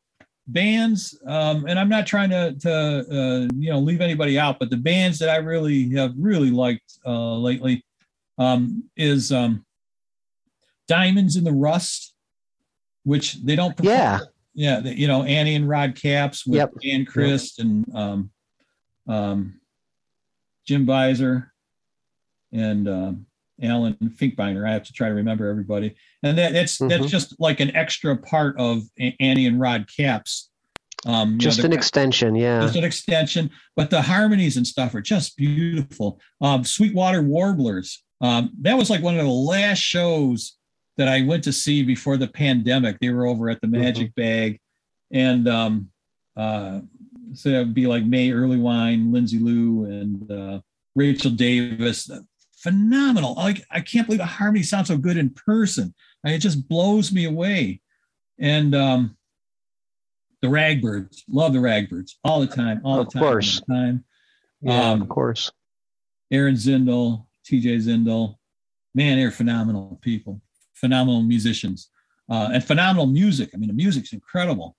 [0.48, 4.70] bands, um, and I'm not trying to to uh, you know leave anybody out, but
[4.70, 7.84] the bands that I really have really liked uh, lately
[8.38, 9.64] um, is um,
[10.88, 12.14] Diamonds in the Rust,
[13.04, 13.76] which they don't.
[13.76, 14.18] perform- Yeah.
[14.54, 16.70] yeah, the, you know Annie and Rod Capps with Yep.
[16.82, 18.30] Dan Christ and um,
[19.08, 19.60] um,
[20.66, 21.48] Jim Beiser
[22.52, 23.26] and um,
[23.62, 24.68] Alan Finkbeiner.
[24.68, 27.08] I have to try to remember everybody, and that, that's that's Mhm.
[27.08, 28.82] just like an extra part of
[29.20, 30.50] Annie and Rod Capps.
[31.06, 32.34] Um, you know, Just an extension.
[32.34, 32.60] Yeah.
[32.62, 36.18] just an extension, but the harmonies and stuff are just beautiful.
[36.40, 38.02] Um, Sweetwater Warblers.
[38.22, 40.56] Um, that was like one of the last shows
[40.96, 42.98] that I went to see before the pandemic.
[43.00, 44.60] They were over at the Magic Bag,
[45.10, 45.90] and um,
[46.36, 46.80] uh,
[47.34, 50.60] so that would be like May Erlewine, Lindsay Lou, and uh,
[50.94, 52.10] Rachael Davis.
[52.58, 53.34] Phenomenal!
[53.34, 55.94] Like I can't believe the harmony sounds so good in person.
[56.24, 57.80] I mean, it just blows me away.
[58.38, 59.16] And um,
[60.42, 63.60] the Ragbirds, love the Ragbirds all the time, all Of the time, all course.
[63.60, 64.04] the time.
[64.60, 64.90] Yeah.
[64.90, 65.52] Um, of course.
[66.30, 68.36] Erin Zindle, TJ Zindle,
[68.94, 70.40] man, they're phenomenal people,
[70.74, 71.90] phenomenal musicians,
[72.30, 73.50] uh, and phenomenal music.
[73.54, 74.76] I mean, the music's incredible.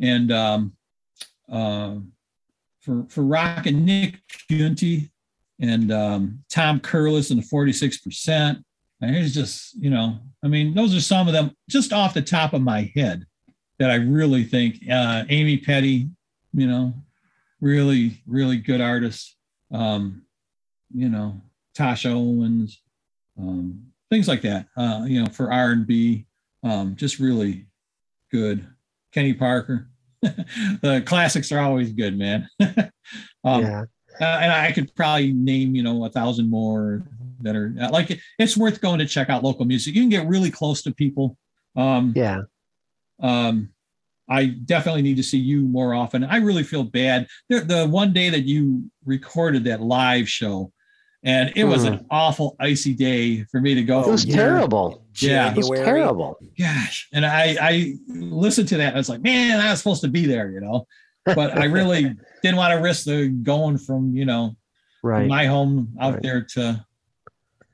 [0.00, 0.72] And um,
[1.50, 1.96] uh,
[2.80, 5.10] for for rock and Nick Cunty
[5.60, 8.62] and um, Tom Curlis and the 46%.
[9.02, 12.22] And it's just, you know, I mean, those are some of them just off the
[12.22, 13.24] top of my head
[13.78, 16.08] that I really think uh, Amy Petty,
[16.52, 16.94] you know,
[17.60, 19.36] really, really good artist.
[19.70, 20.22] Um,
[20.94, 21.40] you know,
[21.76, 22.82] Tosha Owens,
[23.38, 24.66] um, things like that.
[24.76, 26.26] Uh, you know, for R and B,
[26.62, 27.66] um, just really
[28.30, 28.66] good.
[29.12, 29.88] Kenny Parker,
[30.22, 32.48] the classics are always good, man.
[33.44, 33.84] um, yeah.
[34.20, 37.02] uh, and I could probably name, you know, a thousand more
[37.40, 39.94] that are uh, like it's worth going to check out local music.
[39.94, 41.36] You can get really close to people.
[41.76, 42.42] Um, Yeah.
[43.20, 43.70] um,
[44.28, 46.22] I definitely need to see you more often.
[46.22, 47.26] I really feel bad.
[47.48, 50.72] The, the one day that you recorded that live show,
[51.22, 54.00] and it was an awful icy day for me to go.
[54.02, 54.36] It was yeah.
[54.36, 55.04] terrible.
[55.20, 55.50] Yeah.
[55.50, 56.38] It was terrible.
[56.58, 58.88] Gosh, and I I listened to that.
[58.88, 60.86] And I was like, man, I was supposed to be there, you know.
[61.26, 64.56] But I really didn't want to risk the going from you know
[65.02, 65.26] Right.
[65.28, 66.22] my home out Right.
[66.22, 66.84] there to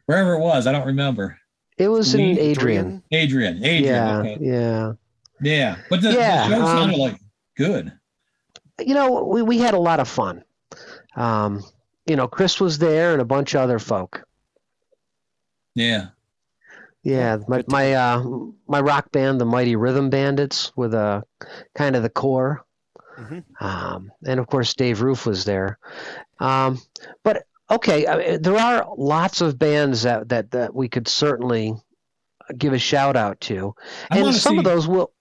[0.06, 0.66] wherever it was.
[0.66, 1.38] I don't remember.
[1.78, 3.02] It was in Adrian.
[3.12, 3.84] Adrian, Adrian.
[3.84, 4.18] Yeah.
[4.18, 4.38] okay.
[4.40, 4.92] Yeah.
[5.42, 7.20] Yeah, but the, Yeah, the show um, sounded like
[7.56, 7.92] good.
[8.80, 10.42] you know, we, we had a lot of fun.
[11.16, 11.62] Um,
[12.06, 14.22] you know, Chris was there and a bunch of other folk.
[15.74, 16.08] Yeah.
[17.02, 18.24] Yeah, my my uh,
[18.66, 21.22] my rock band, the Mighty Rhythm Bandits, with a
[21.76, 22.64] kind of the core,
[23.16, 23.44] Mhm.
[23.60, 25.78] um, and of course Dave Roof was there.
[26.40, 26.80] Um,
[27.22, 31.74] but okay, I- there are lots of bands that that that we could certainly
[32.58, 33.76] give a shout out to,
[34.10, 34.58] and some see.
[34.58, 35.12] of those will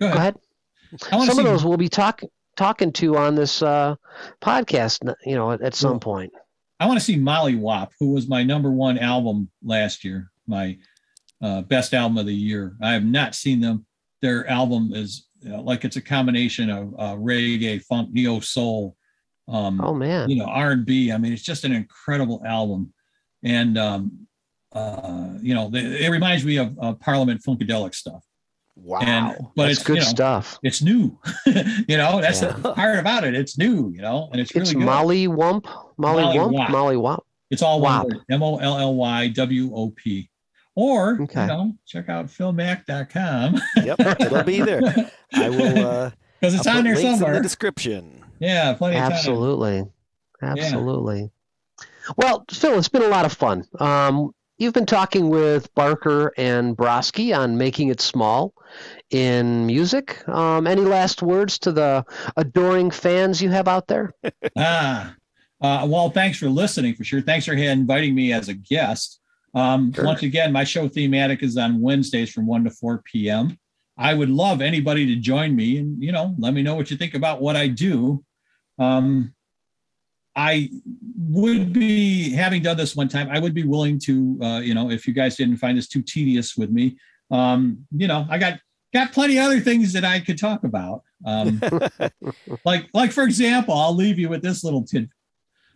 [0.00, 0.18] go go ahead.
[0.18, 0.36] ahead.
[1.12, 1.46] I want to Some see.
[1.46, 3.96] of those we'll be talking talking to on this uh,
[4.40, 6.00] podcast, you know, at, at some Cool.
[6.00, 6.32] point.
[6.80, 10.78] I want to see Mollywop, who was my number one album last year, my
[11.40, 12.76] uh, best album of the year.
[12.82, 13.86] I have not seen them.
[14.20, 18.96] Their album is uh, like it's a combination of uh, reggae, funk, neo soul,
[19.48, 21.10] um, Oh man, you know, R and B.
[21.12, 22.92] I mean, it's just an incredible album,
[23.42, 24.26] and um,
[24.72, 28.22] uh, you know, the, it reminds me of uh, Parliament Funkadelic stuff.
[28.76, 29.00] Wow.
[29.00, 30.58] And but that's it's good you know, stuff.
[30.62, 31.18] it's new.
[31.46, 32.52] you know, that's Yeah.
[32.52, 33.34] the part about it.
[33.34, 33.90] It's new.
[33.94, 34.82] You know, and it's really It's good.
[34.82, 35.66] Molly Wump,
[35.98, 36.70] Molly, Molly Wump, Wop.
[36.70, 37.20] Molly Wump.
[37.50, 38.04] It's all one Wop.
[38.06, 38.18] word.
[38.30, 40.28] M O L L Y W O P.
[40.74, 41.42] Or Okay.
[41.42, 44.80] you know, check out philmaq.com yep, it'll be there.
[45.34, 45.86] I will.
[45.86, 47.34] Uh, because it's I'll on put there links in somewhere.
[47.36, 48.24] the description.
[48.40, 49.02] yeah, plenty of.
[49.02, 49.84] Absolutely,
[50.40, 51.30] absolutely.
[52.16, 53.64] Well, Phil, it's been a lot of fun.
[53.78, 58.54] Um, you've been talking with Barker and Broski on making it small
[59.12, 60.26] in music.
[60.28, 62.04] Um, any last words to the
[62.36, 64.12] adoring fans you have out there?
[64.56, 65.14] Ah,
[65.60, 67.20] uh, well, thanks for listening for sure.
[67.20, 69.20] Thanks for inviting me as a guest.
[69.54, 70.04] Um, Sure.
[70.04, 73.58] Once again, my show thematic is on Wednesdays from 1 to 4 p.m.
[73.96, 76.96] I would love anybody to join me and, you know, let me know what you
[76.96, 78.24] think about what I do.
[78.78, 79.34] Um,
[80.34, 80.70] I
[81.28, 84.90] would be, having done this one time, I would be willing to, uh, you know,
[84.90, 86.96] if you guys didn't find this too tedious with me,
[87.30, 88.58] um, you know, I got
[88.92, 91.02] got plenty of other things that I could talk about.
[91.24, 91.60] Um,
[92.64, 95.10] like, like for example, I'll leave you with this little tidbit.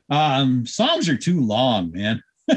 [0.09, 2.23] Um, songs are too long, man.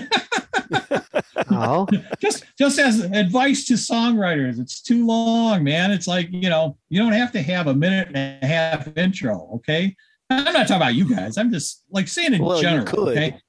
[1.52, 1.88] Oh,
[2.20, 7.02] just just as advice to songwriters it's too long man it's like you know you
[7.02, 9.96] don't have to have a minute and a half intro okay
[10.30, 13.40] i'm not talking about you guys i'm just like saying in Well, general okay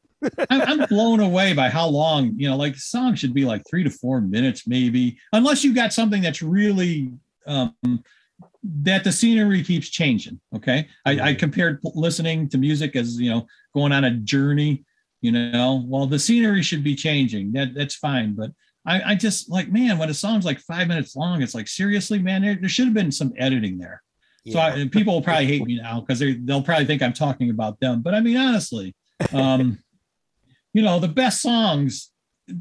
[0.50, 3.84] I'm, I'm blown away by how long you know like song should be like three
[3.84, 7.12] to four minutes maybe unless you got something that's really
[7.46, 7.74] um
[8.62, 10.88] that the scenery keeps changing okay?
[11.06, 14.84] I, I compared listening to music as you know going on a journey
[15.22, 15.84] you know?
[15.86, 18.50] Well the scenery should be changing that that's fine but
[18.86, 22.18] I, I just like man when a song's like five minutes long it's like seriously
[22.18, 24.02] man there, there should have been some editing there.
[24.48, 27.50] So I, people will probably hate me now because they they'll probably think i'm talking
[27.50, 28.94] about them but i mean honestly
[29.34, 29.78] um
[30.72, 32.10] you know the best songs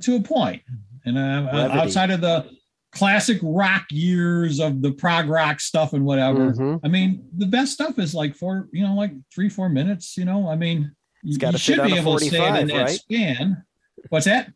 [0.01, 0.61] to a point
[1.05, 1.79] and uh, Brevity.
[1.79, 2.49] outside of the
[2.91, 6.79] classic rock years of the prog rock stuff and whatever mhm.
[6.83, 10.17] I mean, the best stuff is like four, you know, like three, four minutes.
[10.17, 10.91] You know, I mean,
[11.23, 12.89] It's you, you should be able to say it 45, in that right?
[12.89, 13.63] span.
[14.09, 14.51] What's that?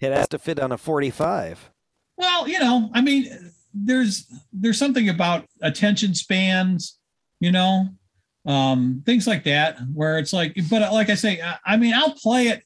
[0.00, 1.70] it has to fit on a 45.
[2.16, 6.98] Well, you know, I mean, there's there's something about attention spans,
[7.40, 7.88] you know,
[8.46, 12.14] um, things like that, where it's like, but like I say, I, I mean, I'll
[12.14, 12.62] play it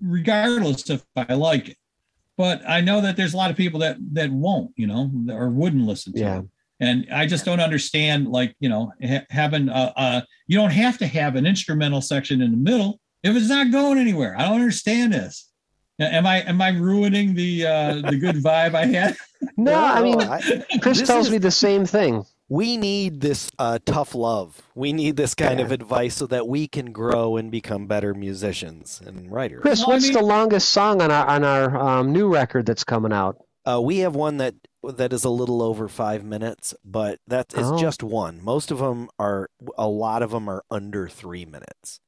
[0.00, 1.76] regardless if I like it.
[2.38, 5.48] But I know that there's a lot of people that that won't, you know, or
[5.50, 6.38] wouldn't listen to Yeah.
[6.40, 6.44] it.
[6.80, 10.98] And I just don't understand, like, you know, ha- having a, a, you don't have
[10.98, 14.34] to have an instrumental section in the middle if it's not going anywhere.
[14.36, 15.48] I don't understand this.
[16.00, 19.16] Am I am I ruining the uh, the good vibe I had?
[19.56, 20.40] No, I mean, I-
[20.80, 22.24] Chris this tells is- me the same thing.
[22.52, 24.60] We need this uh, tough love.
[24.74, 29.00] We need this kind of advice so that we can grow and become better musicians
[29.06, 29.62] and writers.
[29.62, 32.66] Chris, Well, I what's mean- the longest song on our on our um, new record
[32.66, 33.36] that's coming out?
[33.64, 34.54] Uh, we have one that
[34.98, 37.78] that is a little over five minutes, but that is Oh.
[37.78, 38.42] just one.
[38.44, 39.48] Most of them are.
[39.78, 42.00] A lot of them are under three minutes.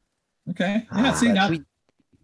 [0.51, 0.85] Okay.
[0.95, 1.11] Yeah.
[1.11, 1.63] Ah, see, now we-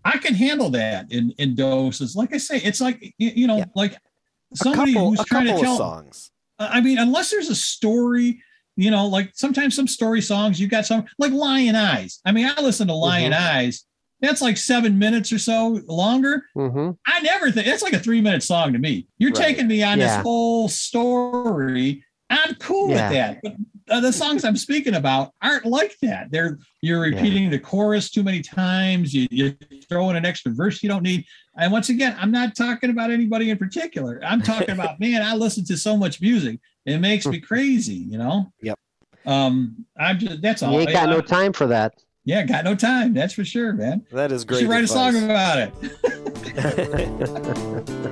[0.05, 2.17] I can handle that in in doses.
[2.17, 3.67] Like I say, it's like you, you know, Yeah.
[3.75, 5.77] like A somebody couple, who's a trying couple to tell.
[5.77, 6.31] songs.
[6.61, 8.41] I mean, unless there's a story,
[8.77, 12.21] you know, like sometimes some story songs, you got some like Lyin' Eyes.
[12.27, 13.41] I mean, I listen to Lyin' Mhm.
[13.41, 13.85] Eyes.
[14.21, 16.45] That's like seven minutes or so longer.
[16.55, 19.07] hmm I never think it's like a three minute song to me.
[19.19, 19.47] You're Right.
[19.47, 20.17] taking me on Yeah.
[20.19, 22.05] this whole story.
[22.29, 23.09] I'm cool Yeah.
[23.09, 23.39] with that.
[23.43, 23.55] But
[23.91, 26.31] uh, the songs I'm speaking about aren't like that.
[26.31, 27.17] They're you're Yeah.
[27.17, 29.13] repeating the chorus too many times.
[29.13, 29.57] You, you
[29.89, 31.25] throw in an extra verse you don't need.
[31.59, 34.21] And once again, I'm not talking about anybody in particular.
[34.25, 35.23] I'm talking about man.
[35.23, 36.61] I listen to so much music.
[36.87, 37.95] It makes me crazy.
[37.95, 38.53] You know.
[38.63, 38.79] Yep.
[39.27, 39.85] Um.
[39.99, 40.41] I'm just.
[40.41, 40.73] That's all.
[40.73, 41.95] You ain't got I- no time for that.
[42.25, 42.45] yeah.
[42.45, 43.13] Got no time.
[43.13, 44.07] That's for sure, man.
[44.13, 44.61] That is You great.
[44.61, 45.75] should write a song about it.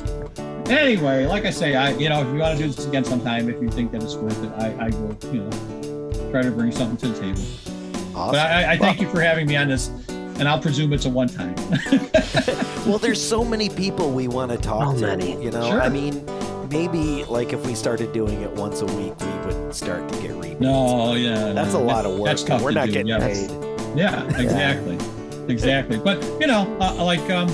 [0.71, 3.49] Anyway, like I say, I you know, if you want to do this again sometime,
[3.49, 6.73] if you think that it's worth it, I, I will, you know, try to bring
[6.73, 7.41] something to the table.
[8.17, 8.33] awesome.
[8.33, 11.11] But I, I thank you for having me on this, and I'll presume it's a
[11.11, 11.55] one time.
[12.87, 15.07] Well, there's so many people we want to talk So to.
[15.09, 15.33] many.
[15.45, 15.83] You know, Sure.
[15.83, 16.25] I mean,
[16.71, 20.35] maybe like if we started doing it once a week, we would start to get
[20.37, 20.59] repeats.
[20.61, 22.25] no, yeah, That's a lot of work.
[22.25, 23.19] That's tough We're to not do, getting yeah.
[23.19, 23.51] paid.
[23.95, 24.99] Yeah, exactly,
[25.53, 25.99] exactly.
[25.99, 27.51] But you know, uh, like um,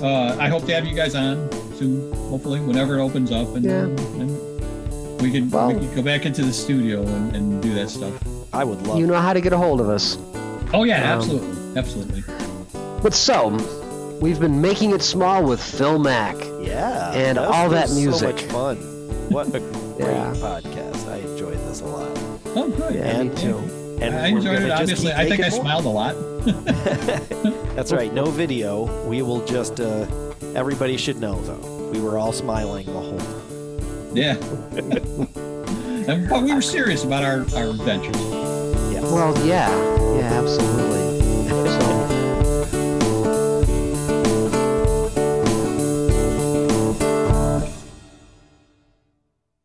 [0.00, 1.48] uh, I hope to have you guys on
[1.78, 3.82] soon, hopefully, whenever it opens up, and, Yeah.
[4.20, 7.90] and we can Well- we can go back into the studio and, and do that
[7.90, 8.12] stuff.
[8.52, 8.98] I would love.
[8.98, 10.18] You know how to get a hold of us.
[10.72, 12.22] Oh yeah, Um, absolutely, absolutely.
[13.02, 13.56] But so,
[14.20, 16.36] we've been making it small with Phil Mack.
[16.62, 18.76] yeah, and was- all that was So much fun.
[19.30, 19.60] What a
[19.98, 20.32] great Yeah.
[20.38, 21.08] podcast.
[21.08, 22.08] I enjoyed this a lot.
[22.56, 22.94] Oh, good.
[22.94, 23.58] Yeah, And- me too.
[24.00, 24.70] And I enjoyed it.
[24.70, 25.80] Obviously, I think I making more.
[25.80, 26.14] smiled a lot.
[27.76, 28.12] That's right.
[28.12, 28.84] No video.
[29.06, 29.80] We will just.
[29.80, 30.06] uh
[30.56, 31.90] Everybody should know though.
[31.92, 34.16] We were all smiling the whole time.
[34.16, 34.36] Yeah.
[36.30, 38.16] but we were serious about our, our adventures.
[38.90, 39.02] Yes.
[39.02, 39.68] Well, yeah,
[40.16, 41.05] yeah, absolutely.